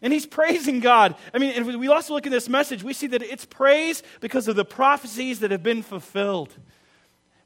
And 0.00 0.12
he's 0.12 0.26
praising 0.26 0.80
God. 0.80 1.14
I 1.32 1.38
mean, 1.38 1.78
we 1.78 1.86
also 1.86 2.14
look 2.14 2.26
at 2.26 2.32
this 2.32 2.48
message, 2.48 2.82
we 2.82 2.92
see 2.92 3.06
that 3.06 3.22
it's 3.22 3.44
praise 3.44 4.02
because 4.20 4.48
of 4.48 4.56
the 4.56 4.64
prophecies 4.64 5.38
that 5.40 5.52
have 5.52 5.62
been 5.62 5.84
fulfilled. 5.84 6.52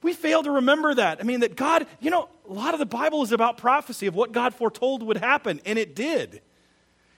We 0.06 0.12
fail 0.12 0.44
to 0.44 0.52
remember 0.52 0.94
that. 0.94 1.18
I 1.18 1.24
mean, 1.24 1.40
that 1.40 1.56
God, 1.56 1.84
you 1.98 2.12
know, 2.12 2.28
a 2.48 2.52
lot 2.52 2.74
of 2.74 2.78
the 2.78 2.86
Bible 2.86 3.24
is 3.24 3.32
about 3.32 3.58
prophecy 3.58 4.06
of 4.06 4.14
what 4.14 4.30
God 4.30 4.54
foretold 4.54 5.02
would 5.02 5.16
happen, 5.16 5.60
and 5.66 5.80
it 5.80 5.96
did. 5.96 6.42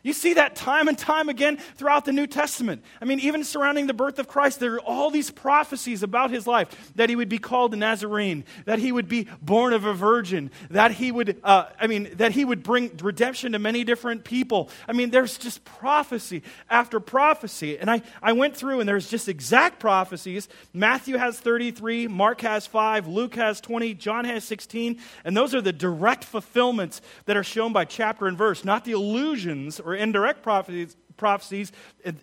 You 0.02 0.12
see 0.12 0.34
that 0.34 0.54
time 0.54 0.86
and 0.86 0.96
time 0.96 1.28
again 1.28 1.56
throughout 1.56 2.04
the 2.04 2.12
New 2.12 2.28
Testament. 2.28 2.84
I 3.00 3.04
mean, 3.04 3.18
even 3.18 3.42
surrounding 3.42 3.88
the 3.88 3.94
birth 3.94 4.20
of 4.20 4.28
Christ, 4.28 4.60
there 4.60 4.74
are 4.74 4.80
all 4.80 5.10
these 5.10 5.30
prophecies 5.30 6.04
about 6.04 6.30
his 6.30 6.46
life 6.46 6.92
that 6.94 7.08
he 7.08 7.16
would 7.16 7.28
be 7.28 7.38
called 7.38 7.74
a 7.74 7.76
Nazarene, 7.76 8.44
that 8.64 8.78
he 8.78 8.92
would 8.92 9.08
be 9.08 9.26
born 9.42 9.72
of 9.72 9.84
a 9.84 9.92
virgin, 9.92 10.52
that 10.70 10.92
he 10.92 11.10
would, 11.10 11.40
uh, 11.42 11.66
I 11.80 11.88
mean, 11.88 12.10
that 12.14 12.30
he 12.30 12.44
would 12.44 12.62
bring 12.62 12.96
redemption 13.02 13.52
to 13.52 13.58
many 13.58 13.82
different 13.82 14.22
people. 14.22 14.70
I 14.86 14.92
mean, 14.92 15.10
there's 15.10 15.36
just 15.36 15.64
prophecy 15.64 16.44
after 16.70 17.00
prophecy. 17.00 17.76
And 17.76 17.90
I, 17.90 18.02
I 18.22 18.32
went 18.34 18.56
through, 18.56 18.78
and 18.78 18.88
there's 18.88 19.10
just 19.10 19.28
exact 19.28 19.80
prophecies. 19.80 20.48
Matthew 20.72 21.16
has 21.16 21.40
33, 21.40 22.06
Mark 22.06 22.40
has 22.42 22.68
5, 22.68 23.08
Luke 23.08 23.34
has 23.34 23.60
20, 23.60 23.94
John 23.94 24.24
has 24.26 24.44
16. 24.44 25.00
And 25.24 25.36
those 25.36 25.56
are 25.56 25.60
the 25.60 25.72
direct 25.72 26.22
fulfillments 26.22 27.00
that 27.24 27.36
are 27.36 27.42
shown 27.42 27.72
by 27.72 27.84
chapter 27.84 28.28
and 28.28 28.38
verse, 28.38 28.64
not 28.64 28.84
the 28.84 28.92
allusions 28.92 29.80
or 29.88 29.94
indirect 29.94 30.42
prophecies, 30.42 30.96
prophecies, 31.16 31.72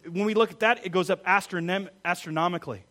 when 0.10 0.26
we 0.26 0.34
look 0.34 0.52
at 0.52 0.60
that, 0.60 0.86
it 0.86 0.92
goes 0.92 1.10
up 1.10 1.24
astronom- 1.26 1.90
astronomically. 2.04 2.86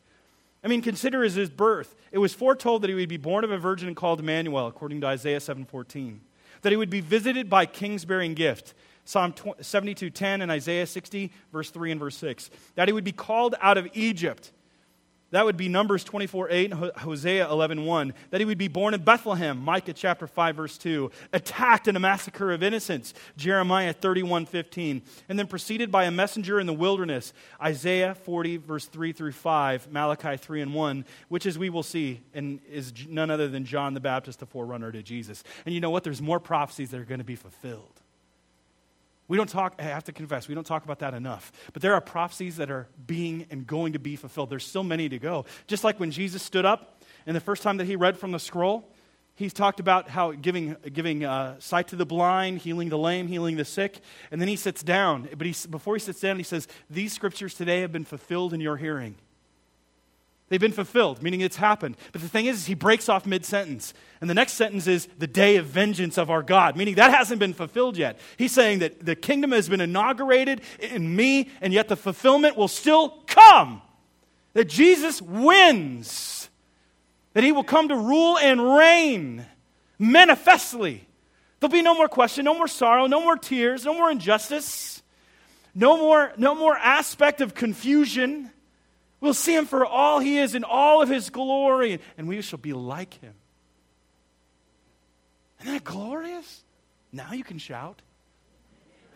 I 0.62 0.68
mean, 0.68 0.82
consider 0.82 1.22
his, 1.22 1.34
his 1.34 1.50
birth. 1.50 1.94
It 2.10 2.18
was 2.18 2.32
foretold 2.32 2.82
that 2.82 2.88
he 2.88 2.94
would 2.94 3.08
be 3.08 3.18
born 3.18 3.44
of 3.44 3.50
a 3.50 3.58
virgin 3.58 3.86
and 3.86 3.96
called 3.96 4.20
Emmanuel, 4.20 4.66
according 4.66 5.00
to 5.02 5.06
Isaiah 5.06 5.38
7.14. 5.38 6.18
That 6.62 6.72
he 6.72 6.76
would 6.76 6.90
be 6.90 7.00
visited 7.00 7.50
by 7.50 7.66
kings 7.66 8.04
bearing 8.04 8.34
gift. 8.34 8.74
Psalm 9.04 9.32
72.10 9.32 10.42
and 10.42 10.50
Isaiah 10.50 10.86
60, 10.86 11.30
verse 11.52 11.70
3 11.70 11.90
and 11.90 12.00
verse 12.00 12.16
6. 12.16 12.50
That 12.76 12.88
he 12.88 12.92
would 12.92 13.04
be 13.04 13.12
called 13.12 13.54
out 13.60 13.76
of 13.76 13.86
Egypt 13.92 14.52
that 15.34 15.44
would 15.44 15.56
be 15.56 15.68
Numbers 15.68 16.04
24 16.04 16.48
8 16.48 16.72
and 16.72 16.92
Hosea 16.98 17.50
11 17.50 17.84
1. 17.84 18.14
That 18.30 18.40
he 18.40 18.44
would 18.44 18.56
be 18.56 18.68
born 18.68 18.94
in 18.94 19.02
Bethlehem, 19.02 19.58
Micah 19.58 19.92
chapter 19.92 20.28
5, 20.28 20.54
verse 20.54 20.78
2. 20.78 21.10
Attacked 21.32 21.88
in 21.88 21.96
a 21.96 22.00
massacre 22.00 22.52
of 22.52 22.62
innocents, 22.62 23.14
Jeremiah 23.36 23.92
31 23.92 24.46
15. 24.46 25.02
And 25.28 25.36
then 25.36 25.48
preceded 25.48 25.90
by 25.90 26.04
a 26.04 26.12
messenger 26.12 26.60
in 26.60 26.68
the 26.68 26.72
wilderness, 26.72 27.32
Isaiah 27.60 28.14
40, 28.14 28.58
verse 28.58 28.86
3 28.86 29.12
through 29.12 29.32
5, 29.32 29.90
Malachi 29.90 30.36
3 30.36 30.60
and 30.60 30.72
1, 30.72 31.04
which, 31.28 31.46
as 31.46 31.58
we 31.58 31.68
will 31.68 31.82
see, 31.82 32.20
and 32.32 32.60
is 32.70 32.92
none 33.08 33.28
other 33.28 33.48
than 33.48 33.64
John 33.64 33.94
the 33.94 34.00
Baptist, 34.00 34.38
the 34.38 34.46
forerunner 34.46 34.92
to 34.92 35.02
Jesus. 35.02 35.42
And 35.66 35.74
you 35.74 35.80
know 35.80 35.90
what? 35.90 36.04
There's 36.04 36.22
more 36.22 36.38
prophecies 36.38 36.90
that 36.90 37.00
are 37.00 37.04
going 37.04 37.18
to 37.18 37.24
be 37.24 37.36
fulfilled. 37.36 38.03
We 39.26 39.36
don't 39.36 39.48
talk, 39.48 39.76
I 39.78 39.82
have 39.82 40.04
to 40.04 40.12
confess, 40.12 40.48
we 40.48 40.54
don't 40.54 40.66
talk 40.66 40.84
about 40.84 40.98
that 40.98 41.14
enough. 41.14 41.50
But 41.72 41.82
there 41.82 41.94
are 41.94 42.00
prophecies 42.00 42.56
that 42.56 42.70
are 42.70 42.88
being 43.06 43.46
and 43.50 43.66
going 43.66 43.94
to 43.94 43.98
be 43.98 44.16
fulfilled. 44.16 44.50
There's 44.50 44.66
still 44.66 44.84
many 44.84 45.08
to 45.08 45.18
go. 45.18 45.46
Just 45.66 45.82
like 45.82 45.98
when 45.98 46.10
Jesus 46.10 46.42
stood 46.42 46.64
up 46.64 47.02
and 47.26 47.34
the 47.34 47.40
first 47.40 47.62
time 47.62 47.78
that 47.78 47.86
he 47.86 47.96
read 47.96 48.18
from 48.18 48.32
the 48.32 48.38
scroll, 48.38 48.90
he 49.36 49.50
talked 49.50 49.80
about 49.80 50.08
how 50.08 50.32
giving, 50.32 50.76
giving 50.92 51.24
uh, 51.24 51.58
sight 51.58 51.88
to 51.88 51.96
the 51.96 52.06
blind, 52.06 52.58
healing 52.58 52.88
the 52.88 52.98
lame, 52.98 53.26
healing 53.26 53.56
the 53.56 53.64
sick. 53.64 54.00
And 54.30 54.40
then 54.40 54.46
he 54.46 54.56
sits 54.56 54.82
down. 54.82 55.28
But 55.36 55.46
he, 55.46 55.54
before 55.68 55.94
he 55.94 56.00
sits 56.00 56.20
down, 56.20 56.36
he 56.36 56.44
says, 56.44 56.68
These 56.88 57.12
scriptures 57.12 57.54
today 57.54 57.80
have 57.80 57.90
been 57.90 58.04
fulfilled 58.04 58.54
in 58.54 58.60
your 58.60 58.76
hearing. 58.76 59.16
They've 60.48 60.60
been 60.60 60.72
fulfilled, 60.72 61.22
meaning 61.22 61.40
it's 61.40 61.56
happened. 61.56 61.96
But 62.12 62.20
the 62.20 62.28
thing 62.28 62.46
is, 62.46 62.58
is 62.58 62.66
he 62.66 62.74
breaks 62.74 63.08
off 63.08 63.26
mid 63.26 63.46
sentence. 63.46 63.94
And 64.20 64.28
the 64.28 64.34
next 64.34 64.52
sentence 64.52 64.86
is 64.86 65.08
the 65.18 65.26
day 65.26 65.56
of 65.56 65.66
vengeance 65.66 66.18
of 66.18 66.30
our 66.30 66.42
God, 66.42 66.76
meaning 66.76 66.96
that 66.96 67.10
hasn't 67.12 67.40
been 67.40 67.54
fulfilled 67.54 67.96
yet. 67.96 68.18
He's 68.36 68.52
saying 68.52 68.80
that 68.80 69.04
the 69.04 69.16
kingdom 69.16 69.52
has 69.52 69.68
been 69.68 69.80
inaugurated 69.80 70.60
in 70.78 71.16
me, 71.16 71.50
and 71.60 71.72
yet 71.72 71.88
the 71.88 71.96
fulfillment 71.96 72.56
will 72.56 72.68
still 72.68 73.22
come. 73.26 73.80
That 74.52 74.68
Jesus 74.68 75.20
wins. 75.22 76.50
That 77.32 77.42
he 77.42 77.50
will 77.50 77.64
come 77.64 77.88
to 77.88 77.96
rule 77.96 78.38
and 78.38 78.76
reign 78.76 79.46
manifestly. 79.98 81.06
There'll 81.58 81.72
be 81.72 81.82
no 81.82 81.94
more 81.94 82.08
question, 82.08 82.44
no 82.44 82.54
more 82.54 82.68
sorrow, 82.68 83.06
no 83.06 83.20
more 83.20 83.36
tears, 83.36 83.86
no 83.86 83.94
more 83.94 84.10
injustice, 84.10 85.02
no 85.74 85.96
more, 85.96 86.32
no 86.36 86.54
more 86.54 86.76
aspect 86.76 87.40
of 87.40 87.54
confusion 87.54 88.50
We'll 89.24 89.32
see 89.32 89.56
him 89.56 89.64
for 89.64 89.86
all 89.86 90.18
he 90.18 90.36
is 90.36 90.54
in 90.54 90.64
all 90.64 91.00
of 91.00 91.08
his 91.08 91.30
glory, 91.30 91.98
and 92.18 92.28
we 92.28 92.42
shall 92.42 92.58
be 92.58 92.74
like 92.74 93.14
him. 93.22 93.32
Isn't 95.62 95.72
that 95.72 95.82
glorious? 95.82 96.62
Now 97.10 97.32
you 97.32 97.42
can 97.42 97.56
shout. 97.56 98.02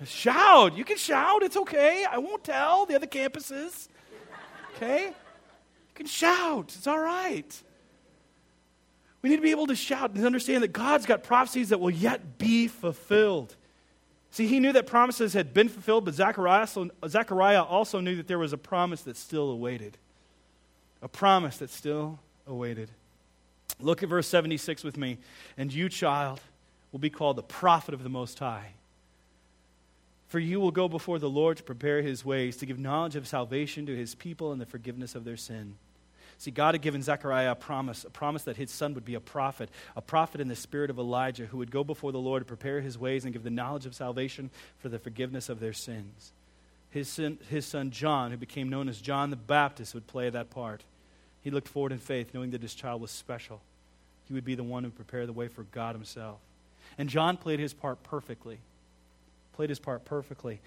Shout. 0.07 0.75
You 0.79 0.85
can 0.87 0.97
shout. 0.97 1.42
It's 1.42 1.59
okay. 1.59 2.07
I 2.11 2.16
won't 2.16 2.42
tell 2.42 2.87
the 2.87 2.94
other 2.94 3.07
campuses. 3.07 3.88
Okay? 4.77 5.09
You 5.09 5.94
can 5.94 6.07
shout. 6.07 6.73
It's 6.75 6.87
all 6.87 6.99
right. 6.99 7.62
We 9.21 9.29
need 9.29 9.37
to 9.37 9.42
be 9.42 9.51
able 9.51 9.66
to 9.66 9.77
shout 9.77 10.14
and 10.14 10.25
understand 10.25 10.62
that 10.62 10.73
God's 10.73 11.05
got 11.05 11.23
prophecies 11.23 11.68
that 11.68 11.81
will 11.81 11.90
yet 11.90 12.38
be 12.38 12.66
fulfilled. 12.66 13.55
See, 14.31 14.47
he 14.47 14.61
knew 14.61 14.73
that 14.73 14.87
promises 14.87 15.33
had 15.33 15.55
been 15.55 15.69
fulfilled, 15.69 16.05
but 16.05 16.14
Zechariah, 16.14 17.62
also 17.62 18.01
knew 18.01 18.17
that 18.17 18.29
there 18.29 18.38
was 18.38 18.53
a 18.53 18.59
promise 18.59 19.03
that 19.03 19.17
still 19.17 19.51
awaited. 19.51 19.97
A 21.03 21.09
promise 21.09 21.57
that 21.59 21.71
still 21.71 22.19
awaited. 22.47 22.91
Look 23.81 24.03
at 24.03 24.09
verse 24.09 24.27
76 24.29 24.85
with 24.85 24.97
me. 24.97 25.19
And 25.57 25.73
you, 25.73 25.88
child, 25.88 26.41
will 26.93 26.99
be 26.99 27.11
called 27.11 27.37
the 27.37 27.43
prophet 27.43 27.95
of 27.95 28.03
the 28.03 28.09
Most 28.09 28.38
High. 28.38 28.73
For 30.29 30.38
you 30.38 30.61
will 30.61 30.71
go 30.71 30.88
before 30.88 31.19
the 31.19 31.31
Lord 31.31 31.57
to 31.57 31.62
prepare 31.62 32.03
his 32.03 32.25
ways, 32.25 32.57
to 32.59 32.67
give 32.67 32.79
knowledge 32.79 33.17
of 33.17 33.27
salvation 33.27 33.87
to 33.87 33.97
his 33.97 34.14
people 34.14 34.53
and 34.53 34.61
the 34.61 34.67
forgiveness 34.67 35.14
of 35.14 35.25
their 35.25 35.38
sin 35.38 35.77
See, 36.38 36.53
God 36.53 36.74
had 36.74 36.83
given 36.83 37.03
Zechariah 37.03 37.51
a 37.51 37.57
promise, 37.57 38.05
a 38.05 38.11
promise 38.11 38.44
that 38.44 38.57
his 38.57 38.70
son 38.70 38.94
would 38.94 39.05
be 39.05 39.16
a 39.16 39.20
prophet, 39.20 39.68
a 39.96 40.01
prophet 40.01 40.40
in 40.40 40.46
the 40.46 40.55
spirit 40.55 40.88
of 40.88 40.98
Elijah 40.98 41.46
who 41.46 41.59
would 41.59 41.72
go 41.72 41.83
before 41.83 42.12
the 42.12 42.20
Lord 42.20 42.42
to 42.42 42.46
prepare 42.46 42.81
his 42.81 42.96
ways 42.96 43.24
and 43.24 43.33
give 43.33 43.42
the 43.42 43.51
knowledge 43.51 43.87
of 43.87 43.94
salvation 43.94 44.51
for 44.79 44.88
the 44.88 45.01
forgiveness 45.01 45.48
of 45.48 45.59
their 45.59 45.72
sins. 45.72 46.33
His 46.90 47.09
son, 47.09 47.38
his 47.51 47.66
son 47.66 47.90
John, 47.90 48.31
who 48.31 48.37
became 48.37 48.68
known 48.68 48.88
as 48.88 49.01
John 49.01 49.31
the 49.31 49.37
Baptist, 49.37 49.94
would 49.94 50.07
play 50.07 50.31
that 50.31 50.51
part. 50.51 50.85
He 51.42 51.51
looked 51.51 51.68
forward 51.68 51.92
in 51.92 51.98
faith, 51.98 52.33
knowing 52.33 52.53
that 52.53 52.62
his 52.62 52.74
child 52.74 53.01
was 53.01 53.11
special. 53.11 53.61
He 54.27 54.35
would 54.35 54.44
be 54.44 54.55
the 54.55 54.62
one 54.62 54.85
who 54.85 54.90
prepared 54.90 55.29
the 55.29 55.33
way 55.33 55.48
for 55.48 55.64
God 55.64 55.96
himself. 55.96 56.38
And 56.96 57.09
John 57.09 57.37
played 57.37 57.59
his 57.59 57.74
part 57.74 58.03
perfectly. 58.05 58.59
Played 59.55 59.70
his 59.70 59.81
part 59.81 60.05
perfectly. 60.05 60.61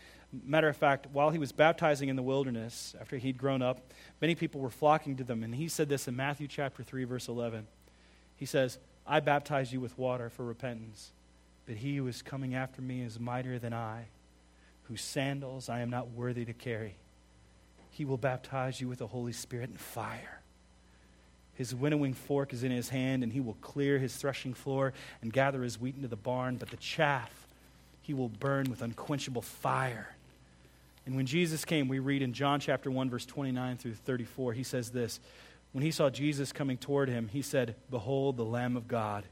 Matter 0.45 0.69
of 0.69 0.77
fact, 0.77 1.07
while 1.11 1.29
he 1.29 1.39
was 1.39 1.51
baptizing 1.51 2.07
in 2.07 2.15
the 2.15 2.23
wilderness, 2.23 2.95
after 2.99 3.17
he'd 3.17 3.37
grown 3.37 3.61
up, 3.61 3.91
many 4.21 4.33
people 4.33 4.61
were 4.61 4.69
flocking 4.69 5.17
to 5.17 5.23
them. 5.23 5.43
And 5.43 5.53
he 5.53 5.67
said 5.67 5.89
this 5.89 6.07
in 6.07 6.15
Matthew 6.15 6.47
chapter 6.47 6.83
3, 6.83 7.03
verse 7.03 7.27
11. 7.27 7.67
He 8.37 8.45
says, 8.45 8.77
I 9.05 9.19
baptize 9.19 9.73
you 9.73 9.81
with 9.81 9.97
water 9.97 10.29
for 10.29 10.45
repentance, 10.45 11.11
but 11.65 11.75
he 11.75 11.97
who 11.97 12.07
is 12.07 12.21
coming 12.21 12.55
after 12.55 12.81
me 12.81 13.01
is 13.01 13.19
mightier 13.19 13.59
than 13.59 13.73
I, 13.73 14.05
whose 14.83 15.01
sandals 15.01 15.67
I 15.67 15.81
am 15.81 15.89
not 15.89 16.11
worthy 16.11 16.45
to 16.45 16.53
carry. 16.53 16.95
He 17.89 18.05
will 18.05 18.17
baptize 18.17 18.79
you 18.79 18.87
with 18.87 18.99
the 18.99 19.07
Holy 19.07 19.33
Spirit 19.33 19.69
and 19.69 19.79
fire. 19.79 20.41
His 21.55 21.75
winnowing 21.75 22.13
fork 22.13 22.53
is 22.53 22.63
in 22.63 22.71
his 22.71 22.89
hand, 22.89 23.21
and 23.21 23.33
he 23.33 23.41
will 23.41 23.57
clear 23.61 23.99
his 23.99 24.15
threshing 24.15 24.53
floor 24.53 24.93
and 25.21 25.33
gather 25.33 25.61
his 25.61 25.79
wheat 25.79 25.95
into 25.95 26.07
the 26.07 26.15
barn, 26.15 26.55
but 26.55 26.69
the 26.69 26.77
chaff 26.77 27.47
he 28.01 28.13
will 28.13 28.29
burn 28.29 28.69
with 28.69 28.81
unquenchable 28.81 29.41
fire. 29.41 30.15
And 31.11 31.17
when 31.17 31.25
Jesus 31.25 31.65
came, 31.65 31.89
we 31.89 31.99
read 31.99 32.21
in 32.21 32.31
John 32.31 32.61
chapter 32.61 32.89
1, 32.89 33.09
verse 33.09 33.25
29 33.25 33.75
through 33.75 33.95
34, 33.95 34.53
he 34.53 34.63
says 34.63 34.91
this 34.91 35.19
When 35.73 35.83
he 35.83 35.91
saw 35.91 36.09
Jesus 36.09 36.53
coming 36.53 36.77
toward 36.77 37.09
him, 37.09 37.27
he 37.27 37.41
said, 37.41 37.75
Behold, 37.89 38.37
the 38.37 38.45
Lamb 38.45 38.77
of 38.77 38.87
God 38.87 39.25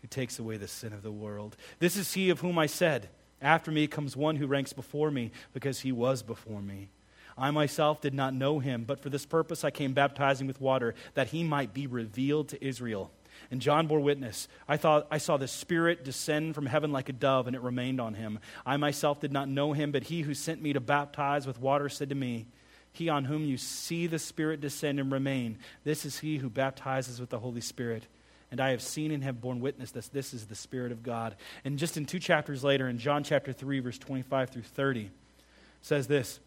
who 0.00 0.06
takes 0.06 0.38
away 0.38 0.58
the 0.58 0.68
sin 0.68 0.92
of 0.92 1.02
the 1.02 1.10
world. 1.10 1.56
This 1.80 1.96
is 1.96 2.14
he 2.14 2.30
of 2.30 2.38
whom 2.38 2.56
I 2.56 2.66
said, 2.66 3.08
After 3.42 3.72
me 3.72 3.88
comes 3.88 4.16
one 4.16 4.36
who 4.36 4.46
ranks 4.46 4.72
before 4.72 5.10
me, 5.10 5.32
because 5.52 5.80
he 5.80 5.90
was 5.90 6.22
before 6.22 6.62
me. 6.62 6.90
I 7.36 7.50
myself 7.50 8.00
did 8.00 8.14
not 8.14 8.32
know 8.32 8.60
him, 8.60 8.84
but 8.84 9.00
for 9.00 9.10
this 9.10 9.26
purpose 9.26 9.64
I 9.64 9.72
came 9.72 9.92
baptizing 9.92 10.46
with 10.46 10.60
water, 10.60 10.94
that 11.14 11.30
he 11.30 11.42
might 11.42 11.74
be 11.74 11.88
revealed 11.88 12.48
to 12.50 12.64
Israel. 12.64 13.10
And 13.50 13.60
John 13.60 13.86
bore 13.86 14.00
witness. 14.00 14.48
I, 14.68 14.76
thought, 14.76 15.06
I 15.10 15.18
saw 15.18 15.36
the 15.36 15.48
Spirit 15.48 16.04
descend 16.04 16.54
from 16.54 16.66
heaven 16.66 16.92
like 16.92 17.08
a 17.08 17.12
dove, 17.12 17.46
and 17.46 17.54
it 17.54 17.62
remained 17.62 18.00
on 18.00 18.14
him. 18.14 18.38
I 18.64 18.76
myself 18.76 19.20
did 19.20 19.32
not 19.32 19.48
know 19.48 19.72
him, 19.72 19.92
but 19.92 20.04
he 20.04 20.22
who 20.22 20.34
sent 20.34 20.62
me 20.62 20.72
to 20.72 20.80
baptize 20.80 21.46
with 21.46 21.60
water 21.60 21.88
said 21.88 22.08
to 22.08 22.14
me, 22.14 22.46
He 22.92 23.08
on 23.08 23.24
whom 23.24 23.44
you 23.44 23.56
see 23.56 24.06
the 24.06 24.18
Spirit 24.18 24.60
descend 24.60 25.00
and 25.00 25.12
remain, 25.12 25.58
this 25.84 26.04
is 26.04 26.18
he 26.20 26.38
who 26.38 26.50
baptizes 26.50 27.20
with 27.20 27.30
the 27.30 27.38
Holy 27.38 27.60
Spirit. 27.60 28.06
And 28.50 28.60
I 28.60 28.70
have 28.70 28.82
seen 28.82 29.10
and 29.10 29.24
have 29.24 29.40
borne 29.40 29.60
witness 29.60 29.90
that 29.92 30.12
this 30.12 30.32
is 30.32 30.46
the 30.46 30.54
Spirit 30.54 30.92
of 30.92 31.02
God. 31.02 31.34
And 31.64 31.78
just 31.78 31.96
in 31.96 32.06
two 32.06 32.20
chapters 32.20 32.62
later, 32.62 32.88
in 32.88 32.98
John 32.98 33.24
chapter 33.24 33.52
3, 33.52 33.80
verse 33.80 33.98
25 33.98 34.50
through 34.50 34.62
30, 34.62 35.10
says 35.82 36.06
this 36.06 36.40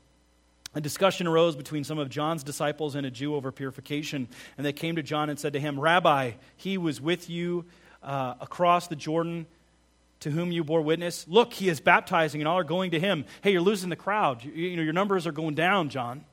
a 0.74 0.82
discussion 0.82 1.28
arose 1.28 1.56
between 1.56 1.84
some 1.84 1.98
of 1.98 2.10
John's 2.10 2.44
disciples 2.44 2.96
and 2.96 3.06
a 3.06 3.12
Jew 3.12 3.36
over 3.36 3.52
purification. 3.52 4.28
And 4.58 4.66
they 4.66 4.74
came 4.74 4.96
to 4.98 5.04
John 5.04 5.30
and 5.30 5.40
said 5.40 5.54
to 5.54 5.60
him, 5.60 5.80
Rabbi, 5.80 6.32
he 6.56 6.78
was 6.78 7.02
with 7.02 7.30
you 7.30 7.66
uh, 8.04 8.36
across 8.40 8.88
the 8.88 8.96
Jordan 8.96 9.48
to 10.20 10.32
whom 10.32 10.52
you 10.52 10.64
bore 10.64 10.82
witness. 10.82 11.28
Look, 11.28 11.54
he 11.54 11.70
is 11.70 11.80
baptizing, 11.80 12.42
and 12.42 12.48
all 12.48 12.58
are 12.58 12.64
going 12.64 12.92
to 12.92 13.00
him. 13.00 13.26
Hey, 13.42 13.52
you're 13.52 13.62
losing 13.62 13.90
the 13.90 13.96
crowd. 13.96 14.44
You, 14.44 14.52
you 14.52 14.78
know, 14.78 14.84
your 14.84 14.94
numbers 14.94 15.28
are 15.28 15.32
going 15.32 15.56
down, 15.56 15.90
John. 15.90 16.26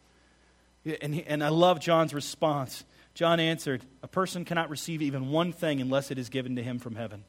And, 1.00 1.22
and 1.26 1.42
I 1.42 1.48
love 1.48 1.80
John's 1.80 2.12
response. 2.12 2.84
John 3.14 3.40
answered, 3.40 3.84
A 4.02 4.08
person 4.08 4.44
cannot 4.44 4.70
receive 4.70 5.00
even 5.02 5.30
one 5.30 5.52
thing 5.52 5.80
unless 5.80 6.10
it 6.10 6.18
is 6.18 6.28
given 6.28 6.56
to 6.56 6.62
him 6.62 6.78
from 6.78 6.96
heaven. 6.96 7.24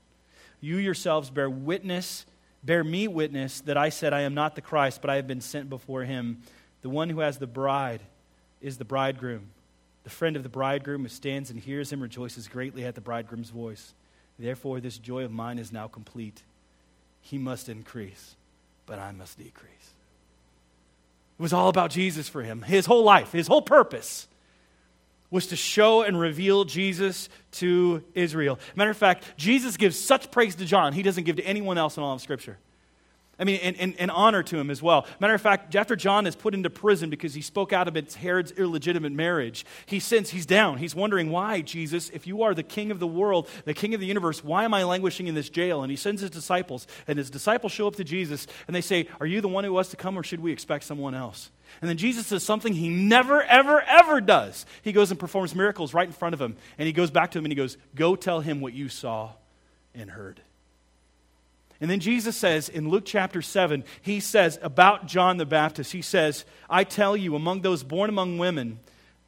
You 0.59 0.77
yourselves 0.77 1.30
bear 1.30 1.49
witness 1.49 2.25
bear 2.65 2.84
me 2.84 3.07
witness 3.07 3.61
that 3.61 3.77
I 3.77 3.89
said, 3.89 4.11
I 4.11 4.21
am 4.21 4.34
not 4.34 4.55
the 4.55 4.61
Christ, 4.61 5.01
but 5.01 5.09
I 5.09 5.17
have 5.17 5.27
been 5.27 5.41
sent 5.41 5.69
before 5.69 6.03
him. 6.03 6.41
The 6.86 6.89
one 6.89 7.09
who 7.09 7.21
has 7.21 7.39
the 7.39 7.47
bride 7.47 8.01
is 8.61 8.77
the 8.77 8.86
bridegroom. 8.86 9.47
The 10.03 10.11
friend 10.11 10.36
of 10.36 10.43
the 10.43 10.49
bridegroom 10.49 11.01
who 11.01 11.07
stands 11.07 11.49
and 11.49 11.59
hears 11.59 11.91
him 11.91 11.99
rejoices 11.99 12.47
greatly 12.47 12.86
at 12.86 12.93
the 12.93 13.01
bridegroom's 13.01 13.49
voice. 13.49 13.95
Therefore, 14.38 14.79
this 14.79 14.99
joy 14.99 15.23
of 15.23 15.31
mine 15.31 15.57
is 15.57 15.71
now 15.71 15.88
complete. 15.88 16.43
He 17.21 17.39
must 17.39 17.69
increase, 17.69 18.36
but 18.86 18.99
I 18.99 19.11
must 19.13 19.39
decrease. 19.39 19.93
It 21.39 21.41
was 21.41 21.53
all 21.53 21.69
about 21.69 21.89
Jesus 21.89 22.29
for 22.29 22.43
him. 22.43 22.61
His 22.61 22.86
whole 22.86 23.03
life, 23.03 23.31
his 23.31 23.47
whole 23.47 23.63
purpose 23.63 24.27
was 25.31 25.47
to 25.47 25.55
show 25.55 26.03
and 26.03 26.19
reveal 26.19 26.65
Jesus 26.65 27.29
to 27.53 28.03
Israel. 28.13 28.59
Matter 28.75 28.91
of 28.91 28.97
fact, 28.97 29.23
Jesus 29.38 29.75
gives 29.75 29.97
such 29.97 30.29
praise 30.29 30.53
to 30.53 30.65
John, 30.65 30.93
he 30.93 31.01
doesn't 31.01 31.23
give 31.23 31.38
to 31.38 31.43
anyone 31.47 31.79
else 31.79 31.97
in 31.97 32.03
all 32.03 32.13
of 32.13 32.21
Scripture. 32.21 32.59
I 33.38 33.43
mean, 33.43 33.59
and, 33.61 33.75
and, 33.77 33.95
and, 33.99 34.11
honor 34.11 34.43
to 34.43 34.57
him 34.57 34.71
as 34.71 34.81
well. 34.81 35.05
Matter 35.19 35.33
of 35.33 35.41
fact, 35.41 35.75
after 35.75 35.97
John 35.97 36.25
is 36.25 36.36
put 36.36 36.53
into 36.53 36.69
prison 36.69 37.09
because 37.09 37.33
he 37.33 37.41
spoke 37.41 37.73
out 37.73 37.88
against 37.88 38.15
Herod's 38.15 38.51
illegitimate 38.51 39.11
marriage, 39.11 39.65
he 39.86 39.99
sins, 39.99 40.29
he's 40.29 40.45
down. 40.45 40.77
He's 40.77 40.95
wondering, 40.95 41.31
why, 41.31 41.59
Jesus, 41.59 42.09
if 42.11 42.27
you 42.27 42.43
are 42.43 42.53
the 42.53 42.63
king 42.63 42.91
of 42.91 42.99
the 42.99 43.07
world, 43.07 43.49
the 43.65 43.73
king 43.73 43.93
of 43.93 43.99
the 43.99 44.05
universe, 44.05 44.41
why 44.41 44.63
am 44.63 44.73
I 44.73 44.86
languishing 44.86 45.27
in 45.27 45.36
this 45.36 45.49
jail? 45.49 45.83
And 45.83 45.91
he 45.91 45.97
sends 45.97 46.21
his 46.21 46.29
disciples, 46.29 46.88
and 47.07 47.17
his 47.17 47.29
disciples 47.29 47.73
show 47.73 47.88
up 47.88 47.95
to 47.95 48.05
Jesus, 48.05 48.47
and 48.67 48.75
they 48.75 48.81
say, 48.81 49.07
Are 49.19 49.25
you 49.25 49.41
the 49.41 49.49
one 49.49 49.65
who 49.65 49.73
was 49.73 49.89
to 49.89 49.97
come, 49.97 50.17
or 50.17 50.23
should 50.23 50.39
we 50.39 50.53
expect 50.53 50.86
someone 50.86 51.13
else? 51.13 51.51
And 51.81 51.89
then 51.89 51.97
Jesus 51.97 52.29
does 52.29 52.43
something 52.43 52.73
he 52.73 52.88
never, 52.88 53.41
ever, 53.43 53.81
ever 53.81 54.21
does. 54.21 54.65
He 54.81 54.93
goes 54.93 55.11
and 55.11 55.19
performs 55.19 55.53
miracles 55.53 55.93
right 55.93 56.07
in 56.07 56.13
front 56.13 56.33
of 56.33 56.41
him, 56.41 56.55
and 56.77 56.88
he 56.88 56.93
goes 56.93 57.11
back 57.11 57.31
to 57.31 57.39
him 57.39 57.45
and 57.45 57.51
he 57.51 57.57
goes, 57.57 57.77
Go 57.95 58.15
tell 58.15 58.39
him 58.39 58.61
what 58.61 58.73
you 58.73 58.88
saw 58.88 59.33
and 59.93 60.09
heard. 60.09 60.41
And 61.82 61.89
then 61.89 61.99
Jesus 61.99 62.38
says 62.38 62.69
in 62.69 62.89
Luke 62.89 63.03
chapter 63.05 63.41
7, 63.41 63.84
he 64.01 64.19
says 64.19 64.57
about 64.61 65.07
John 65.07 65.38
the 65.38 65.45
Baptist, 65.45 65.91
he 65.91 66.01
says, 66.01 66.45
I 66.69 66.84
tell 66.84 67.17
you, 67.17 67.36
among 67.36 67.61
those 67.61 67.84
born 67.84 68.09
among 68.09 68.38
women, 68.38 68.80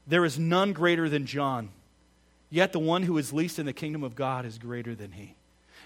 there 0.08 0.24
is 0.24 0.40
none 0.40 0.74
greater 0.74 1.10
than 1.10 1.26
John. 1.26 1.70
Yet 2.50 2.72
the 2.72 2.80
one 2.80 3.04
who 3.04 3.18
is 3.18 3.34
least 3.34 3.60
in 3.60 3.66
the 3.66 3.74
kingdom 3.74 4.04
of 4.04 4.16
God 4.16 4.46
is 4.46 4.58
greater 4.58 4.96
than 4.96 5.12
he. 5.12 5.36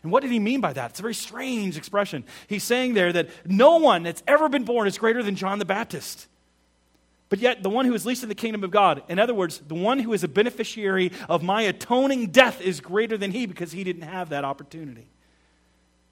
And 0.04 0.12
what 0.12 0.22
did 0.22 0.32
he 0.32 0.40
mean 0.40 0.62
by 0.62 0.74
that? 0.74 0.92
It's 0.92 1.00
a 1.00 1.04
very 1.04 1.14
strange 1.14 1.78
expression. 1.78 2.24
He's 2.48 2.64
saying 2.64 2.94
there 2.94 3.14
that 3.14 3.30
no 3.46 3.78
one 3.78 4.04
that's 4.04 4.24
ever 4.28 4.50
been 4.50 4.64
born 4.64 4.88
is 4.88 4.98
greater 4.98 5.24
than 5.24 5.36
John 5.36 5.60
the 5.60 5.66
Baptist. 5.66 6.28
But 7.30 7.40
yet, 7.40 7.64
the 7.64 7.70
one 7.70 7.86
who 7.86 7.94
is 7.94 8.06
least 8.06 8.24
in 8.24 8.30
the 8.30 8.36
kingdom 8.36 8.64
of 8.64 8.72
God, 8.72 9.04
in 9.08 9.18
other 9.18 9.34
words, 9.34 9.60
the 9.66 9.76
one 9.76 10.00
who 10.00 10.12
is 10.12 10.24
a 10.24 10.28
beneficiary 10.28 11.12
of 11.30 11.42
my 11.42 11.62
atoning 11.62 12.28
death, 12.28 12.60
is 12.62 12.82
greater 12.82 13.18
than 13.18 13.32
he 13.32 13.46
because 13.46 13.72
he 13.72 13.84
didn't 13.84 14.02
have 14.02 14.30
that 14.30 14.44
opportunity. 14.44 15.08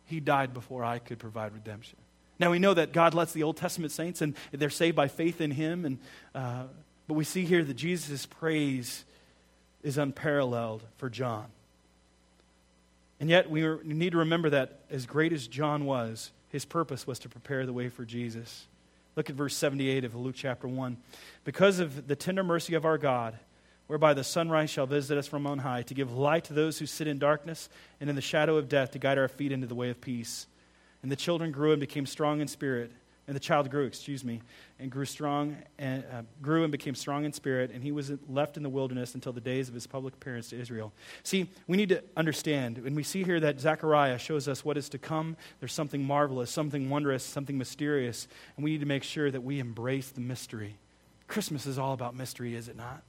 He 0.09 0.19
died 0.19 0.53
before 0.53 0.83
I 0.83 0.99
could 0.99 1.19
provide 1.19 1.53
redemption. 1.53 1.97
Now 2.39 2.51
we 2.51 2.59
know 2.59 2.73
that 2.73 2.93
God 2.93 3.13
lets 3.13 3.31
the 3.31 3.43
Old 3.43 3.57
Testament 3.57 3.91
saints, 3.91 4.21
and 4.21 4.35
they're 4.51 4.69
saved 4.69 4.95
by 4.95 5.07
faith 5.07 5.39
in 5.39 5.51
Him. 5.51 5.85
And 5.85 5.99
uh, 6.33 6.63
but 7.07 7.13
we 7.13 7.23
see 7.23 7.45
here 7.45 7.63
that 7.63 7.73
Jesus' 7.73 8.25
praise 8.25 9.03
is 9.83 9.97
unparalleled 9.97 10.83
for 10.97 11.09
John. 11.09 11.45
And 13.19 13.29
yet 13.29 13.49
we 13.49 13.63
need 13.83 14.11
to 14.11 14.19
remember 14.19 14.49
that 14.51 14.79
as 14.89 15.05
great 15.05 15.33
as 15.33 15.47
John 15.47 15.85
was, 15.85 16.31
his 16.49 16.65
purpose 16.65 17.05
was 17.05 17.19
to 17.19 17.29
prepare 17.29 17.65
the 17.65 17.73
way 17.73 17.89
for 17.89 18.05
Jesus. 18.05 18.67
Look 19.15 19.29
at 19.29 19.35
verse 19.35 19.55
78 19.55 20.05
of 20.05 20.15
Luke 20.15 20.35
chapter 20.37 20.67
1. 20.67 20.97
Because 21.43 21.79
of 21.79 22.07
the 22.07 22.15
tender 22.15 22.43
mercy 22.43 22.75
of 22.75 22.85
our 22.85 22.97
God, 22.97 23.37
whereby 23.89 24.13
the 24.13 24.23
sunrise 24.23 24.69
shall 24.69 24.85
visit 24.85 25.17
us 25.17 25.25
from 25.25 25.47
on 25.47 25.57
high, 25.57 25.81
to 25.81 25.95
give 25.95 26.15
light 26.15 26.43
to 26.43 26.53
those 26.53 26.77
who 26.77 26.85
sit 26.85 27.07
in 27.07 27.17
darkness 27.17 27.69
and 27.99 28.07
in 28.07 28.15
the 28.15 28.21
shadow 28.21 28.55
of 28.55 28.69
death, 28.69 28.91
to 28.91 28.99
guide 28.99 29.17
our 29.17 29.27
feet 29.27 29.51
into 29.51 29.65
the 29.65 29.73
way 29.73 29.89
of 29.89 29.99
peace. 29.99 30.45
And 31.01 31.11
the 31.11 31.15
children 31.15 31.51
grew 31.51 31.71
and 31.71 31.79
became 31.79 32.05
strong 32.05 32.39
in 32.39 32.47
spirit. 32.47 32.91
And 33.25 33.35
the 33.35 33.39
child 33.39 33.71
grew, 33.71 33.85
excuse 33.85 34.23
me, 34.23 34.41
and 34.79 34.91
grew 34.91 35.05
strong 35.05 35.57
and 35.79 36.03
uh, 36.13 36.21
grew 36.39 36.61
and 36.63 36.71
became 36.71 36.93
strong 36.93 37.25
in 37.25 37.33
spirit, 37.33 37.71
and 37.71 37.83
he 37.83 37.91
was 37.91 38.11
left 38.27 38.57
in 38.57 38.63
the 38.63 38.69
wilderness 38.69 39.15
until 39.15 39.33
the 39.33 39.41
days 39.41 39.69
of 39.69 39.73
his 39.73 39.87
public 39.87 40.13
appearance 40.13 40.49
to 40.49 40.59
Israel. 40.59 40.93
See, 41.23 41.49
we 41.67 41.75
need 41.75 41.89
to 41.89 42.03
understand, 42.15 42.77
and 42.77 42.95
we 42.95 43.03
see 43.03 43.23
here 43.23 43.39
that 43.39 43.59
Zechariah 43.59 44.19
shows 44.19 44.47
us 44.47 44.63
what 44.63 44.77
is 44.77 44.89
to 44.89 44.99
come, 44.99 45.35
there's 45.59 45.73
something 45.73 46.03
marvelous, 46.03 46.51
something 46.51 46.91
wondrous, 46.91 47.23
something 47.23 47.57
mysterious, 47.57 48.27
and 48.55 48.63
we 48.63 48.71
need 48.71 48.81
to 48.81 48.87
make 48.87 49.03
sure 49.03 49.31
that 49.31 49.41
we 49.41 49.59
embrace 49.59 50.09
the 50.09 50.21
mystery. 50.21 50.77
Christmas 51.27 51.65
is 51.65 51.79
all 51.79 51.93
about 51.93 52.15
mystery, 52.15 52.55
is 52.55 52.67
it 52.67 52.75
not? 52.75 53.03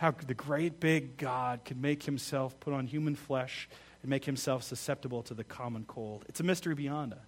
How 0.00 0.12
the 0.12 0.32
great 0.32 0.80
big 0.80 1.18
God 1.18 1.60
could 1.62 1.78
make 1.78 2.04
himself 2.04 2.58
put 2.58 2.72
on 2.72 2.86
human 2.86 3.14
flesh 3.14 3.68
and 4.00 4.08
make 4.08 4.24
himself 4.24 4.62
susceptible 4.62 5.22
to 5.24 5.34
the 5.34 5.44
common 5.44 5.84
cold. 5.86 6.24
It's 6.26 6.40
a 6.40 6.42
mystery 6.42 6.74
beyond 6.74 7.12
us. 7.12 7.18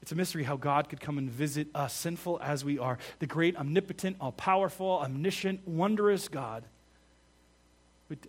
It's 0.00 0.10
a 0.10 0.14
mystery 0.14 0.42
how 0.42 0.56
God 0.56 0.88
could 0.88 0.98
come 0.98 1.18
and 1.18 1.30
visit 1.30 1.68
us, 1.74 1.92
sinful 1.92 2.40
as 2.42 2.64
we 2.64 2.78
are. 2.78 2.96
The 3.18 3.26
great, 3.26 3.58
omnipotent, 3.58 4.16
all 4.22 4.32
powerful, 4.32 5.00
omniscient, 5.02 5.68
wondrous 5.68 6.28
God. 6.28 6.64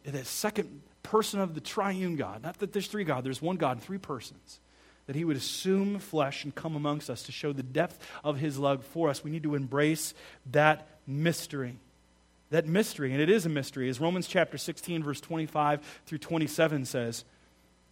The 0.04 0.26
second 0.26 0.82
person 1.04 1.40
of 1.40 1.56
the 1.56 1.62
triune 1.62 2.18
God. 2.18 2.44
Not 2.44 2.60
that 2.60 2.74
there's 2.74 2.88
three 2.88 3.06
God, 3.06 3.24
there's 3.24 3.42
one 3.42 3.56
God, 3.56 3.82
three 3.82 3.98
persons. 3.98 4.60
That 5.08 5.16
he 5.16 5.24
would 5.24 5.38
assume 5.38 6.00
flesh 6.00 6.44
and 6.44 6.54
come 6.54 6.76
amongst 6.76 7.10
us 7.10 7.24
to 7.24 7.32
show 7.32 7.54
the 7.54 7.64
depth 7.64 7.98
of 8.26 8.40
his 8.40 8.60
love 8.60 8.84
for 8.84 9.08
us. 9.08 9.24
We 9.24 9.32
need 9.32 9.44
to 9.44 9.56
embrace 9.56 10.14
that 10.52 10.90
mystery 11.08 11.78
that 12.52 12.68
mystery, 12.68 13.12
and 13.12 13.22
it 13.22 13.30
is 13.30 13.46
a 13.46 13.50
mystery, 13.50 13.90
as 13.90 14.00
Romans 14.00 14.28
chapter 14.28 14.58
16, 14.58 15.04
verse 15.04 15.20
25 15.20 15.82
through 16.06 16.18
27 16.20 16.86
says, 16.86 17.26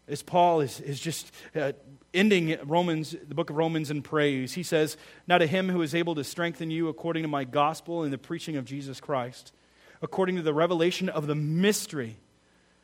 as 0.07 0.21
Paul 0.23 0.61
is, 0.61 0.79
is 0.81 0.99
just 0.99 1.31
uh, 1.55 1.71
ending 2.13 2.57
Romans, 2.65 3.15
the 3.27 3.35
book 3.35 3.49
of 3.49 3.55
Romans 3.55 3.91
in 3.91 4.01
praise, 4.01 4.53
he 4.53 4.63
says, 4.63 4.97
Now 5.27 5.37
to 5.37 5.47
him 5.47 5.69
who 5.69 5.81
is 5.81 5.93
able 5.95 6.15
to 6.15 6.23
strengthen 6.23 6.71
you 6.71 6.87
according 6.87 7.23
to 7.23 7.29
my 7.29 7.43
gospel 7.43 8.03
and 8.03 8.11
the 8.11 8.17
preaching 8.17 8.57
of 8.57 8.65
Jesus 8.65 8.99
Christ, 8.99 9.53
according 10.01 10.35
to 10.37 10.41
the 10.41 10.53
revelation 10.53 11.09
of 11.09 11.27
the 11.27 11.35
mystery 11.35 12.17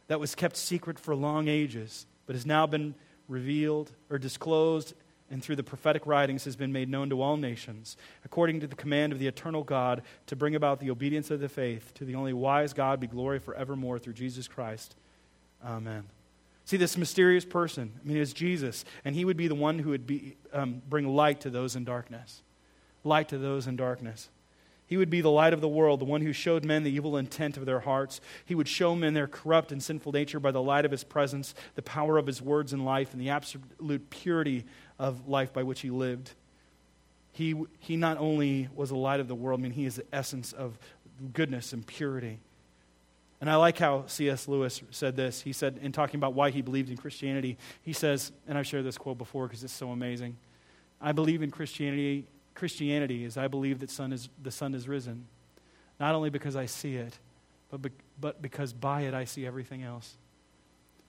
that 0.08 0.20
was 0.20 0.36
kept 0.36 0.56
secret 0.56 1.00
for 1.00 1.16
long 1.16 1.48
ages, 1.48 2.06
but 2.28 2.36
has 2.36 2.46
now 2.46 2.68
been 2.68 2.94
revealed 3.28 3.92
or 4.10 4.20
disclosed 4.20 4.94
and 5.32 5.44
through 5.44 5.56
the 5.56 5.64
prophetic 5.64 6.06
writings 6.06 6.46
has 6.46 6.56
been 6.56 6.72
made 6.72 6.90
known 6.90 7.10
to 7.10 7.22
all 7.22 7.38
nations, 7.38 7.98
according 8.24 8.60
to 8.60 8.68
the 8.68 8.76
command 8.76 9.12
of 9.12 9.20
the 9.20 9.28
eternal 9.28 9.64
God, 9.64 10.04
to 10.28 10.36
bring 10.36 10.56
about 10.56 10.80
the 10.80 10.92
obedience 10.92 11.32
of 11.32 11.40
the 11.40 11.50
faith. 11.50 11.94
To 11.96 12.06
the 12.06 12.16
only 12.16 12.34
wise 12.34 12.74
God 12.74 13.00
be 13.00 13.08
glory 13.08 13.40
forevermore 13.40 13.98
through 14.00 14.14
Jesus 14.14 14.48
Christ. 14.48 14.96
Amen. 15.66 16.04
See, 16.66 16.78
this 16.78 16.98
mysterious 16.98 17.46
person, 17.46 17.94
I 18.04 18.08
mean, 18.08 18.18
is 18.18 18.34
Jesus, 18.34 18.86
and 19.04 19.16
he 19.16 19.26
would 19.26 19.38
be 19.38 19.48
the 19.48 19.56
one 19.56 19.80
who 19.80 19.92
would 19.92 20.08
be, 20.08 20.36
um, 20.52 20.82
bring 20.90 21.08
light 21.08 21.42
to 21.42 21.50
those 21.50 21.76
in 21.76 21.86
darkness. 21.86 22.42
Light 23.04 23.30
to 23.30 23.38
those 23.38 23.68
in 23.68 23.76
darkness. 23.76 24.30
He 24.88 24.98
would 24.98 25.10
be 25.10 25.22
the 25.22 25.32
light 25.32 25.54
of 25.54 25.62
the 25.62 25.68
world, 25.68 26.00
the 26.00 26.06
one 26.06 26.22
who 26.22 26.34
showed 26.34 26.64
men 26.64 26.84
the 26.84 26.92
evil 26.92 27.18
intent 27.18 27.58
of 27.58 27.66
their 27.66 27.80
hearts. 27.80 28.22
He 28.46 28.54
would 28.54 28.68
show 28.68 28.96
men 28.96 29.14
their 29.14 29.28
corrupt 29.28 29.72
and 29.72 29.82
sinful 29.82 30.12
nature 30.12 30.40
by 30.40 30.52
the 30.52 30.62
light 30.62 30.86
of 30.86 30.92
his 30.92 31.04
presence, 31.04 31.56
the 31.74 31.82
power 31.82 32.18
of 32.18 32.28
his 32.28 32.42
words 32.42 32.72
and 32.72 32.86
life, 32.86 33.12
and 33.12 33.20
the 33.22 33.30
absolute 33.30 34.10
purity 34.10 34.66
of 35.00 35.28
life 35.28 35.52
by 35.54 35.64
which 35.64 35.82
he 35.82 35.90
lived. 35.90 36.32
He, 37.32 37.56
he 37.80 37.98
not 37.98 38.18
only 38.18 38.70
was 38.76 38.90
the 38.90 38.96
light 38.96 39.20
of 39.20 39.28
the 39.28 39.36
world, 39.36 39.60
I 39.60 39.64
mean, 39.64 39.72
he 39.72 39.86
is 39.86 39.96
the 39.96 40.06
essence 40.14 40.54
of 40.54 40.78
goodness 41.34 41.74
and 41.74 41.86
purity. 41.86 42.40
And 43.42 43.50
I 43.50 43.56
like 43.56 43.78
how 43.78 44.06
C.S. 44.08 44.48
Lewis 44.48 44.82
said 44.92 45.16
this. 45.16 45.42
He 45.42 45.52
said, 45.52 45.80
in 45.82 45.92
talking 45.92 46.20
about 46.20 46.34
why 46.34 46.52
he 46.52 46.62
believed 46.62 46.90
in 46.90 46.98
Christianity, 46.98 47.58
he 47.82 47.92
says, 47.92 48.32
and 48.48 48.58
I've 48.58 48.68
shared 48.68 48.86
this 48.86 48.98
quote 48.98 49.18
before 49.18 49.48
because 49.48 49.64
it's 49.64 49.74
so 49.74 49.90
amazing 49.90 50.38
I 51.02 51.12
believe 51.12 51.44
in 51.44 51.52
Christianity 51.52 52.26
Christianity 52.56 53.24
is 53.26 53.38
I 53.38 53.48
believe 53.48 53.80
that 53.80 53.92
sun 53.92 54.12
is, 54.14 54.30
the 54.42 54.52
sun 54.52 54.74
is 54.74 54.88
risen, 54.88 55.28
not 56.00 56.16
only 56.16 56.30
because 56.30 56.56
I 56.56 56.66
see 56.66 56.96
it, 56.96 57.18
but, 57.70 57.82
be, 57.82 57.90
but 58.20 58.42
because 58.42 58.74
by 58.74 59.02
it 59.02 59.14
I 59.14 59.26
see 59.26 59.46
everything 59.46 59.84
else. 59.84 60.16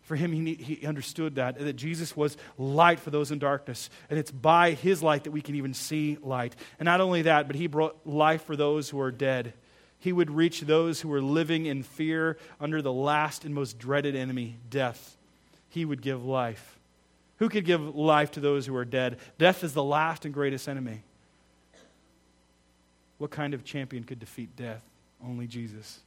For 0.02 0.14
him, 0.14 0.32
he, 0.32 0.54
he 0.54 0.86
understood 0.86 1.34
that, 1.34 1.58
that 1.58 1.72
Jesus 1.74 2.16
was 2.16 2.36
light 2.58 3.00
for 3.00 3.10
those 3.10 3.32
in 3.32 3.40
darkness. 3.40 3.90
And 4.08 4.20
it's 4.20 4.30
by 4.30 4.70
his 4.70 5.02
light 5.02 5.24
that 5.24 5.32
we 5.32 5.42
can 5.42 5.56
even 5.56 5.74
see 5.74 6.16
light. 6.22 6.54
And 6.78 6.86
not 6.86 7.00
only 7.00 7.22
that, 7.22 7.48
but 7.48 7.56
he 7.56 7.66
brought 7.66 8.06
life 8.06 8.44
for 8.44 8.54
those 8.54 8.88
who 8.88 9.00
are 9.00 9.10
dead. 9.10 9.52
He 9.98 10.12
would 10.12 10.30
reach 10.30 10.60
those 10.60 11.00
who 11.00 11.08
were 11.08 11.20
living 11.20 11.66
in 11.66 11.82
fear 11.82 12.38
under 12.60 12.82
the 12.82 12.92
last 12.92 13.44
and 13.44 13.52
most 13.52 13.80
dreaded 13.80 14.14
enemy, 14.14 14.58
death. 14.70 15.16
He 15.70 15.84
would 15.84 16.02
give 16.02 16.24
life. 16.24 16.78
Who 17.38 17.48
could 17.48 17.64
give 17.64 17.96
life 17.96 18.30
to 18.32 18.40
those 18.40 18.64
who 18.64 18.76
are 18.76 18.84
dead? 18.84 19.18
Death 19.38 19.64
is 19.64 19.72
the 19.72 19.82
last 19.82 20.24
and 20.24 20.32
greatest 20.32 20.68
enemy. 20.68 21.02
What 23.18 23.30
kind 23.30 23.54
of 23.54 23.64
champion 23.64 24.04
could 24.04 24.20
defeat 24.20 24.56
death? 24.56 24.82
Only 25.24 25.46
Jesus. 25.46 26.00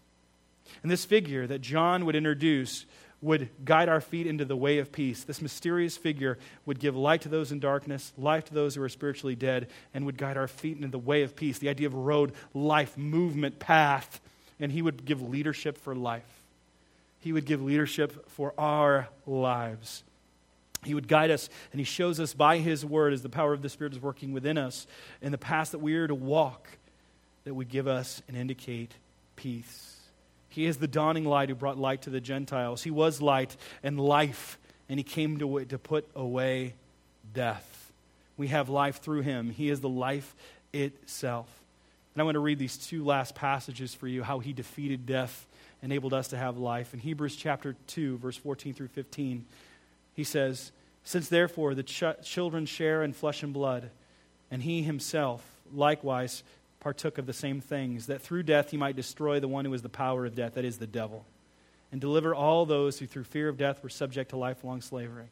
And 0.83 0.91
this 0.91 1.05
figure 1.05 1.47
that 1.47 1.61
John 1.61 2.05
would 2.05 2.15
introduce 2.15 2.85
would 3.21 3.49
guide 3.65 3.89
our 3.89 3.99
feet 3.99 4.27
into 4.27 4.45
the 4.45 4.55
way 4.55 4.77
of 4.77 4.91
peace. 4.91 5.23
This 5.23 5.41
mysterious 5.41 5.97
figure 5.97 6.37
would 6.65 6.79
give 6.79 6.95
light 6.95 7.21
to 7.21 7.29
those 7.29 7.51
in 7.51 7.59
darkness, 7.59 8.13
life 8.17 8.45
to 8.45 8.53
those 8.53 8.75
who 8.75 8.81
are 8.81 8.89
spiritually 8.89 9.35
dead, 9.35 9.67
and 9.93 10.05
would 10.05 10.17
guide 10.17 10.37
our 10.37 10.47
feet 10.47 10.77
into 10.77 10.87
the 10.87 10.99
way 10.99 11.23
of 11.23 11.35
peace. 11.35 11.59
The 11.59 11.69
idea 11.69 11.87
of 11.87 11.95
road, 11.95 12.31
life, 12.53 12.97
movement, 12.97 13.59
path. 13.59 14.21
And 14.59 14.71
he 14.71 14.81
would 14.81 15.05
give 15.05 15.21
leadership 15.21 15.77
for 15.77 15.95
life. 15.95 16.23
He 17.19 17.33
would 17.33 17.45
give 17.45 17.61
leadership 17.61 18.29
for 18.29 18.53
our 18.57 19.09
lives. 19.27 20.03
He 20.85 20.93
would 20.93 21.09
guide 21.09 21.29
us, 21.29 21.49
and 21.73 21.79
He 21.79 21.85
shows 21.85 22.19
us 22.21 22.33
by 22.33 22.59
His 22.59 22.85
word 22.85 23.11
as 23.11 23.21
the 23.21 23.29
power 23.29 23.53
of 23.53 23.61
the 23.61 23.67
Spirit 23.67 23.93
is 23.93 24.01
working 24.01 24.31
within 24.31 24.57
us 24.57 24.87
in 25.21 25.33
the 25.33 25.37
path 25.37 25.71
that 25.71 25.79
we 25.79 25.95
are 25.95 26.07
to 26.07 26.15
walk 26.15 26.69
that 27.49 27.55
would 27.55 27.69
give 27.69 27.87
us 27.87 28.21
and 28.27 28.37
indicate 28.37 28.91
peace. 29.35 29.97
He 30.49 30.67
is 30.67 30.77
the 30.77 30.87
dawning 30.87 31.25
light 31.25 31.49
who 31.49 31.55
brought 31.55 31.79
light 31.79 32.03
to 32.03 32.11
the 32.11 32.21
Gentiles. 32.21 32.83
He 32.83 32.91
was 32.91 33.23
light 33.23 33.57
and 33.81 33.99
life, 33.99 34.59
and 34.87 34.99
He 34.99 35.03
came 35.03 35.39
to, 35.39 35.65
to 35.65 35.79
put 35.79 36.07
away 36.15 36.75
death. 37.33 37.91
We 38.37 38.49
have 38.49 38.69
life 38.69 39.01
through 39.01 39.21
Him. 39.21 39.49
He 39.49 39.71
is 39.71 39.81
the 39.81 39.89
life 39.89 40.35
itself. 40.73 41.47
And 42.13 42.21
I 42.21 42.23
want 42.23 42.35
to 42.35 42.39
read 42.39 42.59
these 42.59 42.77
two 42.77 43.03
last 43.03 43.33
passages 43.33 43.95
for 43.95 44.07
you 44.07 44.21
how 44.21 44.37
He 44.37 44.53
defeated 44.53 45.07
death, 45.07 45.47
enabled 45.81 46.13
us 46.13 46.27
to 46.27 46.37
have 46.37 46.59
life. 46.59 46.93
In 46.93 46.99
Hebrews 46.99 47.35
chapter 47.35 47.75
2, 47.87 48.19
verse 48.19 48.37
14 48.37 48.75
through 48.75 48.89
15, 48.89 49.43
he 50.13 50.23
says, 50.23 50.71
Since 51.03 51.29
therefore 51.29 51.73
the 51.73 51.81
ch- 51.81 52.03
children 52.21 52.67
share 52.67 53.03
in 53.03 53.13
flesh 53.13 53.41
and 53.41 53.53
blood, 53.53 53.89
and 54.51 54.61
he 54.61 54.83
himself 54.83 55.43
likewise 55.73 56.43
partook 56.79 57.17
of 57.17 57.25
the 57.25 57.33
same 57.33 57.61
things, 57.61 58.07
that 58.07 58.21
through 58.21 58.43
death 58.43 58.71
he 58.71 58.77
might 58.77 58.95
destroy 58.95 59.39
the 59.39 59.47
one 59.47 59.65
who 59.65 59.73
is 59.73 59.81
the 59.81 59.89
power 59.89 60.25
of 60.25 60.35
death, 60.35 60.53
that 60.53 60.65
is, 60.65 60.77
the 60.77 60.87
devil, 60.87 61.25
and 61.91 61.99
deliver 61.99 62.33
all 62.33 62.65
those 62.65 62.99
who 62.99 63.05
through 63.05 63.23
fear 63.23 63.49
of 63.49 63.57
death 63.57 63.83
were 63.83 63.89
subject 63.89 64.29
to 64.29 64.37
lifelong 64.37 64.81
slavery. 64.81 65.27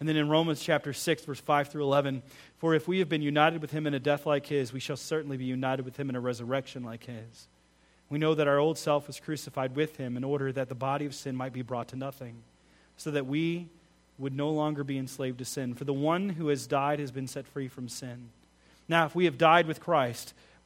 And 0.00 0.08
then 0.08 0.16
in 0.16 0.28
Romans 0.28 0.62
chapter 0.62 0.92
6, 0.92 1.24
verse 1.24 1.40
5 1.40 1.68
through 1.68 1.82
11, 1.82 2.22
for 2.58 2.74
if 2.74 2.86
we 2.86 3.00
have 3.00 3.08
been 3.08 3.22
united 3.22 3.60
with 3.60 3.72
him 3.72 3.86
in 3.86 3.94
a 3.94 3.98
death 3.98 4.26
like 4.26 4.46
his, 4.46 4.72
we 4.72 4.80
shall 4.80 4.96
certainly 4.96 5.36
be 5.36 5.44
united 5.44 5.84
with 5.84 5.96
him 5.96 6.08
in 6.08 6.14
a 6.14 6.20
resurrection 6.20 6.84
like 6.84 7.04
his. 7.06 7.48
We 8.08 8.18
know 8.18 8.34
that 8.34 8.46
our 8.48 8.58
old 8.58 8.78
self 8.78 9.08
was 9.08 9.18
crucified 9.18 9.74
with 9.74 9.96
him 9.96 10.16
in 10.16 10.24
order 10.24 10.52
that 10.52 10.68
the 10.68 10.74
body 10.74 11.04
of 11.04 11.14
sin 11.14 11.34
might 11.34 11.52
be 11.52 11.62
brought 11.62 11.88
to 11.88 11.96
nothing, 11.96 12.36
so 12.96 13.10
that 13.10 13.26
we 13.26 13.68
would 14.18 14.34
no 14.34 14.50
longer 14.50 14.84
be 14.84 14.98
enslaved 14.98 15.38
to 15.38 15.44
sin. 15.44 15.74
For 15.74 15.84
the 15.84 15.92
one 15.92 16.30
who 16.30 16.48
has 16.48 16.66
died 16.66 17.00
has 17.00 17.10
been 17.10 17.26
set 17.26 17.46
free 17.46 17.68
from 17.68 17.88
sin. 17.88 18.30
Now, 18.88 19.04
if 19.04 19.14
we 19.14 19.26
have 19.26 19.36
died 19.36 19.66
with 19.66 19.80
Christ, 19.80 20.32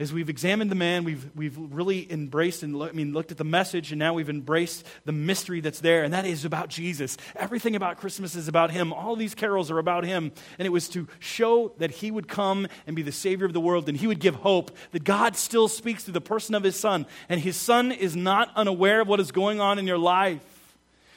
as 0.00 0.12
we've 0.12 0.28
examined 0.28 0.72
the 0.72 0.76
man, 0.76 1.04
we've, 1.04 1.30
we've 1.36 1.56
really 1.56 2.10
embraced 2.10 2.64
and 2.64 2.82
I 2.82 2.90
mean, 2.90 3.12
looked 3.12 3.30
at 3.30 3.38
the 3.38 3.44
message, 3.44 3.92
and 3.92 3.98
now 3.98 4.12
we've 4.12 4.28
embraced 4.28 4.84
the 5.04 5.12
mystery 5.12 5.60
that's 5.60 5.80
there, 5.80 6.02
and 6.02 6.12
that 6.12 6.26
is 6.26 6.44
about 6.44 6.68
Jesus. 6.68 7.16
Everything 7.36 7.76
about 7.76 7.98
Christmas 7.98 8.34
is 8.34 8.48
about 8.48 8.72
him. 8.72 8.92
All 8.92 9.14
these 9.14 9.36
carols 9.36 9.70
are 9.70 9.78
about 9.78 10.04
him. 10.04 10.32
And 10.58 10.66
it 10.66 10.70
was 10.70 10.88
to 10.90 11.06
show 11.20 11.72
that 11.78 11.92
he 11.92 12.10
would 12.10 12.26
come 12.26 12.66
and 12.86 12.96
be 12.96 13.02
the 13.02 13.12
Savior 13.12 13.46
of 13.46 13.52
the 13.52 13.60
world, 13.60 13.88
and 13.88 13.96
he 13.96 14.08
would 14.08 14.20
give 14.20 14.34
hope 14.34 14.76
that 14.90 15.04
God 15.04 15.36
still 15.36 15.68
speaks 15.68 16.04
through 16.04 16.14
the 16.14 16.20
person 16.20 16.56
of 16.56 16.64
his 16.64 16.76
Son, 16.76 17.06
and 17.28 17.40
his 17.40 17.56
Son 17.56 17.92
is 17.92 18.16
not 18.16 18.50
unaware 18.56 19.02
of 19.02 19.08
what 19.08 19.20
is 19.20 19.30
going 19.30 19.60
on 19.60 19.78
in 19.78 19.86
your 19.86 19.98
life 19.98 20.53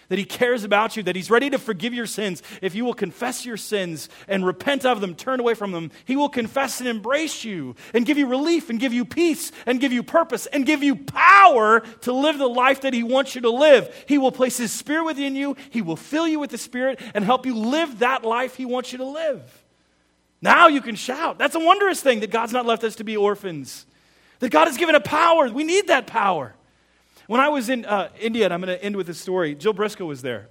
that 0.10 0.18
He 0.18 0.26
cares 0.26 0.64
about 0.64 0.96
you, 0.96 1.04
that 1.04 1.16
He's 1.16 1.30
ready 1.30 1.50
to 1.50 1.58
forgive 1.58 1.94
your 1.94 2.06
sins. 2.06 2.42
If 2.62 2.76
you 2.76 2.86
will 2.86 2.94
confess 2.94 3.46
your 3.46 3.58
sins 3.58 4.10
and 4.28 4.46
repent 4.46 4.86
of 4.86 5.02
them, 5.02 5.16
turn 5.16 5.40
away 5.40 5.54
from 5.54 5.72
them, 5.72 5.92
He 6.06 6.16
will 6.16 6.30
confess 6.30 6.80
and 6.80 6.90
embrace 6.90 7.44
you 7.44 7.76
and 7.94 8.06
give 8.06 8.18
you 8.18 8.28
relief 8.28 8.70
and 8.70 8.80
give 8.80 8.94
you 8.94 9.06
peace 9.06 9.52
and 9.66 9.80
give 9.80 9.92
you 9.92 10.04
purpose 10.04 10.46
and 10.46 10.66
give 10.66 10.84
you 10.84 10.96
power 10.96 11.82
to 12.02 12.14
live 12.14 12.38
the 12.38 12.50
life 12.50 12.82
that 12.82 12.94
He 12.94 13.04
wants 13.04 13.36
you 13.36 13.42
to 13.42 13.52
live. 13.52 13.94
He 14.08 14.18
will 14.18 14.32
place 14.32 14.58
His 14.58 14.72
Spirit 14.72 15.06
within 15.06 15.36
you, 15.36 15.56
He 15.70 15.82
will 15.82 15.96
fill 15.96 16.28
you 16.28 16.40
with 16.40 16.52
the 16.52 16.58
Spirit 16.58 17.00
and 17.14 17.24
help 17.24 17.46
you 17.46 17.56
live 17.56 18.00
that 18.00 18.24
life 18.24 18.56
He 18.56 18.66
wants 18.66 18.92
you 18.92 18.98
to 19.00 19.06
live. 19.06 19.64
Now 20.42 20.68
you 20.68 20.82
can 20.82 20.96
shout. 20.96 21.38
That's 21.40 21.56
a 21.56 21.60
wondrous 21.60 22.02
thing 22.02 22.20
that 22.20 22.32
God's 22.32 22.54
not 22.54 22.66
left 22.66 22.84
us 22.84 22.98
to 22.98 23.04
be 23.04 23.18
orphans. 23.18 23.86
That 24.40 24.52
God 24.52 24.66
has 24.66 24.78
given 24.78 24.96
a 24.96 25.00
power. 25.00 25.50
We 25.50 25.64
need 25.64 25.88
that 25.88 26.08
power. 26.08 26.54
When 27.28 27.42
I 27.42 27.50
was 27.50 27.68
in 27.68 27.84
uh, 27.84 28.08
India, 28.22 28.46
and 28.46 28.54
I'm 28.54 28.62
going 28.62 28.78
to 28.78 28.82
end 28.82 28.96
with 28.96 29.06
this 29.06 29.20
story, 29.20 29.54
Jill 29.54 29.74
Briscoe 29.74 30.06
was 30.06 30.22
there. 30.22 30.48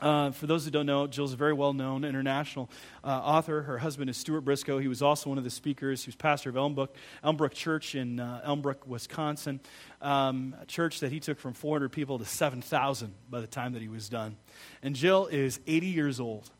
Uh, 0.00 0.30
for 0.30 0.46
those 0.46 0.64
who 0.64 0.70
don't 0.70 0.86
know, 0.86 1.06
Jill's 1.06 1.34
a 1.34 1.36
very 1.36 1.52
well 1.52 1.74
known 1.74 2.06
international 2.06 2.70
uh, 3.04 3.08
author. 3.08 3.60
Her 3.60 3.76
husband 3.76 4.08
is 4.08 4.16
Stuart 4.16 4.40
Briscoe. 4.40 4.78
He 4.78 4.88
was 4.88 5.02
also 5.02 5.28
one 5.28 5.36
of 5.36 5.44
the 5.44 5.50
speakers. 5.50 6.02
He 6.02 6.08
was 6.08 6.16
pastor 6.16 6.48
of 6.48 6.56
Elmbrook, 6.56 6.88
Elmbrook 7.22 7.52
Church 7.52 7.94
in 7.94 8.18
uh, 8.18 8.40
Elmbrook, 8.46 8.86
Wisconsin, 8.86 9.60
um, 10.00 10.56
a 10.58 10.64
church 10.64 11.00
that 11.00 11.12
he 11.12 11.20
took 11.20 11.38
from 11.38 11.52
400 11.52 11.92
people 11.92 12.18
to 12.18 12.24
7,000 12.24 13.12
by 13.28 13.42
the 13.42 13.46
time 13.46 13.74
that 13.74 13.82
he 13.82 13.88
was 13.88 14.08
done. 14.08 14.38
And 14.82 14.96
Jill 14.96 15.26
is 15.26 15.60
80 15.66 15.86
years 15.86 16.18
old. 16.18 16.50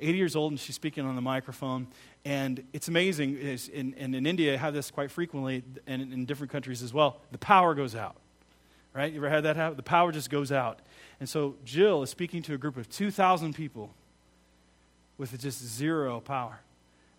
80 0.00 0.18
years 0.18 0.34
old, 0.34 0.50
and 0.50 0.58
she's 0.58 0.74
speaking 0.74 1.06
on 1.06 1.14
the 1.14 1.22
microphone. 1.22 1.86
And 2.24 2.64
it's 2.72 2.88
amazing, 2.88 3.38
in, 3.38 3.94
in, 3.94 4.14
in 4.16 4.26
India, 4.26 4.54
I 4.54 4.56
have 4.56 4.74
this 4.74 4.90
quite 4.90 5.12
frequently, 5.12 5.62
and 5.86 6.12
in 6.12 6.24
different 6.24 6.50
countries 6.50 6.82
as 6.82 6.92
well. 6.92 7.20
The 7.30 7.38
power 7.38 7.76
goes 7.76 7.94
out 7.94 8.16
right? 8.94 9.12
You 9.12 9.18
ever 9.18 9.28
had 9.28 9.44
that 9.44 9.56
happen? 9.56 9.76
The 9.76 9.82
power 9.82 10.12
just 10.12 10.30
goes 10.30 10.50
out. 10.50 10.80
And 11.18 11.28
so 11.28 11.56
Jill 11.64 12.02
is 12.02 12.10
speaking 12.10 12.42
to 12.42 12.54
a 12.54 12.58
group 12.58 12.76
of 12.76 12.88
2,000 12.88 13.54
people 13.54 13.94
with 15.18 15.38
just 15.38 15.62
zero 15.62 16.20
power. 16.20 16.60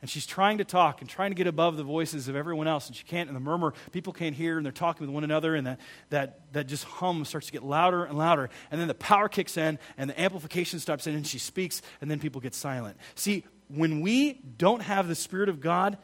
And 0.02 0.10
she's 0.10 0.26
trying 0.26 0.58
to 0.58 0.66
talk 0.66 1.02
and 1.02 1.10
trying 1.10 1.30
to 1.30 1.36
get 1.36 1.46
above 1.46 1.78
the 1.78 1.84
voices 1.84 2.28
of 2.28 2.36
everyone 2.36 2.68
else, 2.68 2.88
and 2.88 2.96
she 2.96 3.04
can't. 3.04 3.30
And 3.30 3.36
the 3.36 3.42
murmur, 3.42 3.74
people 3.92 4.12
can't 4.12 4.36
hear, 4.36 4.58
and 4.58 4.66
they're 4.66 4.72
talking 4.72 5.06
with 5.06 5.14
one 5.14 5.24
another, 5.24 5.54
and 5.54 5.68
that, 5.68 5.80
that, 6.10 6.40
that 6.54 6.68
just 6.68 6.86
hum 6.86 7.24
starts 7.24 7.46
to 7.46 7.54
get 7.54 7.64
louder 7.64 8.04
and 8.06 8.18
louder. 8.18 8.50
And 8.72 8.82
then 8.82 8.88
the 8.88 8.96
power 8.96 9.30
kicks 9.30 9.58
in, 9.58 9.78
and 10.00 10.10
the 10.10 10.20
amplification 10.20 10.80
stops 10.80 11.06
in, 11.06 11.14
and 11.14 11.26
she 11.26 11.38
speaks, 11.38 11.84
and 12.02 12.10
then 12.10 12.20
people 12.20 12.42
get 12.42 12.56
silent. 12.56 12.98
See, 13.14 13.44
when 13.68 14.02
we 14.02 14.42
don't 14.58 14.82
have 14.82 15.08
the 15.08 15.14
Spirit 15.14 15.50
of 15.50 15.62
God, 15.62 16.00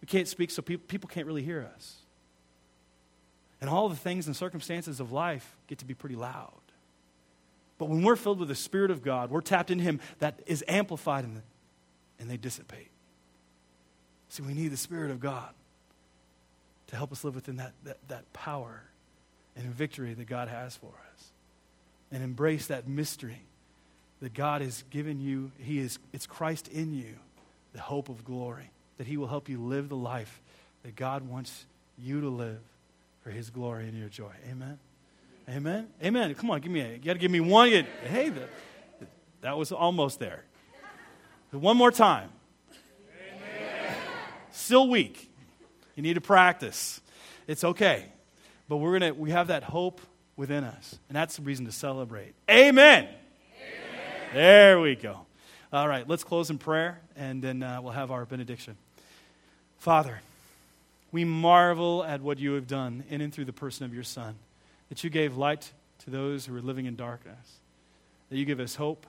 we 0.00 0.06
can't 0.06 0.26
speak, 0.26 0.50
so 0.50 0.62
people, 0.62 0.86
people 0.88 1.08
can't 1.08 1.26
really 1.26 1.42
hear 1.42 1.68
us. 1.74 1.96
And 3.60 3.68
all 3.68 3.88
the 3.88 3.96
things 3.96 4.26
and 4.26 4.36
circumstances 4.36 5.00
of 5.00 5.12
life 5.12 5.56
get 5.66 5.78
to 5.78 5.84
be 5.84 5.94
pretty 5.94 6.14
loud. 6.14 6.52
But 7.78 7.88
when 7.88 8.02
we're 8.02 8.16
filled 8.16 8.40
with 8.40 8.48
the 8.48 8.54
Spirit 8.54 8.90
of 8.90 9.02
God, 9.02 9.30
we're 9.30 9.40
tapped 9.40 9.70
in 9.70 9.78
Him 9.78 10.00
that 10.18 10.40
is 10.46 10.64
amplified 10.68 11.24
the, 11.24 11.42
and 12.20 12.30
they 12.30 12.36
dissipate. 12.36 12.88
See, 14.28 14.42
we 14.42 14.54
need 14.54 14.68
the 14.68 14.76
Spirit 14.76 15.10
of 15.10 15.20
God 15.20 15.50
to 16.88 16.96
help 16.96 17.12
us 17.12 17.24
live 17.24 17.34
within 17.34 17.56
that, 17.56 17.72
that, 17.84 17.96
that 18.08 18.32
power 18.32 18.82
and 19.56 19.66
victory 19.66 20.14
that 20.14 20.26
God 20.26 20.48
has 20.48 20.76
for 20.76 20.92
us. 21.14 21.24
And 22.10 22.22
embrace 22.22 22.68
that 22.68 22.88
mystery 22.88 23.42
that 24.20 24.34
God 24.34 24.62
has 24.62 24.82
given 24.90 25.20
you. 25.20 25.52
He 25.58 25.78
is, 25.78 25.98
it's 26.12 26.26
Christ 26.26 26.68
in 26.68 26.94
you, 26.94 27.14
the 27.72 27.80
hope 27.80 28.08
of 28.08 28.24
glory, 28.24 28.70
that 28.96 29.06
He 29.06 29.16
will 29.16 29.26
help 29.26 29.48
you 29.48 29.60
live 29.60 29.88
the 29.88 29.96
life 29.96 30.40
that 30.82 30.96
God 30.96 31.28
wants 31.28 31.66
you 31.98 32.20
to 32.20 32.28
live 32.28 32.60
for 33.22 33.30
his 33.30 33.50
glory 33.50 33.88
and 33.88 33.98
your 33.98 34.08
joy. 34.08 34.32
Amen. 34.50 34.78
Amen. 35.48 35.88
Amen. 36.02 36.34
Come 36.34 36.50
on, 36.50 36.60
give 36.60 36.70
me 36.70 36.80
a, 36.80 36.92
you 36.92 36.98
got 36.98 37.14
to 37.14 37.18
give 37.18 37.30
me 37.30 37.40
one. 37.40 37.68
Hey, 37.70 38.28
that, 38.28 38.48
that 39.40 39.56
was 39.56 39.72
almost 39.72 40.18
there. 40.18 40.44
One 41.50 41.78
more 41.78 41.90
time. 41.90 42.28
Amen. 42.70 43.94
Still 44.52 44.88
weak. 44.88 45.30
You 45.96 46.02
need 46.02 46.14
to 46.14 46.20
practice. 46.20 47.00
It's 47.46 47.64
okay. 47.64 48.04
But 48.68 48.76
we're 48.76 48.98
gonna 48.98 49.14
we 49.14 49.30
have 49.30 49.46
that 49.46 49.62
hope 49.62 50.02
within 50.36 50.64
us. 50.64 50.98
And 51.08 51.16
that's 51.16 51.36
the 51.36 51.42
reason 51.42 51.64
to 51.64 51.72
celebrate. 51.72 52.34
Amen. 52.50 53.04
Amen. 53.04 53.14
There 54.34 54.80
we 54.80 54.94
go. 54.94 55.26
All 55.72 55.88
right, 55.88 56.06
let's 56.08 56.24
close 56.24 56.50
in 56.50 56.58
prayer 56.58 57.00
and 57.16 57.42
then 57.42 57.62
uh, 57.62 57.80
we'll 57.82 57.92
have 57.92 58.10
our 58.10 58.24
benediction. 58.26 58.76
Father, 59.78 60.20
we 61.10 61.24
marvel 61.24 62.04
at 62.04 62.20
what 62.20 62.38
you 62.38 62.52
have 62.52 62.66
done 62.66 63.04
in 63.08 63.20
and 63.20 63.32
through 63.32 63.46
the 63.46 63.52
person 63.52 63.84
of 63.84 63.94
your 63.94 64.02
Son, 64.02 64.36
that 64.88 65.02
you 65.02 65.10
gave 65.10 65.36
light 65.36 65.72
to 66.00 66.10
those 66.10 66.46
who 66.46 66.56
are 66.56 66.60
living 66.60 66.86
in 66.86 66.96
darkness, 66.96 67.60
that 68.30 68.36
you 68.36 68.44
give 68.44 68.60
us 68.60 68.74
hope, 68.74 69.06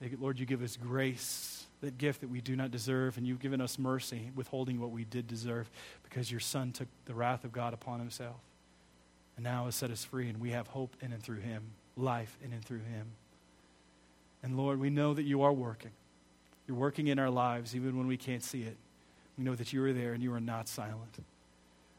that, 0.00 0.20
Lord, 0.20 0.38
you 0.38 0.46
give 0.46 0.62
us 0.62 0.76
grace, 0.76 1.66
that 1.80 1.98
gift 1.98 2.22
that 2.22 2.30
we 2.30 2.40
do 2.40 2.56
not 2.56 2.70
deserve, 2.70 3.16
and 3.16 3.26
you've 3.26 3.40
given 3.40 3.60
us 3.60 3.78
mercy, 3.78 4.30
withholding 4.34 4.80
what 4.80 4.90
we 4.90 5.04
did 5.04 5.26
deserve, 5.26 5.70
because 6.02 6.30
your 6.30 6.40
Son 6.40 6.72
took 6.72 6.88
the 7.04 7.14
wrath 7.14 7.44
of 7.44 7.52
God 7.52 7.74
upon 7.74 7.98
himself, 7.98 8.36
and 9.36 9.44
now 9.44 9.66
has 9.66 9.74
set 9.74 9.90
us 9.90 10.04
free, 10.04 10.28
and 10.28 10.40
we 10.40 10.50
have 10.50 10.68
hope 10.68 10.96
in 11.00 11.12
and 11.12 11.22
through 11.22 11.40
him, 11.40 11.62
life 11.96 12.36
in 12.44 12.52
and 12.52 12.64
through 12.64 12.78
him. 12.78 13.06
And 14.42 14.56
Lord, 14.56 14.80
we 14.80 14.90
know 14.90 15.14
that 15.14 15.24
you 15.24 15.42
are 15.42 15.52
working. 15.52 15.90
You're 16.66 16.76
working 16.76 17.08
in 17.08 17.18
our 17.18 17.30
lives 17.30 17.74
even 17.74 17.96
when 17.96 18.06
we 18.06 18.16
can't 18.16 18.42
see 18.42 18.62
it. 18.62 18.76
We 19.38 19.44
know 19.44 19.54
that 19.54 19.72
you 19.72 19.82
are 19.84 19.92
there 19.92 20.12
and 20.12 20.22
you 20.22 20.34
are 20.34 20.40
not 20.40 20.68
silent. 20.68 21.16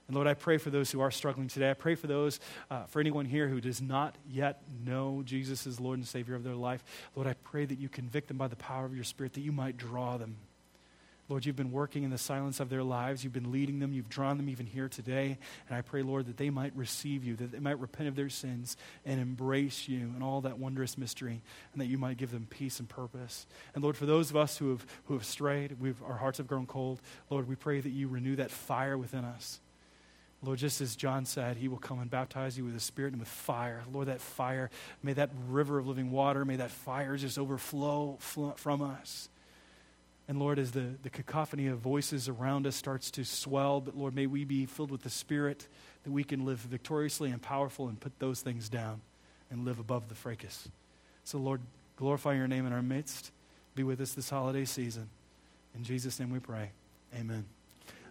And 0.08 0.16
Lord, 0.16 0.28
I 0.28 0.34
pray 0.34 0.58
for 0.58 0.72
those 0.72 0.92
who 0.92 1.02
are 1.02 1.12
struggling 1.12 1.48
today. 1.48 1.70
I 1.70 1.76
pray 1.76 1.96
for 1.96 2.08
those, 2.08 2.40
uh, 2.70 2.86
for 2.86 3.00
anyone 3.00 3.26
here 3.26 3.48
who 3.48 3.62
does 3.62 3.80
not 3.80 4.16
yet 4.30 4.62
know 4.84 5.22
Jesus 5.24 5.68
as 5.68 5.80
Lord 5.80 6.00
and 6.00 6.08
Savior 6.08 6.36
of 6.36 6.44
their 6.44 6.56
life. 6.56 6.84
Lord, 7.16 7.28
I 7.28 7.36
pray 7.44 7.66
that 7.66 7.78
you 7.78 7.90
convict 7.90 8.28
them 8.28 8.38
by 8.38 8.48
the 8.48 8.56
power 8.56 8.86
of 8.86 8.96
your 8.96 9.04
Spirit, 9.04 9.34
that 9.34 9.42
you 9.42 9.52
might 9.52 9.78
draw 9.78 10.18
them. 10.18 10.36
Lord, 11.30 11.46
you've 11.46 11.56
been 11.56 11.72
working 11.72 12.04
in 12.04 12.10
the 12.10 12.18
silence 12.18 12.60
of 12.60 12.70
their 12.70 12.82
lives. 12.82 13.24
You've 13.24 13.34
been 13.34 13.52
leading 13.52 13.78
them. 13.78 13.94
You've 13.94 14.10
drawn 14.10 14.38
them 14.38 14.50
even 14.50 14.66
here 14.66 14.90
today. 14.90 15.38
And 15.68 15.78
I 15.78 15.82
pray, 15.82 16.02
Lord, 16.02 16.26
that 16.26 16.38
they 16.38 16.50
might 16.50 16.76
receive 16.76 17.24
you, 17.24 17.36
that 17.36 17.52
they 17.52 17.60
might 17.60 17.80
repent 17.80 18.10
of 18.10 18.16
their 18.16 18.30
sins 18.30 18.76
and 19.06 19.22
embrace 19.22 19.88
you 19.88 20.12
and 20.16 20.24
all 20.24 20.42
that 20.42 20.58
wondrous 20.58 20.98
mystery, 20.98 21.42
and 21.72 21.82
that 21.82 21.86
you 21.86 22.00
might 22.00 22.18
give 22.18 22.32
them 22.32 22.48
peace 22.50 22.80
and 22.80 22.90
purpose. 22.90 23.46
And 23.76 23.84
Lord, 23.84 23.96
for 23.96 24.08
those 24.08 24.32
of 24.32 24.36
us 24.36 24.58
who 24.58 24.72
have, 24.72 24.86
who 25.06 25.14
have 25.14 25.24
strayed, 25.24 25.80
we've, 25.80 26.02
our 26.04 26.18
hearts 26.18 26.40
have 26.40 26.48
grown 26.48 26.66
cold, 26.66 27.00
Lord, 27.30 27.48
we 27.48 27.56
pray 27.56 27.80
that 27.80 27.92
you 27.92 28.08
renew 28.08 28.36
that 28.38 28.50
fire 28.50 28.98
within 28.98 29.24
us. 29.24 29.60
Lord, 30.42 30.58
just 30.58 30.82
as 30.82 30.96
John 30.96 31.26
said, 31.26 31.58
he 31.58 31.68
will 31.68 31.78
come 31.78 32.00
and 32.00 32.10
baptize 32.10 32.58
you 32.58 32.64
with 32.64 32.74
the 32.74 32.80
Spirit 32.80 33.12
and 33.12 33.20
with 33.20 33.28
fire. 33.28 33.84
Lord, 33.92 34.08
that 34.08 34.22
fire, 34.22 34.72
may 35.04 35.14
that 35.14 35.30
river 35.48 35.78
of 35.78 35.88
living 35.88 36.12
water, 36.12 36.44
may 36.46 36.56
that 36.56 36.72
fire 36.72 37.18
just 37.18 37.38
overflow 37.38 38.18
from 38.20 38.82
us. 38.82 39.30
And 40.30 40.38
Lord, 40.40 40.60
as 40.60 40.74
the, 40.74 40.94
the 41.02 41.10
cacophony 41.10 41.66
of 41.68 41.80
voices 41.80 42.30
around 42.30 42.68
us 42.68 42.76
starts 42.76 43.10
to 43.12 43.26
swell, 43.26 43.82
but 43.82 43.98
Lord, 43.98 44.14
may 44.14 44.28
we 44.28 44.46
be 44.46 44.68
filled 44.68 44.92
with 44.92 45.02
the 45.02 45.10
Spirit 45.10 45.68
that 46.04 46.12
we 46.12 46.24
can 46.24 46.46
live 46.46 46.60
victoriously 46.60 47.32
and 47.32 47.42
powerful 47.42 47.88
and 47.88 48.00
put 48.00 48.18
those 48.20 48.40
things 48.40 48.70
down 48.70 49.02
and 49.50 49.66
live 49.66 49.80
above 49.80 50.08
the 50.08 50.14
fracas. 50.14 50.70
So, 51.24 51.40
Lord, 51.40 51.62
glorify 51.98 52.36
your 52.36 52.48
name 52.48 52.68
in 52.68 52.74
our 52.74 52.84
midst. 52.84 53.32
Be 53.74 53.82
with 53.82 54.00
us 54.02 54.14
this 54.14 54.30
holiday 54.30 54.66
season. 54.66 55.10
In 55.74 55.84
Jesus' 55.84 56.20
name 56.20 56.30
we 56.30 56.40
pray. 56.40 56.70
Amen. 57.18 57.59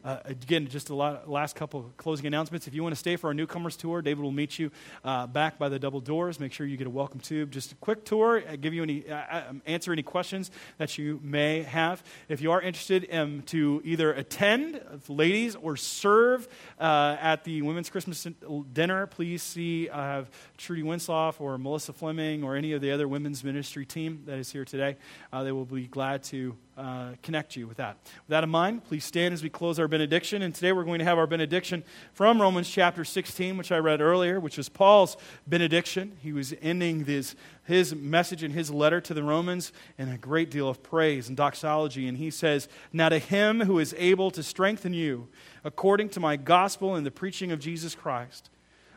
Uh, 0.04 0.18
again, 0.24 0.66
just 0.68 0.90
a 0.90 0.94
lot, 0.94 1.28
last 1.28 1.56
couple 1.56 1.92
closing 1.96 2.26
announcements. 2.26 2.66
If 2.66 2.74
you 2.74 2.82
want 2.82 2.94
to 2.94 2.98
stay 2.98 3.16
for 3.16 3.28
our 3.28 3.34
newcomers 3.34 3.76
tour, 3.76 4.02
David 4.02 4.22
will 4.22 4.32
meet 4.32 4.58
you 4.58 4.70
uh, 5.04 5.26
back 5.26 5.58
by 5.58 5.68
the 5.68 5.78
double 5.78 6.00
doors. 6.00 6.38
Make 6.38 6.52
sure 6.52 6.66
you 6.66 6.76
get 6.76 6.86
a 6.86 6.90
welcome 6.90 7.20
tube. 7.20 7.50
Just 7.50 7.72
a 7.72 7.74
quick 7.76 8.04
tour, 8.04 8.42
uh, 8.48 8.56
give 8.56 8.74
you 8.74 8.82
any, 8.82 9.08
uh, 9.08 9.16
uh, 9.16 9.52
answer 9.66 9.92
any 9.92 10.02
questions 10.02 10.50
that 10.78 10.98
you 10.98 11.20
may 11.22 11.62
have. 11.62 12.02
If 12.28 12.40
you 12.40 12.52
are 12.52 12.60
interested 12.60 13.08
um, 13.12 13.42
to 13.46 13.82
either 13.84 14.12
attend, 14.12 14.80
ladies, 15.08 15.56
or 15.56 15.76
serve 15.76 16.48
at 16.78 17.44
the 17.44 17.62
Women's 17.62 17.90
Christmas 17.90 18.26
Dinner, 18.72 19.06
please 19.06 19.42
see 19.42 19.88
I 19.90 20.06
have 20.06 20.30
Trudy 20.56 20.82
Winsloff 20.82 21.40
or 21.40 21.58
Melissa 21.58 21.92
Fleming 21.92 22.44
or 22.44 22.56
any 22.56 22.72
of 22.72 22.80
the 22.80 22.92
other 22.92 23.08
women's 23.08 23.42
ministry 23.42 23.84
team 23.84 24.22
that 24.26 24.38
is 24.38 24.50
here 24.52 24.64
today. 24.64 24.96
they 25.32 25.52
will 25.52 25.64
be 25.64 25.86
glad 25.86 26.22
to 26.24 26.56
uh, 26.78 27.14
connect 27.22 27.56
you 27.56 27.66
with 27.66 27.78
that. 27.78 27.96
With 28.04 28.28
that 28.28 28.44
in 28.44 28.50
mind, 28.50 28.84
please 28.84 29.04
stand 29.04 29.34
as 29.34 29.42
we 29.42 29.50
close 29.50 29.80
our 29.80 29.88
benediction. 29.88 30.42
And 30.42 30.54
today 30.54 30.70
we're 30.70 30.84
going 30.84 31.00
to 31.00 31.04
have 31.04 31.18
our 31.18 31.26
benediction 31.26 31.82
from 32.12 32.40
Romans 32.40 32.70
chapter 32.70 33.04
16, 33.04 33.56
which 33.58 33.72
I 33.72 33.78
read 33.78 34.00
earlier, 34.00 34.38
which 34.38 34.56
was 34.56 34.68
Paul's 34.68 35.16
benediction. 35.46 36.16
He 36.22 36.32
was 36.32 36.54
ending 36.62 37.02
this, 37.02 37.34
his 37.64 37.94
message 37.96 38.44
in 38.44 38.52
his 38.52 38.70
letter 38.70 39.00
to 39.00 39.12
the 39.12 39.24
Romans 39.24 39.72
in 39.98 40.08
a 40.08 40.16
great 40.16 40.50
deal 40.50 40.68
of 40.68 40.82
praise 40.84 41.26
and 41.26 41.36
doxology. 41.36 42.06
And 42.06 42.16
he 42.16 42.30
says, 42.30 42.68
Now 42.92 43.08
to 43.08 43.18
him 43.18 43.62
who 43.62 43.80
is 43.80 43.92
able 43.98 44.30
to 44.30 44.42
strengthen 44.44 44.92
you 44.92 45.26
according 45.64 46.10
to 46.10 46.20
my 46.20 46.36
gospel 46.36 46.94
and 46.94 47.04
the 47.04 47.10
preaching 47.10 47.50
of 47.50 47.58
Jesus 47.58 47.96
Christ, 47.96 48.50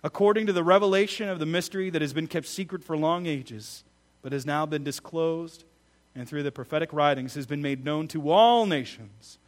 according 0.03 0.45
to 0.45 0.53
the 0.53 0.63
revelation 0.63 1.27
of 1.27 1.39
the 1.39 1.47
mystery 1.47 1.89
that 1.89 2.03
has 2.03 2.13
been 2.13 2.27
kept 2.27 2.45
secret 2.45 2.83
for 2.83 2.95
long 2.95 3.25
ages, 3.25 3.83
but 4.21 4.33
has 4.33 4.45
now 4.45 4.67
been 4.67 4.83
disclosed 4.83 5.65
and 6.15 6.27
through 6.27 6.43
the 6.43 6.51
prophetic 6.51 6.91
writings 6.93 7.35
has 7.35 7.45
been 7.45 7.61
made 7.61 7.85
known 7.85 8.07
to 8.09 8.29
all 8.29 8.65
nations, 8.65 9.39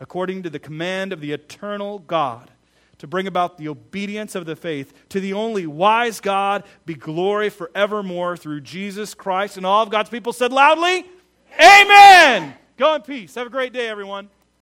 according 0.00 0.42
to 0.42 0.50
the 0.50 0.58
command 0.58 1.12
of 1.12 1.20
the 1.20 1.32
eternal 1.32 1.98
God, 2.00 2.50
to 2.98 3.06
bring 3.06 3.26
about 3.26 3.58
the 3.58 3.68
obedience 3.68 4.34
of 4.34 4.46
the 4.46 4.54
faith 4.54 4.92
to 5.08 5.20
the 5.20 5.32
only 5.32 5.66
wise 5.66 6.20
God, 6.20 6.62
be 6.86 6.94
glory 6.94 7.50
forevermore 7.50 8.36
through 8.36 8.60
Jesus 8.60 9.14
Christ. 9.14 9.56
And 9.56 9.66
all 9.66 9.82
of 9.82 9.90
God's 9.90 10.10
people 10.10 10.32
said 10.32 10.52
loudly, 10.52 11.04
Amen. 11.54 12.42
Amen. 12.42 12.54
Go 12.76 12.94
in 12.94 13.02
peace. 13.02 13.34
Have 13.34 13.46
a 13.46 13.50
great 13.50 13.72
day, 13.72 13.88
everyone. 13.88 14.30